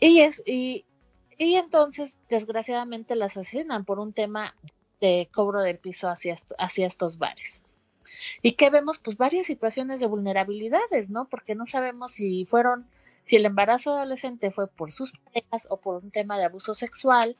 y, 0.01 0.20
es, 0.20 0.42
y, 0.47 0.84
y 1.38 1.55
entonces, 1.57 2.18
desgraciadamente, 2.28 3.14
las 3.14 3.36
asesinan 3.36 3.84
por 3.84 3.99
un 3.99 4.12
tema 4.12 4.55
de 5.01 5.28
cobro 5.32 5.62
de 5.62 5.74
piso 5.74 6.09
hacia, 6.09 6.36
hacia 6.59 6.86
estos 6.86 7.18
bares. 7.18 7.62
¿Y 8.42 8.53
qué 8.53 8.70
vemos? 8.70 8.99
Pues 8.99 9.16
varias 9.16 9.47
situaciones 9.47 10.01
de 10.01 10.07
vulnerabilidades, 10.07 11.11
¿no? 11.11 11.26
Porque 11.26 11.55
no 11.55 11.66
sabemos 11.66 12.12
si 12.12 12.45
fueron 12.45 12.86
si 13.24 13.36
el 13.36 13.47
embarazo 13.47 13.92
adolescente 13.92 14.51
fue 14.51 14.66
por 14.66 14.92
sus 14.92 15.12
parejas 15.12 15.66
o 15.70 15.78
por 15.78 16.03
un 16.03 16.11
tema 16.11 16.38
de 16.38 16.45
abuso 16.45 16.74
sexual, 16.74 17.36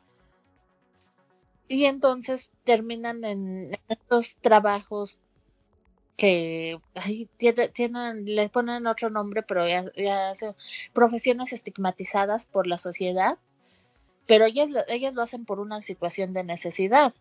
y 1.68 1.84
entonces 1.84 2.50
terminan 2.64 3.24
en 3.24 3.78
estos 3.88 4.36
trabajos 4.36 5.18
que 6.17 6.79
ay, 6.95 7.29
tienen, 7.37 8.25
les 8.25 8.51
ponen 8.51 8.87
otro 8.87 9.11
nombre, 9.11 9.43
pero 9.43 9.67
ya, 9.67 9.85
ya 9.97 10.33
profesiones 10.93 11.53
estigmatizadas 11.53 12.47
por 12.47 12.67
la 12.67 12.79
sociedad, 12.79 13.39
pero 14.27 14.45
ellas, 14.47 14.69
ellas 14.89 15.15
lo 15.15 15.23
hacen 15.23 15.45
por 15.45 15.61
una 15.61 15.83
situación 15.83 16.33
de 16.33 16.45
necesidad. 16.45 17.15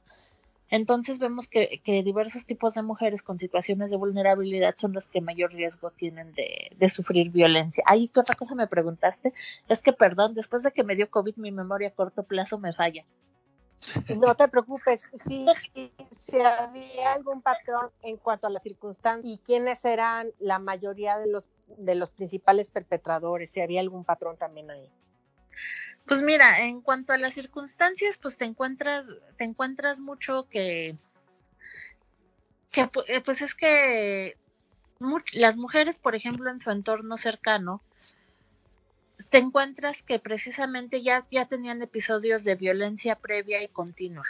Entonces 0.69 1.19
vemos 1.19 1.49
que, 1.49 1.81
que, 1.83 2.01
diversos 2.01 2.45
tipos 2.45 2.73
de 2.73 2.81
mujeres 2.81 3.21
con 3.21 3.37
situaciones 3.37 3.91
de 3.91 3.97
vulnerabilidad 3.97 4.73
son 4.75 4.93
las 4.93 5.07
que 5.07 5.21
mayor 5.21 5.53
riesgo 5.53 5.91
tienen 5.91 6.33
de, 6.33 6.71
de 6.75 6.89
sufrir 6.89 7.29
violencia. 7.29 7.83
Ay, 7.85 8.07
¿qué 8.07 8.19
otra 8.19 8.35
cosa 8.35 8.55
me 8.55 8.65
preguntaste? 8.65 9.33
Es 9.69 9.81
que, 9.81 9.93
perdón, 9.93 10.33
después 10.33 10.63
de 10.63 10.71
que 10.71 10.83
me 10.83 10.95
dio 10.95 11.11
COVID, 11.11 11.35
mi 11.37 11.51
memoria 11.51 11.89
a 11.89 11.91
corto 11.91 12.23
plazo 12.23 12.57
me 12.57 12.73
falla. 12.73 13.05
No 14.17 14.35
te 14.35 14.47
preocupes, 14.47 15.09
si, 15.25 15.45
si 16.11 16.39
había 16.39 17.13
algún 17.13 17.41
patrón 17.41 17.89
en 18.01 18.17
cuanto 18.17 18.47
a 18.47 18.49
las 18.49 18.63
circunstancias 18.63 19.25
y 19.25 19.39
quiénes 19.39 19.83
eran 19.85 20.31
la 20.39 20.59
mayoría 20.59 21.17
de 21.17 21.27
los 21.27 21.49
de 21.77 21.95
los 21.95 22.11
principales 22.11 22.69
perpetradores, 22.69 23.51
si 23.51 23.61
había 23.61 23.81
algún 23.81 24.03
patrón 24.03 24.37
también 24.37 24.69
ahí. 24.71 24.89
Pues 26.05 26.21
mira, 26.21 26.65
en 26.65 26.81
cuanto 26.81 27.13
a 27.13 27.17
las 27.17 27.33
circunstancias, 27.33 28.17
pues 28.21 28.37
te 28.37 28.45
encuentras, 28.45 29.07
te 29.37 29.45
encuentras 29.45 29.99
mucho 29.99 30.47
que, 30.49 30.97
que 32.71 32.89
eh, 33.07 33.21
pues 33.21 33.41
es 33.41 33.55
que 33.55 34.37
las 35.33 35.57
mujeres, 35.57 35.99
por 35.99 36.15
ejemplo, 36.15 36.49
en 36.49 36.61
su 36.61 36.71
entorno 36.71 37.17
cercano, 37.17 37.81
te 39.33 39.39
encuentras 39.39 40.03
que 40.03 40.19
precisamente 40.19 41.01
ya, 41.01 41.25
ya 41.31 41.47
tenían 41.47 41.81
episodios 41.81 42.43
de 42.43 42.53
violencia 42.53 43.15
previa 43.15 43.63
y 43.63 43.67
continua. 43.67 44.25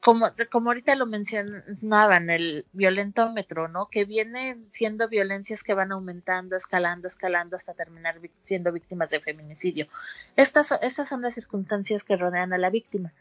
Como, 0.00 0.28
como 0.50 0.70
ahorita 0.70 0.94
lo 0.96 1.04
mencionaban, 1.04 2.30
el 2.30 2.64
violentómetro, 2.72 3.68
¿no? 3.68 3.88
Que 3.90 4.06
viene 4.06 4.56
siendo 4.70 5.08
violencias 5.08 5.62
que 5.62 5.74
van 5.74 5.92
aumentando, 5.92 6.56
escalando, 6.56 7.06
escalando 7.06 7.54
hasta 7.54 7.74
terminar 7.74 8.18
siendo 8.40 8.72
víctimas 8.72 9.10
de 9.10 9.20
feminicidio. 9.20 9.88
Estas, 10.36 10.72
estas 10.80 11.10
son 11.10 11.20
las 11.20 11.34
circunstancias 11.34 12.02
que 12.02 12.16
rodean 12.16 12.54
a 12.54 12.58
la 12.58 12.70
víctima. 12.70 13.12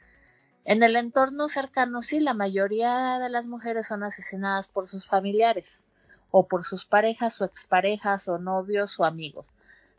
En 0.63 0.83
el 0.83 0.95
entorno 0.95 1.49
cercano, 1.49 2.01
sí, 2.01 2.21
la 2.21 2.33
mayoría 2.33 3.19
de 3.19 3.27
las 3.27 3.45
mujeres 3.45 3.87
son 3.87 4.03
asesinadas 4.03 4.69
por 4.69 4.87
sus 4.87 5.05
familiares, 5.05 5.83
o 6.31 6.47
por 6.47 6.63
sus 6.63 6.85
parejas, 6.85 7.41
o 7.41 7.43
exparejas, 7.43 8.29
o 8.29 8.37
novios, 8.37 8.97
o 9.01 9.03
amigos 9.03 9.51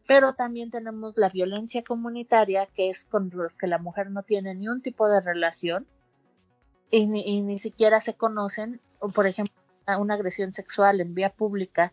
pero 0.07 0.35
también 0.35 0.71
tenemos 0.71 1.19
la 1.19 1.29
violencia 1.29 1.83
comunitaria, 1.83 2.67
que 2.67 2.89
es 2.89 3.05
con 3.05 3.31
los 3.35 3.57
que 3.57 3.67
la 3.67 3.79
mujer 3.79 4.11
no 4.11 4.23
tiene 4.23 4.55
ni 4.55 4.69
un 4.69 4.81
tipo 4.81 5.09
de 5.09 5.21
relación 5.21 5.87
y 6.91 7.07
ni, 7.07 7.59
siquiera 7.59 8.01
se 8.01 8.15
conocen, 8.15 8.81
por 9.15 9.27
ejemplo, 9.27 9.55
una 9.99 10.15
agresión 10.15 10.53
sexual 10.53 11.01
en 11.01 11.15
vía 11.15 11.31
pública 11.31 11.93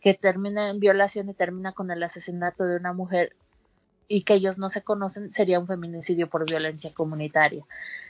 que 0.00 0.14
termina 0.14 0.68
en 0.68 0.80
violación 0.80 1.28
y 1.28 1.34
termina 1.34 1.72
con 1.72 1.90
el 1.90 2.02
asesinato 2.02 2.64
de 2.64 2.76
una 2.76 2.92
mujer 2.92 3.36
y 4.08 4.22
que 4.22 4.34
ellos 4.34 4.58
no 4.58 4.70
se 4.70 4.82
conocen, 4.82 5.32
sería 5.32 5.60
un 5.60 5.66
feminicidio 5.66 6.30
por 6.30 6.48
violencia 6.48 6.94
comunitaria. 6.94 7.66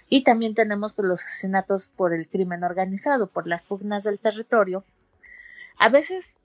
Y 0.09 0.23
también 0.23 0.55
tenemos 0.55 0.93
pues, 0.93 1.09
los 1.09 1.25
asesinatos 1.25 1.89
por 1.89 2.15
el 2.15 2.29
crimen 2.29 2.63
organizado, 2.63 3.27
por 3.29 3.49
las 3.49 3.65
pugnas 3.65 4.05
del 4.05 4.21
territorio. 4.21 4.85
A 5.77 5.89
veces 5.89 6.37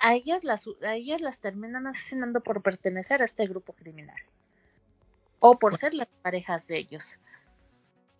a 0.00 0.14
ellas 0.14 0.44
las, 0.44 0.66
a 0.82 0.94
ellas 0.94 1.20
las 1.20 1.38
terminan 1.38 1.86
asesinando 1.86 2.40
por 2.40 2.62
pertenecer 2.62 3.22
a 3.22 3.24
este 3.24 3.46
grupo 3.46 3.72
criminal 3.72 4.20
o 5.40 5.58
por 5.58 5.76
ser 5.76 5.94
las 5.94 6.08
parejas 6.22 6.66
de 6.66 6.78
ellos. 6.78 7.18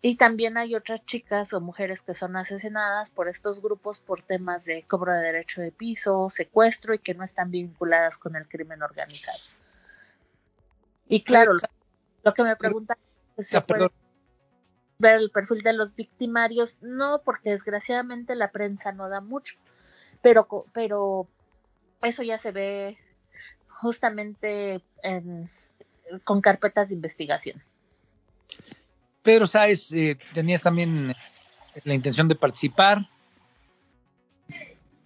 Y 0.01 0.15
también 0.15 0.57
hay 0.57 0.75
otras 0.75 1.05
chicas 1.05 1.53
o 1.53 1.59
mujeres 1.59 2.01
que 2.01 2.13
son 2.13 2.37
asesinadas 2.37 3.11
por 3.11 3.27
estos 3.27 3.61
grupos 3.61 3.99
por 3.99 4.21
temas 4.21 4.63
de 4.63 4.83
cobro 4.83 5.13
de 5.13 5.21
derecho 5.21 5.61
de 5.61 5.73
piso, 5.73 6.29
secuestro 6.29 6.93
y 6.93 6.99
que 6.99 7.13
no 7.13 7.25
están 7.25 7.51
vinculadas 7.51 8.17
con 8.17 8.37
el 8.37 8.47
crimen 8.47 8.81
organizado. 8.81 9.39
Y 11.09 11.23
claro, 11.23 11.53
lo, 12.23 12.33
que 12.33 12.43
me 12.43 12.55
pregunta 12.55 12.97
es 13.35 13.47
si 13.47 13.51
se 13.51 13.61
puede 13.61 13.89
ver 14.99 15.15
el 15.15 15.31
perfil 15.31 15.63
de 15.63 15.73
los 15.73 15.95
victimarios. 15.95 16.77
No, 16.81 17.21
porque 17.23 17.49
desgraciadamente 17.49 18.35
la 18.35 18.51
prensa 18.51 18.93
no 18.93 19.09
da 19.09 19.19
mucho. 19.19 19.55
Pero, 20.21 20.47
pero 20.71 21.27
eso 22.01 22.23
ya 22.23 22.37
se 22.39 22.51
ve 22.51 22.97
justamente 23.67 24.81
con 26.23 26.41
carpetas 26.41 26.89
de 26.89 26.95
investigación. 26.95 27.61
Pedro 29.21 29.47
Sáez, 29.47 29.91
eh, 29.93 30.17
tenías 30.33 30.61
también 30.61 31.13
la 31.83 31.93
intención 31.93 32.27
de 32.27 32.35
participar. 32.35 33.09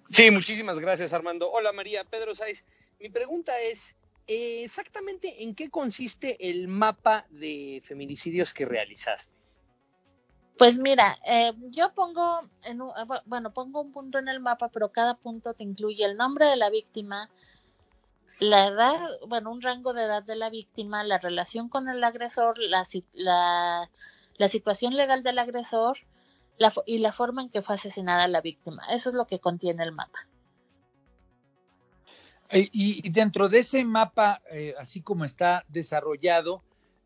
Sí, 0.10 0.30
muchísimas 0.32 0.80
gracias 0.80 1.14
Armando. 1.14 1.52
Hola 1.52 1.72
María, 1.74 2.04
Pedro 2.04 2.36
Sáez. 2.36 2.66
Mi 3.00 3.10
pregunta 3.10 3.60
es, 3.60 3.96
eh, 4.28 4.64
exactamente 4.64 5.44
en 5.44 5.56
qué 5.56 5.70
consiste 5.70 6.50
el 6.50 6.68
mapa 6.68 7.26
de 7.30 7.82
feminicidios 7.86 8.54
que 8.54 8.66
realizaste. 8.66 9.34
Pues 10.58 10.78
mira, 10.78 11.18
eh, 11.26 11.54
yo 11.72 11.94
pongo, 11.94 12.42
en 12.66 12.82
un, 12.82 12.90
eh, 12.90 13.22
bueno, 13.26 13.52
pongo 13.54 13.82
un 13.82 13.92
punto 13.92 14.20
en 14.20 14.28
el 14.28 14.40
mapa, 14.40 14.70
pero 14.70 14.92
cada 14.92 15.16
punto 15.16 15.54
te 15.54 15.64
incluye 15.64 16.06
el 16.06 16.16
nombre 16.16 16.46
de 16.46 16.58
la 16.58 16.70
víctima, 16.70 17.30
la 18.40 18.68
edad, 18.68 19.00
bueno, 19.28 19.52
un 19.52 19.62
rango 19.62 19.94
de 19.94 20.04
edad 20.04 20.22
de 20.22 20.36
la 20.36 20.50
víctima, 20.50 21.04
la 21.04 21.18
relación 21.18 21.70
con 21.70 21.90
el 21.90 22.04
agresor, 22.04 22.58
la, 22.60 22.86
la, 23.16 24.48
situación 24.48 24.96
legal 24.96 25.24
del 25.24 25.40
agresor 25.40 25.98
la, 26.58 26.72
y 26.86 27.00
la 27.00 27.12
forma 27.12 27.42
en 27.42 27.50
que 27.50 27.62
fue 27.62 27.76
asesinada 27.76 28.28
la 28.28 28.42
víctima. 28.42 28.84
Eso 28.92 29.10
es 29.10 29.16
lo 29.16 29.26
que 29.26 29.40
contiene 29.40 29.84
el 29.84 29.92
mapa. 29.92 30.28
Eh, 32.52 32.70
y, 32.72 33.10
dentro 33.10 33.50
de 33.50 33.60
ese 33.60 33.84
mapa, 33.86 34.40
así 34.78 35.02
como 35.02 35.26
está 35.26 35.66
desarrollado, 35.70 36.64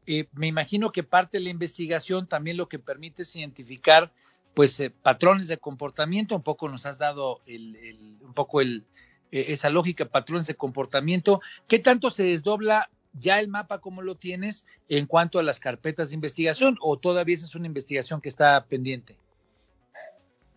eh, 0.08 0.28
me 0.32 0.48
imagino 0.48 0.92
que 0.94 1.04
parte 1.04 1.38
de 1.38 1.44
la 1.44 1.50
investigación 1.50 2.28
también 2.28 2.56
lo 2.56 2.70
que 2.70 2.80
permite 2.80 3.24
es 3.24 3.36
identificar 3.36 4.12
pues 4.54 4.80
eh, 4.80 4.90
patrones 4.90 5.50
de 5.50 5.58
comportamiento, 5.58 6.36
un 6.36 6.44
poco 6.44 6.70
nos 6.70 6.86
has 6.86 6.98
dado 6.98 7.42
un 7.46 8.34
poco 8.34 8.62
el, 8.62 8.86
eh, 9.32 9.46
esa 9.50 9.70
lógica, 9.70 10.06
patrones 10.06 10.48
de 10.48 10.56
comportamiento. 10.56 11.42
¿Qué 11.68 11.80
tanto 11.80 12.10
se 12.10 12.24
desdobla 12.24 12.90
ya 13.14 13.40
el 13.40 13.50
mapa 13.50 13.80
como 13.80 14.02
lo 14.02 14.16
tienes 14.16 14.66
en 14.88 15.06
cuanto 15.06 15.40
a 15.40 15.44
las 15.44 15.60
carpetas 15.60 16.10
de 16.10 16.16
investigación 16.16 16.78
o 16.82 16.98
todavía 16.98 17.36
esa 17.36 17.46
es 17.46 17.56
una 17.56 17.68
investigación 17.68 18.22
que 18.22 18.30
está 18.30 18.66
pendiente? 18.66 19.18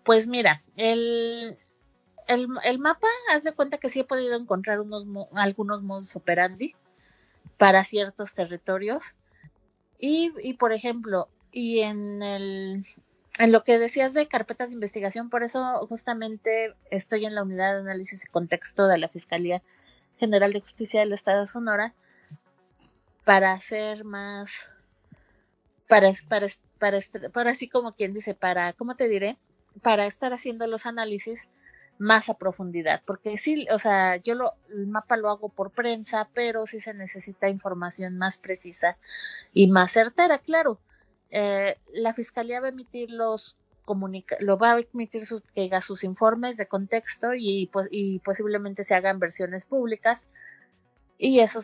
Pues 0.05 0.29
mira, 0.29 0.61
el, 0.77 1.59
el, 2.29 2.79
mapa, 2.79 3.09
haz 3.33 3.43
de 3.43 3.53
cuenta 3.53 3.79
que 3.79 3.89
sí 3.89 4.01
he 4.01 4.05
podido 4.05 4.37
encontrar 4.37 4.81
unos, 4.81 5.05
algunos 5.35 5.83
modus 5.83 6.15
operandi 6.15 6.75
para 7.59 7.83
ciertos 7.85 8.35
territorios 8.35 9.17
y, 10.01 10.33
y 10.43 10.55
por 10.55 10.73
ejemplo, 10.73 11.29
y 11.53 11.81
en 11.81 12.23
el 12.23 12.85
en 13.39 13.53
lo 13.53 13.65
que 13.65 13.79
decías 13.79 14.13
de 14.13 14.29
carpetas 14.29 14.69
de 14.69 14.75
investigación, 14.75 15.31
por 15.31 15.43
eso 15.43 15.87
justamente 15.87 16.75
estoy 16.91 17.25
en 17.25 17.35
la 17.35 17.43
unidad 17.43 17.75
de 17.75 17.81
análisis 17.81 18.25
y 18.25 18.29
contexto 18.29 18.87
de 18.87 18.99
la 18.99 19.09
Fiscalía 19.09 19.63
General 20.19 20.53
de 20.53 20.61
Justicia 20.61 21.01
del 21.01 21.15
Estado 21.15 21.43
de 21.43 21.47
Sonora 21.47 21.95
para 23.25 23.53
hacer 23.53 24.05
más, 24.05 24.69
para, 25.89 26.11
para, 26.29 26.49
para, 26.79 26.99
para 27.33 27.51
así 27.51 27.69
como 27.69 27.95
quien 27.95 28.13
dice, 28.13 28.35
para, 28.35 28.73
¿cómo 28.75 28.97
te 28.97 29.09
diré? 29.09 29.39
Para 29.81 30.05
estar 30.07 30.33
haciendo 30.35 30.67
los 30.67 30.85
análisis 30.85 31.49
más 32.01 32.31
a 32.31 32.35
profundidad, 32.35 33.03
porque 33.05 33.37
sí, 33.37 33.67
o 33.71 33.79
sea, 33.79 34.17
yo 34.17 34.35
lo, 34.35 34.55
el 34.71 34.87
mapa 34.87 35.19
lo 35.19 35.29
hago 35.29 35.51
por 35.51 35.71
prensa, 35.71 36.31
pero 36.33 36.67
sí 36.67 36.81
se 36.81 36.95
necesita 36.95 37.51
información 37.51 38.17
más 38.17 38.39
precisa 38.39 38.97
y 39.53 39.67
más 39.67 39.93
certera, 39.93 40.39
claro. 40.39 40.81
Eh, 41.29 41.77
la 41.93 42.15
fiscalía 42.15 42.61
va 42.61 42.69
a 42.69 42.71
emitir 42.71 43.11
los 43.11 43.57
comunica 43.85 44.37
lo 44.41 44.57
va 44.57 44.73
a 44.73 44.81
emitir 44.81 45.27
sus, 45.27 45.43
que 45.55 45.65
haga 45.65 45.81
sus 45.81 46.03
informes 46.03 46.57
de 46.57 46.67
contexto 46.67 47.35
y, 47.35 47.69
pues, 47.73 47.89
y 47.91 48.21
posiblemente 48.21 48.83
se 48.83 48.95
hagan 48.95 49.19
versiones 49.19 49.67
públicas 49.67 50.27
y 51.19 51.41
eso 51.41 51.61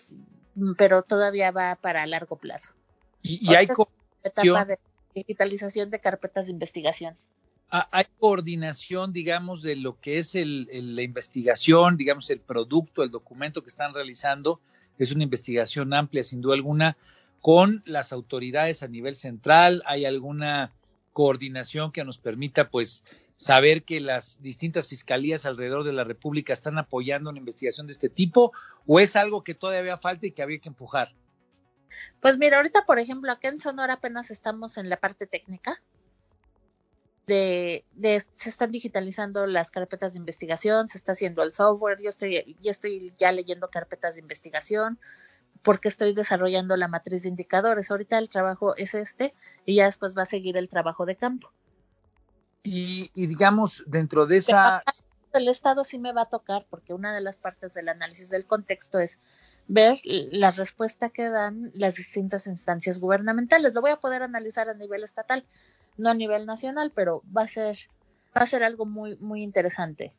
pero 0.76 1.02
todavía 1.02 1.50
va 1.50 1.76
para 1.76 2.06
largo 2.06 2.36
plazo. 2.36 2.74
Y, 3.22 3.50
y 3.50 3.54
hay 3.54 3.68
etapa 4.22 4.64
de 4.66 4.78
digitalización 5.14 5.90
de 5.90 5.98
carpetas 5.98 6.46
de 6.46 6.52
investigación. 6.52 7.16
Hay 7.68 8.04
coordinación, 8.18 9.12
digamos, 9.12 9.62
de 9.62 9.76
lo 9.76 10.00
que 10.00 10.18
es 10.18 10.34
la 10.34 11.02
investigación, 11.02 11.96
digamos, 11.96 12.30
el 12.30 12.40
producto, 12.40 13.02
el 13.02 13.10
documento 13.10 13.62
que 13.62 13.68
están 13.68 13.92
realizando. 13.92 14.60
Es 14.98 15.10
una 15.10 15.24
investigación 15.24 15.92
amplia, 15.92 16.22
sin 16.22 16.40
duda 16.40 16.54
alguna, 16.54 16.96
con 17.40 17.82
las 17.84 18.12
autoridades 18.12 18.82
a 18.82 18.88
nivel 18.88 19.16
central. 19.16 19.82
¿Hay 19.86 20.04
alguna 20.04 20.72
coordinación 21.12 21.92
que 21.92 22.04
nos 22.04 22.18
permita 22.18 22.68
pues 22.68 23.02
saber 23.36 23.84
que 23.84 24.00
las 24.00 24.42
distintas 24.42 24.86
fiscalías 24.86 25.46
alrededor 25.46 25.82
de 25.84 25.92
la 25.92 26.04
República 26.04 26.52
están 26.52 26.78
apoyando 26.78 27.30
una 27.30 27.38
investigación 27.38 27.86
de 27.86 27.94
este 27.94 28.08
tipo 28.08 28.52
o 28.86 29.00
es 29.00 29.16
algo 29.16 29.42
que 29.42 29.54
todavía 29.54 29.96
falta 29.96 30.26
y 30.26 30.32
que 30.32 30.42
había 30.42 30.58
que 30.58 30.68
empujar? 30.68 31.14
Pues 32.20 32.36
mira, 32.36 32.58
ahorita 32.58 32.84
por 32.84 32.98
ejemplo 32.98 33.32
acá 33.32 33.48
en 33.48 33.60
Sonora 33.60 33.94
apenas 33.94 34.30
estamos 34.30 34.76
en 34.76 34.90
la 34.90 34.98
parte 34.98 35.26
técnica. 35.26 35.80
De, 37.26 37.84
de, 37.92 38.22
se 38.34 38.50
están 38.50 38.70
digitalizando 38.70 39.46
las 39.46 39.72
carpetas 39.72 40.12
de 40.12 40.20
investigación, 40.20 40.88
se 40.88 40.98
está 40.98 41.12
haciendo 41.12 41.42
el 41.42 41.52
software, 41.52 42.00
yo 42.00 42.08
estoy, 42.08 42.56
yo 42.62 42.70
estoy 42.70 43.12
ya 43.18 43.32
leyendo 43.32 43.68
carpetas 43.68 44.14
de 44.14 44.20
investigación, 44.20 44.98
porque 45.62 45.88
estoy 45.88 46.14
desarrollando 46.14 46.76
la 46.76 46.86
matriz 46.86 47.24
de 47.24 47.28
indicadores. 47.28 47.90
Ahorita 47.90 48.18
el 48.18 48.28
trabajo 48.28 48.76
es 48.76 48.94
este 48.94 49.34
y 49.64 49.74
ya 49.74 49.86
después 49.86 50.16
va 50.16 50.22
a 50.22 50.26
seguir 50.26 50.56
el 50.56 50.68
trabajo 50.68 51.06
de 51.06 51.16
campo. 51.16 51.50
Y, 52.62 53.10
digamos, 53.14 53.84
dentro 53.86 54.26
de 54.26 54.38
esa... 54.38 54.82
El 55.32 55.48
Estado 55.48 55.84
sí 55.84 55.98
me 55.98 56.12
va 56.12 56.22
a 56.22 56.28
tocar 56.28 56.66
porque 56.70 56.94
una 56.94 57.14
de 57.14 57.20
las 57.20 57.38
partes 57.38 57.74
del 57.74 57.88
análisis 57.88 58.30
del 58.30 58.46
contexto 58.46 58.98
es 58.98 59.18
ver 59.68 59.98
la 60.04 60.50
respuesta 60.50 61.10
que 61.10 61.28
dan 61.28 61.70
las 61.74 61.96
distintas 61.96 62.46
instancias 62.46 62.98
gubernamentales. 62.98 63.74
Lo 63.74 63.82
voy 63.82 63.90
a 63.90 63.96
poder 63.96 64.22
analizar 64.22 64.68
a 64.68 64.74
nivel 64.74 65.04
estatal, 65.04 65.44
no 65.96 66.10
a 66.10 66.14
nivel 66.14 66.46
nacional, 66.46 66.92
pero 66.94 67.22
va 67.36 67.42
a 67.42 67.46
ser, 67.46 67.76
va 68.36 68.42
a 68.42 68.46
ser 68.46 68.62
algo 68.62 68.86
muy, 68.86 69.16
muy 69.16 69.42
interesante. 69.42 70.12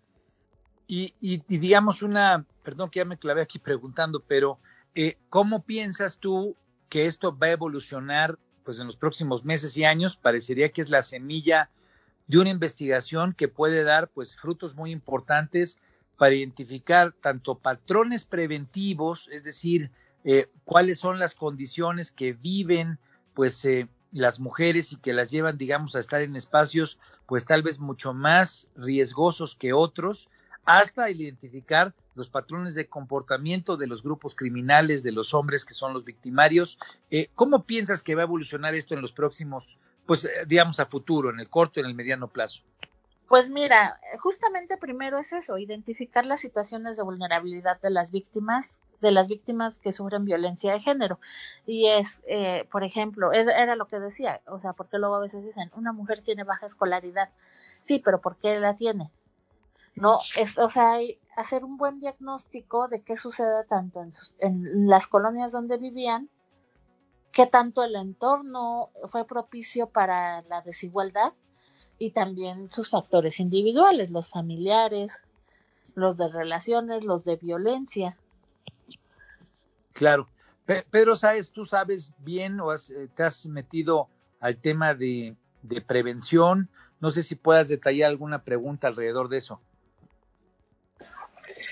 Y, 0.88 1.14
y, 1.20 1.44
y 1.48 1.58
digamos 1.58 2.02
una, 2.02 2.46
perdón 2.64 2.90
que 2.90 3.00
ya 3.00 3.06
me 3.06 3.18
clavé 3.18 3.42
aquí 3.42 3.60
preguntando, 3.60 4.22
pero 4.22 4.60
eh, 5.00 5.16
¿Cómo 5.30 5.64
piensas 5.64 6.18
tú 6.18 6.56
que 6.90 7.06
esto 7.06 7.38
va 7.38 7.46
a 7.46 7.52
evolucionar 7.52 8.40
pues, 8.64 8.80
en 8.80 8.88
los 8.88 8.96
próximos 8.96 9.46
meses 9.46 9.78
y 9.78 9.86
años? 9.86 10.18
Parecería 10.18 10.70
que 10.70 10.82
es 10.82 10.90
la 10.90 11.04
semilla 11.04 11.70
de 12.26 12.40
una 12.40 12.50
investigación 12.50 13.34
que 13.34 13.48
puede 13.48 13.84
dar 13.84 14.10
pues, 14.10 14.36
frutos 14.36 14.74
muy 14.74 14.90
importantes 14.90 15.80
para 16.18 16.34
identificar 16.34 17.14
tanto 17.22 17.60
patrones 17.60 18.26
preventivos, 18.26 19.30
es 19.32 19.44
decir, 19.44 19.92
eh, 20.24 20.50
cuáles 20.66 20.98
son 20.98 21.20
las 21.20 21.36
condiciones 21.36 22.12
que 22.12 22.34
viven 22.34 22.98
pues 23.36 23.64
eh, 23.66 23.88
las 24.18 24.40
mujeres 24.40 24.92
y 24.94 24.98
que 24.98 25.14
las 25.14 25.32
llevan, 25.32 25.58
digamos, 25.58 25.96
a 25.96 26.00
estar 26.00 26.22
en 26.22 26.36
espacios 26.36 27.00
pues 27.26 27.46
tal 27.46 27.62
vez 27.62 27.80
mucho 27.80 28.14
más 28.14 28.68
riesgosos 28.76 29.56
que 29.56 29.74
otros, 29.74 30.30
hasta 30.66 31.10
identificar 31.10 31.94
los 32.16 32.30
patrones 32.30 32.76
de 32.76 32.88
comportamiento 32.88 33.78
de 33.78 33.88
los 33.88 34.04
grupos 34.04 34.36
criminales, 34.36 35.04
de 35.04 35.12
los 35.12 35.34
hombres 35.34 35.64
que 35.64 35.74
son 35.74 35.94
los 35.94 36.04
victimarios. 36.04 36.78
Eh, 37.10 37.30
¿Cómo 37.36 37.64
piensas 37.64 38.02
que 38.02 38.16
va 38.16 38.24
a 38.24 38.26
evolucionar 38.26 38.76
esto 38.76 38.94
en 38.94 39.02
los 39.02 39.14
próximos, 39.14 39.80
pues 40.06 40.26
eh, 40.26 40.32
digamos 40.46 40.80
a 40.80 40.86
futuro, 40.86 41.30
en 41.30 41.40
el 41.40 41.50
corto 41.50 41.80
en 41.80 41.86
el 41.86 41.96
mediano 41.96 42.28
plazo? 42.28 42.64
Pues 43.28 43.50
mira, 43.50 44.00
justamente 44.22 44.78
primero 44.78 45.20
es 45.20 45.34
eso, 45.34 45.58
identificar 45.58 46.26
las 46.26 46.40
situaciones 46.40 46.96
de 46.96 47.04
vulnerabilidad 47.04 47.80
de 47.82 47.90
las 47.90 48.12
víctimas, 48.12 48.82
de 49.02 49.12
las 49.12 49.28
víctimas 49.28 49.80
que 49.80 49.92
sufren 49.92 50.24
violencia 50.24 50.72
de 50.72 50.80
género. 50.80 51.20
Y 51.66 51.88
es, 51.88 52.22
eh, 52.28 52.66
por 52.72 52.86
ejemplo, 52.86 53.34
era 53.34 53.76
lo 53.76 53.88
que 53.88 54.00
decía, 54.00 54.42
o 54.48 54.60
sea, 54.62 54.72
porque 54.72 54.98
luego 54.98 55.16
a 55.16 55.20
veces 55.20 55.44
dicen, 55.44 55.72
una 55.76 55.92
mujer 55.92 56.22
tiene 56.22 56.46
baja 56.46 56.68
escolaridad. 56.68 57.30
Sí, 57.84 58.00
pero 58.00 58.22
¿por 58.22 58.38
qué 58.38 58.60
la 58.60 58.78
tiene? 58.78 59.12
¿no? 59.96 60.20
Es, 60.38 60.58
o 60.58 60.70
sea, 60.70 61.00
hacer 61.36 61.66
un 61.66 61.76
buen 61.76 62.00
diagnóstico 62.00 62.88
de 62.88 63.02
qué 63.02 63.18
sucede 63.18 63.66
tanto 63.66 64.02
en, 64.02 64.10
en 64.40 64.88
las 64.88 65.08
colonias 65.08 65.52
donde 65.52 65.78
vivían, 65.78 66.30
qué 67.34 67.46
tanto 67.46 67.84
el 67.84 67.96
entorno 67.96 68.92
fue 69.08 69.26
propicio 69.26 69.90
para 69.90 70.44
la 70.44 70.62
desigualdad 70.62 71.34
y 72.00 72.12
también 72.12 72.70
sus 72.72 72.90
factores 72.90 73.40
individuales, 73.40 74.10
los 74.10 74.30
familiares, 74.30 75.24
los 75.96 76.18
de 76.18 76.30
relaciones, 76.30 77.04
los 77.04 77.24
de 77.26 77.36
violencia. 77.36 78.18
Claro. 79.94 80.28
Pero, 80.92 81.16
¿sabes? 81.16 81.52
Tú 81.52 81.64
sabes 81.66 82.14
bien 82.20 82.60
o 82.60 82.74
eh, 82.74 82.78
te 83.16 83.24
has 83.24 83.46
metido 83.46 84.10
al 84.42 84.58
tema 84.58 84.94
de, 84.94 85.36
de 85.62 85.82
prevención. 85.82 86.70
No 87.00 87.10
sé 87.10 87.24
si 87.24 87.36
puedas 87.36 87.70
detallar 87.70 88.10
alguna 88.10 88.44
pregunta 88.44 88.88
alrededor 88.88 89.30
de 89.30 89.38
eso. 89.38 89.62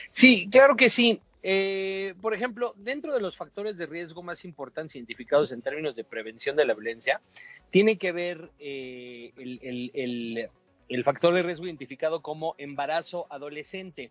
Sí, 0.10 0.48
claro 0.50 0.78
que 0.78 0.90
sí. 0.90 1.22
Eh, 1.48 2.16
por 2.24 2.34
ejemplo, 2.34 2.74
dentro 2.76 3.14
de 3.14 3.22
los 3.22 3.38
factores 3.38 3.78
de 3.78 3.86
riesgo 3.86 4.24
más 4.24 4.46
importantes 4.46 4.96
identificados 4.96 5.52
en 5.52 5.62
términos 5.62 5.94
de 5.94 6.04
prevención 6.04 6.56
de 6.56 6.66
la 6.66 6.74
violencia, 6.74 7.22
tiene 7.70 8.00
que 8.00 8.12
ver 8.12 8.50
eh, 8.58 9.32
el, 9.38 11.04
factor 11.04 11.36
de 11.36 11.44
riesgo 11.44 11.68
identificado 11.68 12.24
como 12.24 12.56
embarazo 12.58 13.28
adolescente. 13.30 14.10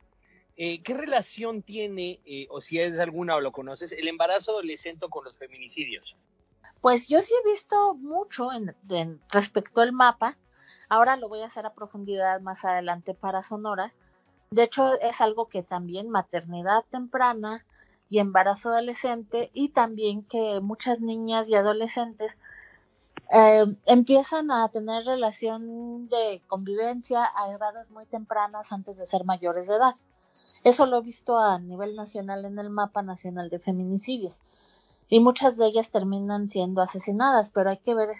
Eh, 0.56 0.80
¿Qué 0.84 0.94
relación 0.94 1.62
tiene, 1.62 2.20
o 2.50 2.60
si 2.60 2.78
es 2.78 3.00
alguna 3.00 3.34
o 3.34 3.40
lo 3.40 3.50
conoces, 3.50 3.90
el 3.90 4.06
embarazo 4.06 4.52
adolescente 4.52 5.08
con 5.10 5.24
los 5.24 5.36
feminicidios? 5.36 6.16
Pues 6.80 7.08
yo 7.08 7.20
sí 7.20 7.34
he 7.34 7.50
visto 7.50 7.96
mucho 7.96 8.52
en, 8.52 8.76
respecto 9.32 9.80
al 9.80 9.90
mapa. 9.90 10.38
Ahora 10.88 11.16
lo 11.16 11.28
voy 11.28 11.40
a 11.40 11.46
hacer 11.46 11.66
a 11.66 11.74
profundidad 11.74 12.40
más 12.40 12.64
adelante 12.64 13.12
para 13.12 13.42
Sonora 13.42 13.92
de 14.50 14.62
hecho, 14.62 15.00
es 15.00 15.20
algo 15.20 15.48
que 15.48 15.62
también 15.62 16.10
maternidad 16.10 16.84
temprana 16.90 17.64
y 18.10 18.18
embarazo 18.18 18.70
adolescente 18.70 19.50
y 19.54 19.70
también 19.70 20.22
que 20.22 20.60
muchas 20.60 21.00
niñas 21.00 21.48
y 21.48 21.54
adolescentes 21.54 22.38
eh, 23.32 23.64
empiezan 23.86 24.50
a 24.50 24.68
tener 24.68 25.04
relación 25.04 26.08
de 26.08 26.42
convivencia 26.46 27.28
a 27.36 27.50
edades 27.50 27.90
muy 27.90 28.06
tempranas 28.06 28.72
antes 28.72 28.98
de 28.98 29.06
ser 29.06 29.24
mayores 29.24 29.66
de 29.66 29.76
edad. 29.76 29.94
Eso 30.62 30.86
lo 30.86 30.98
he 30.98 31.02
visto 31.02 31.38
a 31.38 31.58
nivel 31.58 31.96
nacional 31.96 32.44
en 32.44 32.58
el 32.58 32.70
mapa 32.70 33.02
nacional 33.02 33.50
de 33.50 33.58
feminicidios. 33.58 34.40
Y 35.08 35.20
muchas 35.20 35.56
de 35.56 35.66
ellas 35.66 35.90
terminan 35.90 36.48
siendo 36.48 36.80
asesinadas, 36.80 37.50
pero 37.50 37.70
hay 37.70 37.78
que 37.78 37.94
ver 37.94 38.10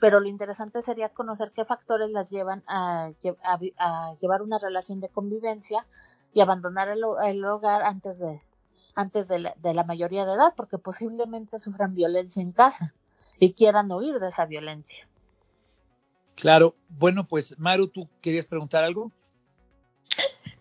pero 0.00 0.20
lo 0.20 0.28
interesante 0.28 0.82
sería 0.82 1.08
conocer 1.08 1.52
qué 1.52 1.64
factores 1.64 2.10
las 2.10 2.30
llevan 2.30 2.62
a, 2.66 3.10
llevar 4.20 4.42
una 4.42 4.58
relación 4.58 5.00
de 5.00 5.08
convivencia 5.08 5.86
y 6.34 6.40
abandonar 6.40 6.88
el, 6.88 7.44
hogar 7.44 7.82
antes 7.82 8.18
de 8.20 8.42
antes 8.94 9.28
de 9.28 9.74
la, 9.74 9.84
mayoría 9.84 10.24
de 10.24 10.32
edad, 10.32 10.54
porque 10.56 10.78
posiblemente 10.78 11.58
sufran 11.58 11.94
violencia 11.94 12.42
en 12.42 12.52
casa 12.52 12.94
y 13.38 13.52
quieran 13.52 13.92
huir 13.92 14.18
de 14.20 14.28
esa 14.28 14.46
violencia. 14.46 15.06
Claro, 16.34 16.74
bueno, 16.88 17.28
pues 17.28 17.58
Maru, 17.58 17.88
¿tú 17.88 18.08
querías 18.22 18.46
preguntar 18.46 18.84
algo? 18.84 19.12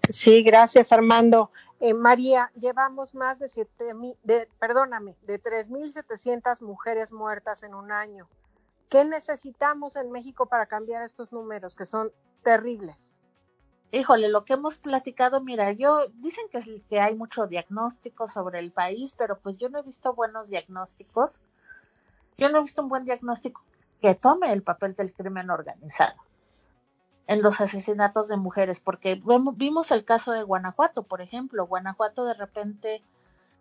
Sí, 0.10 0.44
gracias 0.44 0.92
Armando. 0.92 1.50
Eh, 1.80 1.94
María, 1.94 2.52
llevamos 2.60 3.16
más 3.16 3.40
de 3.40 3.48
siete 3.48 3.94
mil, 3.94 4.16
de, 4.24 4.48
perdóname, 4.60 5.16
de 5.24 5.42
3.700 5.42 6.62
mujeres 6.62 7.12
muertas 7.12 7.64
en 7.64 7.74
un 7.74 7.92
año. 7.92 8.28
¿Qué 8.90 9.04
necesitamos 9.06 9.96
en 9.96 10.12
México 10.12 10.46
para 10.46 10.68
cambiar 10.68 11.04
estos 11.04 11.32
números 11.32 11.76
que 11.76 11.86
son 11.86 12.12
terribles? 12.44 13.22
Híjole, 13.92 14.30
lo 14.30 14.46
que 14.46 14.54
hemos 14.54 14.78
platicado, 14.78 15.42
mira, 15.42 15.72
yo 15.72 16.08
dicen 16.16 16.46
que, 16.52 16.82
que 16.90 17.00
hay 17.00 17.16
mucho 17.16 17.48
diagnóstico 17.48 18.28
sobre 18.28 18.60
el 18.60 18.72
país, 18.72 19.16
pero 19.18 19.40
pues 19.40 19.58
yo 19.58 19.70
no 19.70 19.80
he 19.80 19.84
visto 19.84 20.14
buenos 20.14 20.50
diagnósticos. 20.50 21.40
Yo 22.38 22.50
no 22.50 22.58
he 22.58 22.62
visto 22.62 22.82
un 22.82 22.90
buen 22.90 23.06
diagnóstico 23.06 23.64
que 24.02 24.16
tome 24.16 24.52
el 24.52 24.64
papel 24.64 24.96
del 24.96 25.14
crimen 25.14 25.50
organizado 25.50 26.16
en 27.28 27.42
los 27.42 27.60
asesinatos 27.62 28.28
de 28.28 28.38
mujeres, 28.38 28.80
porque 28.80 29.22
vimos 29.56 29.92
el 29.92 30.06
caso 30.06 30.32
de 30.32 30.44
Guanajuato, 30.44 31.04
por 31.04 31.22
ejemplo. 31.22 31.66
Guanajuato 31.66 32.26
de 32.26 32.36
repente 32.36 33.02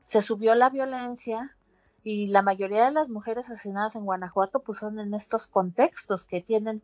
se 0.05 0.21
subió 0.21 0.55
la 0.55 0.69
violencia, 0.69 1.57
y 2.05 2.27
la 2.27 2.43
mayoría 2.43 2.85
de 2.85 2.93
las 2.93 3.09
mujeres 3.09 3.51
asesinadas 3.51 3.97
en 3.97 4.05
Guanajuato 4.05 4.61
pues 4.61 4.79
son 4.79 5.01
en 5.01 5.15
estos 5.15 5.47
contextos 5.47 6.27
que 6.27 6.43
tienen 6.43 6.83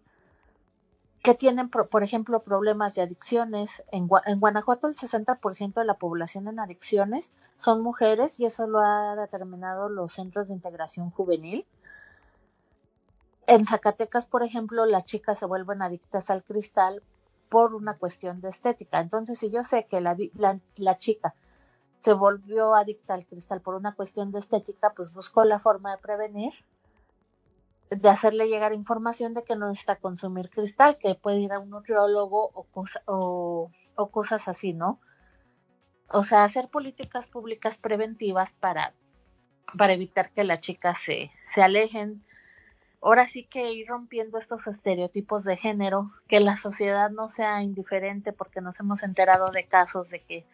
que 1.23 1.35
tienen 1.35 1.68
por 1.68 2.03
ejemplo 2.03 2.41
problemas 2.43 2.95
de 2.95 3.03
adicciones. 3.03 3.85
En, 3.93 4.09
en 4.25 4.41
Guanajuato 4.41 4.89
el 4.89 4.95
60% 4.95 5.75
de 5.75 5.85
la 5.85 5.99
población 5.99 6.49
en 6.49 6.59
adicciones 6.59 7.33
son 7.57 7.83
mujeres 7.83 8.41
y 8.41 8.47
eso 8.47 8.66
lo 8.66 8.79
ha 8.79 9.14
determinado 9.14 9.91
los 9.91 10.14
centros 10.14 10.49
de 10.49 10.55
integración 10.55 11.11
juvenil. 11.11 11.66
En 13.47 13.66
Zacatecas 13.66 14.25
por 14.25 14.43
ejemplo 14.43 14.87
las 14.87 15.05
chicas 15.05 15.39
se 15.39 15.45
vuelven 15.45 15.83
adictas 15.83 16.31
al 16.31 16.43
cristal 16.43 17.03
por 17.51 17.75
una 17.75 17.99
cuestión 17.99 18.41
de 18.41 18.49
estética. 18.49 19.01
Entonces 19.01 19.39
si 19.39 19.51
yo 19.51 19.64
sé 19.64 19.85
que 19.85 20.01
la, 20.01 20.16
la, 20.33 20.59
la 20.77 20.97
chica 20.97 21.35
se 22.01 22.15
volvió 22.15 22.75
adicta 22.75 23.15
al 23.15 23.27
cristal 23.27 23.61
por 23.61 23.75
una 23.75 23.95
cuestión 23.95 24.33
de 24.33 24.39
estética, 24.39 24.93
pues 24.97 25.13
buscó 25.13 25.45
la 25.45 25.59
forma 25.59 25.93
de 25.93 25.99
prevenir, 25.99 26.53
de 27.91 28.09
hacerle 28.09 28.49
llegar 28.49 28.73
información 28.73 29.35
de 29.35 29.45
que 29.45 29.55
no 29.55 29.69
necesita 29.69 29.97
consumir 29.97 30.49
cristal, 30.49 30.97
que 30.99 31.15
puede 31.15 31.41
ir 31.41 31.53
a 31.53 31.59
un 31.59 31.71
nutriólogo 31.71 32.51
o, 32.55 33.71
o, 33.97 34.11
cosas 34.11 34.49
así, 34.49 34.73
¿no? 34.73 34.99
O 36.09 36.25
sea, 36.25 36.45
hacer 36.45 36.69
políticas 36.69 37.29
públicas 37.29 37.77
preventivas 37.77 38.53
para, 38.55 38.95
para 39.77 39.93
evitar 39.93 40.31
que 40.31 40.45
las 40.45 40.61
chicas 40.61 40.99
se, 41.05 41.31
se 41.55 41.63
alejen 41.63 42.25
ahora 43.03 43.27
sí 43.27 43.45
que 43.45 43.73
ir 43.73 43.89
rompiendo 43.89 44.39
estos 44.39 44.67
estereotipos 44.67 45.45
de 45.45 45.57
género, 45.57 46.11
que 46.29 46.41
la 46.41 46.57
sociedad 46.57 47.11
no 47.11 47.29
sea 47.29 47.63
indiferente 47.63 48.33
porque 48.33 48.61
nos 48.61 48.81
hemos 48.81 49.03
enterado 49.03 49.51
de 49.51 49.67
casos 49.67 50.11
de 50.11 50.23
que 50.23 50.47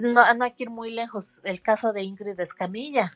no, 0.00 0.44
hay 0.44 0.52
que 0.52 0.64
ir 0.64 0.70
muy 0.70 0.90
lejos, 0.90 1.40
el 1.44 1.62
caso 1.62 1.92
de 1.92 2.02
Ingrid 2.02 2.38
Escamilla, 2.40 3.12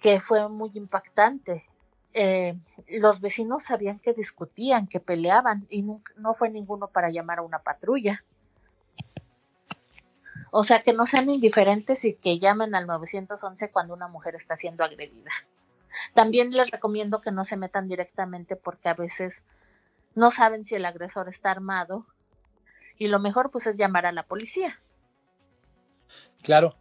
que 0.00 0.20
fue 0.20 0.48
muy 0.48 0.70
impactante. 0.74 1.64
Eh, 2.12 2.58
los 2.88 3.20
vecinos 3.20 3.64
sabían 3.64 3.98
que 3.98 4.14
discutían, 4.14 4.86
que 4.86 5.00
peleaban 5.00 5.66
y 5.68 5.82
no, 5.82 6.02
no 6.16 6.34
fue 6.34 6.50
ninguno 6.50 6.88
para 6.88 7.10
llamar 7.10 7.38
a 7.38 7.42
una 7.42 7.58
patrulla. 7.58 8.24
O 10.50 10.64
sea, 10.64 10.80
que 10.80 10.92
no 10.92 11.06
sean 11.06 11.28
indiferentes 11.28 12.04
y 12.04 12.14
que 12.14 12.38
llamen 12.38 12.74
al 12.74 12.86
911 12.86 13.70
cuando 13.70 13.94
una 13.94 14.08
mujer 14.08 14.34
está 14.34 14.56
siendo 14.56 14.84
agredida. 14.84 15.30
También 16.14 16.50
les 16.50 16.70
recomiendo 16.70 17.20
que 17.20 17.30
no 17.30 17.44
se 17.44 17.56
metan 17.56 17.88
directamente 17.88 18.56
porque 18.56 18.88
a 18.88 18.94
veces 18.94 19.42
no 20.14 20.30
saben 20.30 20.64
si 20.64 20.74
el 20.74 20.84
agresor 20.84 21.28
está 21.28 21.50
armado 21.50 22.06
y 22.98 23.08
lo 23.08 23.18
mejor 23.18 23.50
pues 23.50 23.66
es 23.66 23.76
llamar 23.76 24.06
a 24.06 24.12
la 24.12 24.22
policía. 24.22 24.80
Claro, 26.46 26.74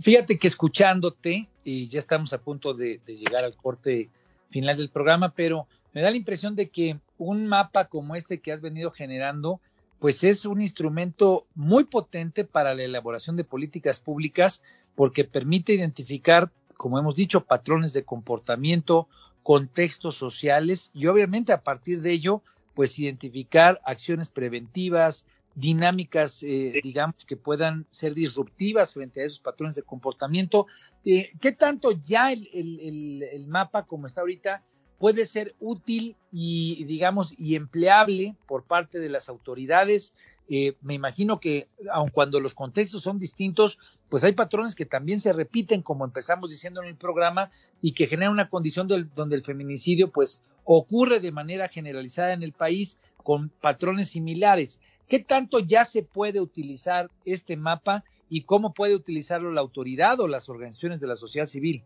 fíjate 0.00 0.38
que 0.38 0.46
escuchándote, 0.46 1.46
y 1.64 1.86
ya 1.88 1.98
estamos 1.98 2.32
a 2.32 2.40
punto 2.40 2.72
de, 2.72 3.00
de, 3.04 3.16
llegar 3.16 3.44
al 3.44 3.54
corte 3.54 4.08
final 4.48 4.78
del 4.78 4.88
programa, 4.88 5.34
pero 5.34 5.66
me 5.92 6.00
da 6.00 6.10
la 6.10 6.16
impresión 6.16 6.54
de 6.54 6.70
que 6.70 6.98
un 7.18 7.46
mapa 7.46 7.84
como 7.84 8.16
este 8.16 8.40
que 8.40 8.52
has 8.52 8.62
venido 8.62 8.90
generando, 8.90 9.60
pues 9.98 10.24
es 10.24 10.46
un 10.46 10.62
instrumento 10.62 11.46
muy 11.54 11.84
potente 11.84 12.44
para 12.44 12.74
la 12.74 12.84
elaboración 12.84 13.36
de 13.36 13.44
políticas 13.44 14.00
públicas 14.00 14.62
porque 14.94 15.24
permite 15.24 15.74
identificar 15.74 16.50
como 16.78 16.98
hemos 16.98 17.16
dicho, 17.16 17.44
patrones 17.44 17.92
de 17.92 18.04
comportamiento, 18.04 19.08
contextos 19.42 20.16
sociales 20.16 20.90
y 20.94 21.06
obviamente 21.08 21.52
a 21.52 21.62
partir 21.62 22.00
de 22.00 22.12
ello, 22.12 22.42
pues 22.74 22.98
identificar 22.98 23.80
acciones 23.84 24.30
preventivas, 24.30 25.26
dinámicas, 25.58 26.42
eh, 26.44 26.80
digamos, 26.82 27.24
que 27.26 27.36
puedan 27.36 27.84
ser 27.88 28.14
disruptivas 28.14 28.94
frente 28.94 29.22
a 29.22 29.24
esos 29.24 29.40
patrones 29.40 29.74
de 29.74 29.82
comportamiento. 29.82 30.66
Eh, 31.04 31.32
¿Qué 31.40 31.52
tanto 31.52 31.90
ya 31.92 32.32
el, 32.32 32.48
el, 32.52 33.22
el, 33.24 33.48
mapa, 33.48 33.84
como 33.84 34.06
está 34.06 34.20
ahorita, 34.20 34.64
puede 34.98 35.24
ser 35.24 35.54
útil 35.60 36.16
y, 36.32 36.84
digamos, 36.84 37.34
y 37.38 37.54
empleable 37.54 38.34
por 38.46 38.64
parte 38.64 38.98
de 38.98 39.08
las 39.08 39.28
autoridades. 39.28 40.14
Eh, 40.48 40.74
me 40.82 40.94
imagino 40.94 41.38
que, 41.38 41.68
aun 41.90 42.10
cuando 42.10 42.40
los 42.40 42.54
contextos 42.54 43.04
son 43.04 43.18
distintos, 43.18 43.78
pues 44.08 44.24
hay 44.24 44.32
patrones 44.32 44.74
que 44.74 44.86
también 44.86 45.20
se 45.20 45.32
repiten, 45.32 45.82
como 45.82 46.04
empezamos 46.04 46.50
diciendo 46.50 46.82
en 46.82 46.88
el 46.88 46.96
programa, 46.96 47.50
y 47.80 47.92
que 47.92 48.08
generan 48.08 48.32
una 48.32 48.50
condición 48.50 48.88
donde 48.88 49.36
el 49.36 49.42
feminicidio, 49.42 50.10
pues, 50.10 50.42
ocurre 50.64 51.20
de 51.20 51.32
manera 51.32 51.68
generalizada 51.68 52.32
en 52.32 52.42
el 52.42 52.52
país 52.52 52.98
con 53.22 53.50
patrones 53.50 54.10
similares. 54.10 54.80
¿Qué 55.06 55.20
tanto 55.20 55.60
ya 55.60 55.84
se 55.84 56.02
puede 56.02 56.40
utilizar 56.40 57.10
este 57.24 57.56
mapa 57.56 58.04
y 58.28 58.42
cómo 58.42 58.74
puede 58.74 58.94
utilizarlo 58.94 59.52
la 59.52 59.60
autoridad 59.60 60.20
o 60.20 60.28
las 60.28 60.48
organizaciones 60.48 61.00
de 61.00 61.06
la 61.06 61.16
sociedad 61.16 61.46
civil? 61.46 61.84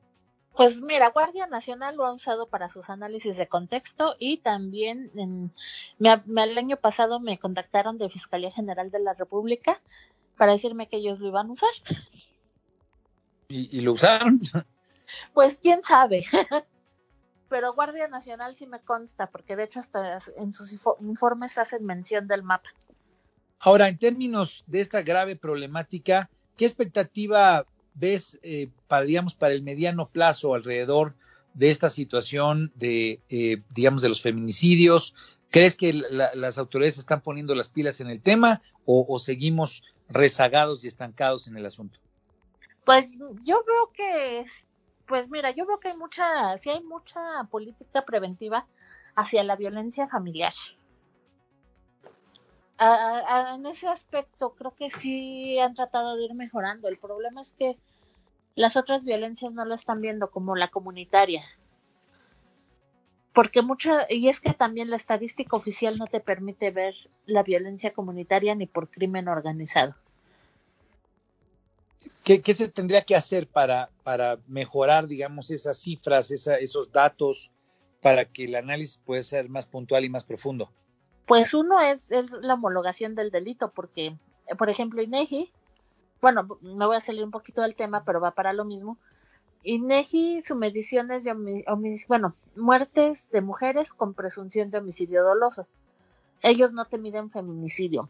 Pues 0.55 0.83
mira, 0.83 1.09
Guardia 1.09 1.47
Nacional 1.47 1.97
lo 1.97 2.05
ha 2.05 2.13
usado 2.13 2.47
para 2.47 2.69
sus 2.69 2.91
análisis 2.91 3.37
de 3.37 3.49
contexto 3.49 4.17
y 4.19 4.39
también 4.39 5.11
en, 5.17 5.53
me, 5.99 6.45
el 6.45 6.59
año 6.59 6.77
pasado 6.77 7.21
me 7.21 7.39
contactaron 7.39 7.97
de 7.97 8.11
Fiscalía 8.11 8.53
General 8.53 8.91
de 8.91 8.99
la 8.99 9.15
República 9.15 9.81
para 10.37 10.53
decirme 10.53 10.89
que 10.89 10.99
ellos 10.99 11.21
lo 11.21 11.29
iban 11.29 11.49
a 11.49 11.53
usar. 11.53 11.71
¿Y, 13.49 13.77
y 13.77 13.81
lo 13.81 13.93
usaron? 13.93 14.41
Pues 15.35 15.59
quién 15.59 15.85
sabe. 15.85 16.25
Pero 17.51 17.75
Guardia 17.75 18.09
Nacional 18.09 18.57
sí 18.57 18.67
me 18.67 18.81
consta, 18.81 19.27
porque 19.27 19.57
de 19.57 19.65
hecho 19.65 19.81
hasta 19.81 20.19
en 20.39 20.55
sus 20.55 20.73
informes 21.01 21.59
hacen 21.59 21.85
mención 21.85 22.27
del 22.27 22.43
mapa. 22.43 22.71
Ahora, 23.61 23.89
en 23.89 23.99
términos 23.99 24.65
de 24.67 24.81
esta 24.81 25.03
grave 25.03 25.37
problemática, 25.37 26.31
¿qué 26.57 26.65
expectativa 26.65 27.67
ves 27.95 28.39
eh, 28.43 28.69
para, 28.89 29.05
digamos, 29.05 29.35
para 29.35 29.55
el 29.55 29.63
mediano 29.63 30.09
plazo 30.09 30.55
alrededor 30.55 31.15
de 31.55 31.71
esta 31.71 31.89
situación 31.89 32.73
de, 32.75 33.21
eh, 33.29 33.63
digamos, 33.75 34.03
de 34.03 34.09
los 34.09 34.23
feminicidios? 34.23 35.15
¿Crees 35.51 35.77
que 35.77 35.93
la, 35.93 36.35
las 36.35 36.59
autoridades 36.59 36.99
están 36.99 37.21
poniendo 37.21 37.55
las 37.55 37.69
pilas 37.69 38.01
en 38.01 38.09
el 38.09 38.23
tema 38.23 38.63
o, 38.87 39.19
seguimos 39.19 39.85
rezagados 40.09 40.85
y 40.85 40.89
estancados 40.89 41.47
en 41.47 41.57
el 41.57 41.67
asunto? 41.67 41.99
Pues 42.85 43.19
yo 43.45 43.63
veo 43.65 43.93
que, 43.95 44.47
pues 45.07 45.29
mira, 45.29 45.51
yo 45.51 45.67
veo 45.67 45.79
que 45.79 45.89
hay 45.89 45.97
mucha, 45.99 46.57
sí 46.59 46.71
hay 46.71 46.83
mucha 46.83 47.21
política 47.51 48.05
preventiva 48.05 48.67
hacia 49.15 49.45
la 49.45 49.57
violencia 49.57 50.09
familiar. 50.09 50.55
En 53.55 53.67
ese 53.67 53.89
aspecto 53.89 54.55
creo 54.55 54.75
que 54.75 54.91
sí 54.91 55.59
han 55.59 55.75
tratado 55.75 56.17
de 56.17 56.25
ir 56.25 56.35
mejorando. 56.35 56.89
El 56.89 56.99
problema 56.99 57.41
es 57.41 57.53
que 57.53 57.77
las 58.55 58.77
otras 58.77 59.05
violencias 59.05 59.53
no 59.53 59.65
lo 59.65 59.75
están 59.75 60.01
viendo 60.01 60.31
como 60.31 60.57
la 60.57 60.69
comunitaria. 60.69 61.45
Porque 63.33 63.63
mucha, 63.63 64.07
y 64.11 64.29
es 64.29 64.41
que 64.41 64.53
también 64.53 64.91
la 64.91 64.97
estadística 64.97 65.57
oficial 65.57 65.97
no 65.97 66.07
te 66.07 66.21
permite 66.21 66.71
ver 66.71 66.95
la 67.25 67.43
violencia 67.43 67.93
comunitaria 67.93 68.55
ni 68.55 68.67
por 68.67 68.91
crimen 68.91 69.29
organizado. 69.29 69.95
¿Qué, 72.25 72.43
qué 72.43 72.55
se 72.55 72.69
tendría 72.69 73.03
que 73.03 73.15
hacer 73.15 73.47
para, 73.47 73.91
para 74.03 74.39
mejorar, 74.49 75.07
digamos, 75.07 75.51
esas 75.51 75.79
cifras, 75.79 76.31
esa, 76.31 76.57
esos 76.57 76.93
datos, 76.93 77.53
para 78.03 78.25
que 78.25 78.45
el 78.45 78.57
análisis 78.57 78.99
pueda 78.99 79.23
ser 79.23 79.49
más 79.49 79.67
puntual 79.67 80.05
y 80.05 80.09
más 80.09 80.25
profundo? 80.25 80.71
Pues 81.27 81.55
uno 81.55 81.81
es, 81.81 82.11
es 82.11 82.33
la 82.33 82.55
homologación 82.55 83.15
del 83.15 83.31
delito, 83.31 83.71
porque, 83.71 84.17
por 84.59 84.69
ejemplo, 84.69 85.03
INEGI, 85.03 85.53
bueno, 86.21 86.59
me 86.61 86.87
voy 86.87 86.97
a 86.97 87.01
salir 87.01 87.25
un 87.25 87.31
poquito 87.31 87.63
del 87.63 87.75
tema, 87.75 88.05
pero 88.05 88.21
va 88.21 88.33
para 88.33 88.53
lo 88.53 88.65
mismo. 88.65 88.99
INEGI, 89.65 90.43
su 90.43 90.57
medición 90.57 91.11
es 91.13 91.25
de 91.25 91.33
homicidio, 91.67 92.09
bueno, 92.09 92.35
muertes 92.57 93.31
de 93.31 93.41
mujeres 93.41 93.93
con 93.93 94.15
presunción 94.15 94.71
de 94.71 94.79
homicidio 94.79 95.23
doloso. 95.25 95.67
Ellos 96.43 96.73
no 96.73 96.85
te 96.85 96.99
miden 96.99 97.31
feminicidio. 97.31 98.09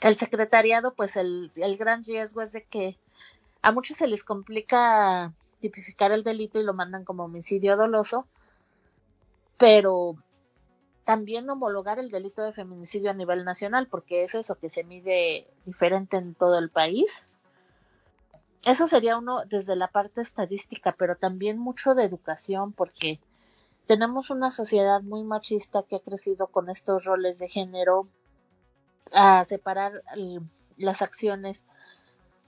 El 0.00 0.16
secretariado, 0.16 0.94
pues 0.94 1.16
el, 1.16 1.50
el 1.56 1.76
gran 1.76 2.04
riesgo 2.04 2.42
es 2.42 2.52
de 2.52 2.64
que 2.64 2.98
a 3.62 3.72
muchos 3.72 3.96
se 3.96 4.06
les 4.06 4.22
complica 4.22 5.32
tipificar 5.60 6.12
el 6.12 6.22
delito 6.22 6.60
y 6.60 6.64
lo 6.64 6.74
mandan 6.74 7.04
como 7.04 7.24
homicidio 7.24 7.76
doloso, 7.76 8.26
pero 9.56 10.16
también 11.08 11.48
homologar 11.48 11.98
el 11.98 12.10
delito 12.10 12.42
de 12.42 12.52
feminicidio 12.52 13.10
a 13.10 13.14
nivel 13.14 13.46
nacional, 13.46 13.86
porque 13.86 14.24
es 14.24 14.34
eso 14.34 14.56
que 14.56 14.68
se 14.68 14.84
mide 14.84 15.48
diferente 15.64 16.18
en 16.18 16.34
todo 16.34 16.58
el 16.58 16.68
país. 16.68 17.26
Eso 18.66 18.86
sería 18.86 19.16
uno 19.16 19.46
desde 19.46 19.74
la 19.74 19.88
parte 19.88 20.20
estadística, 20.20 20.94
pero 20.98 21.16
también 21.16 21.58
mucho 21.58 21.94
de 21.94 22.04
educación, 22.04 22.74
porque 22.74 23.20
tenemos 23.86 24.28
una 24.28 24.50
sociedad 24.50 25.00
muy 25.00 25.24
machista 25.24 25.82
que 25.82 25.96
ha 25.96 26.00
crecido 26.00 26.48
con 26.48 26.68
estos 26.68 27.06
roles 27.06 27.38
de 27.38 27.48
género, 27.48 28.06
a 29.10 29.46
separar 29.46 30.02
las 30.76 31.00
acciones. 31.00 31.64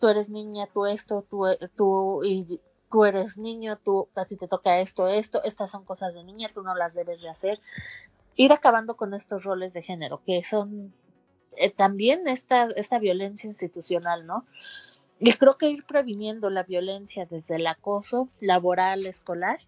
Tú 0.01 0.09
eres 0.09 0.29
niña, 0.29 0.69
tú 0.71 0.85
esto, 0.85 1.23
tú, 1.31 1.47
tú, 1.77 2.21
y 2.25 2.61
tú 2.93 3.07
eres 3.07 3.39
niño, 3.39 3.79
tú, 3.79 4.11
a 4.15 4.27
ti 4.27 4.37
te 4.37 4.49
toca 4.49 4.81
esto, 4.81 5.09
esto, 5.09 5.43
estas 5.45 5.71
son 5.71 5.87
cosas 5.87 6.13
de 6.13 6.25
niña, 6.25 6.51
tú 6.53 6.63
no 6.63 6.75
las 6.75 6.93
debes 6.93 7.23
de 7.23 7.31
hacer 7.31 7.59
ir 8.37 8.53
acabando 8.53 8.97
con 8.97 9.15
estos 9.15 9.45
roles 9.45 9.73
de 9.73 9.83
género, 9.83 10.23
que 10.25 10.43
son 10.43 10.93
eh, 11.57 11.71
también 11.71 12.29
esta, 12.29 12.69
esta 12.77 12.99
violencia 12.99 13.49
institucional, 13.49 14.27
¿no? 14.27 14.45
Y 15.19 15.33
creo 15.35 15.59
que 15.59 15.69
ir 15.69 15.85
previniendo 15.85 16.49
la 16.49 16.63
violencia 16.63 17.27
desde 17.27 17.57
el 17.57 17.67
acoso 17.67 18.29
laboral, 18.41 19.07
escolar, 19.07 19.61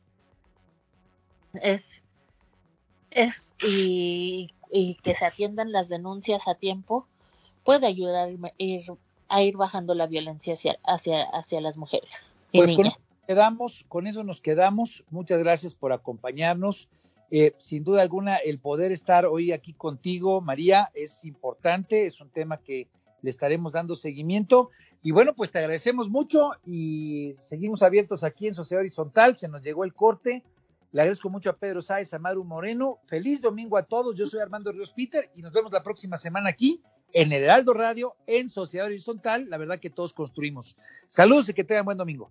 es, 1.55 1.83
es 3.11 3.35
y, 3.63 4.55
y 4.71 4.95
que 4.97 5.15
se 5.15 5.27
atiendan 5.27 5.71
las 5.71 5.89
denuncias 5.91 6.49
a 6.49 6.55
tiempo, 6.55 7.07
puede 7.65 7.87
ayudar 7.87 8.29
a 8.29 8.31
ir, 8.57 8.85
a 9.29 9.43
ir 9.43 9.57
bajando 9.57 9.95
la 9.95 10.07
violencia 10.07 10.55
hacia, 10.55 10.79
hacia, 10.85 11.25
hacia 11.25 11.61
las 11.61 11.77
mujeres. 11.77 12.27
Pues 12.53 12.73
con 12.75 12.87
eso, 12.87 12.99
quedamos, 13.27 13.85
con 13.89 14.07
eso 14.07 14.25
nos 14.25 14.41
quedamos. 14.41 15.05
Muchas 15.11 15.39
gracias 15.39 15.75
por 15.75 15.93
acompañarnos. 15.93 16.89
Eh, 17.35 17.55
sin 17.57 17.83
duda 17.83 18.03
alguna, 18.03 18.37
el 18.37 18.59
poder 18.59 18.93
estar 18.93 19.25
hoy 19.25 19.53
aquí 19.53 19.73
contigo, 19.73 20.43
María, 20.43 20.91
es 20.93 21.25
importante, 21.25 22.05
es 22.05 22.21
un 22.21 22.29
tema 22.29 22.59
que 22.59 22.89
le 23.23 23.31
estaremos 23.31 23.73
dando 23.73 23.97
seguimiento. 23.97 24.69
Y 25.03 25.13
bueno, 25.13 25.35
pues 25.35 25.51
te 25.51 25.59
agradecemos 25.59 26.11
mucho 26.11 26.51
y 26.67 27.35
seguimos 27.39 27.83
abiertos 27.83 28.23
aquí 28.23 28.49
en 28.49 28.55
Sociedad 28.55 28.83
Horizontal. 28.83 29.39
Se 29.39 29.49
nos 29.49 29.63
llegó 29.63 29.85
el 29.85 29.95
corte. 29.95 30.45
Le 30.93 31.01
agradezco 31.01 31.31
mucho 31.31 31.49
a 31.49 31.57
Pedro 31.57 31.81
Sáez, 31.81 32.13
a 32.13 32.19
Maru 32.19 32.45
Moreno. 32.45 32.99
Feliz 33.07 33.41
domingo 33.41 33.79
a 33.79 33.85
todos. 33.85 34.15
Yo 34.15 34.27
soy 34.27 34.41
Armando 34.41 34.71
Ríos 34.71 34.93
Peter 34.93 35.31
y 35.35 35.41
nos 35.41 35.55
vemos 35.55 35.73
la 35.73 35.83
próxima 35.83 36.19
semana 36.19 36.51
aquí 36.51 36.83
en 37.15 37.33
el 37.33 37.45
Heraldo 37.45 37.73
Radio 37.73 38.15
en 38.27 38.51
Sociedad 38.51 38.89
Horizontal. 38.89 39.49
La 39.49 39.57
verdad 39.57 39.81
que 39.81 39.89
todos 39.89 40.13
construimos. 40.13 40.77
Saludos 41.09 41.49
y 41.49 41.55
que 41.55 41.65
tengan 41.65 41.87
buen 41.87 41.97
domingo. 41.97 42.31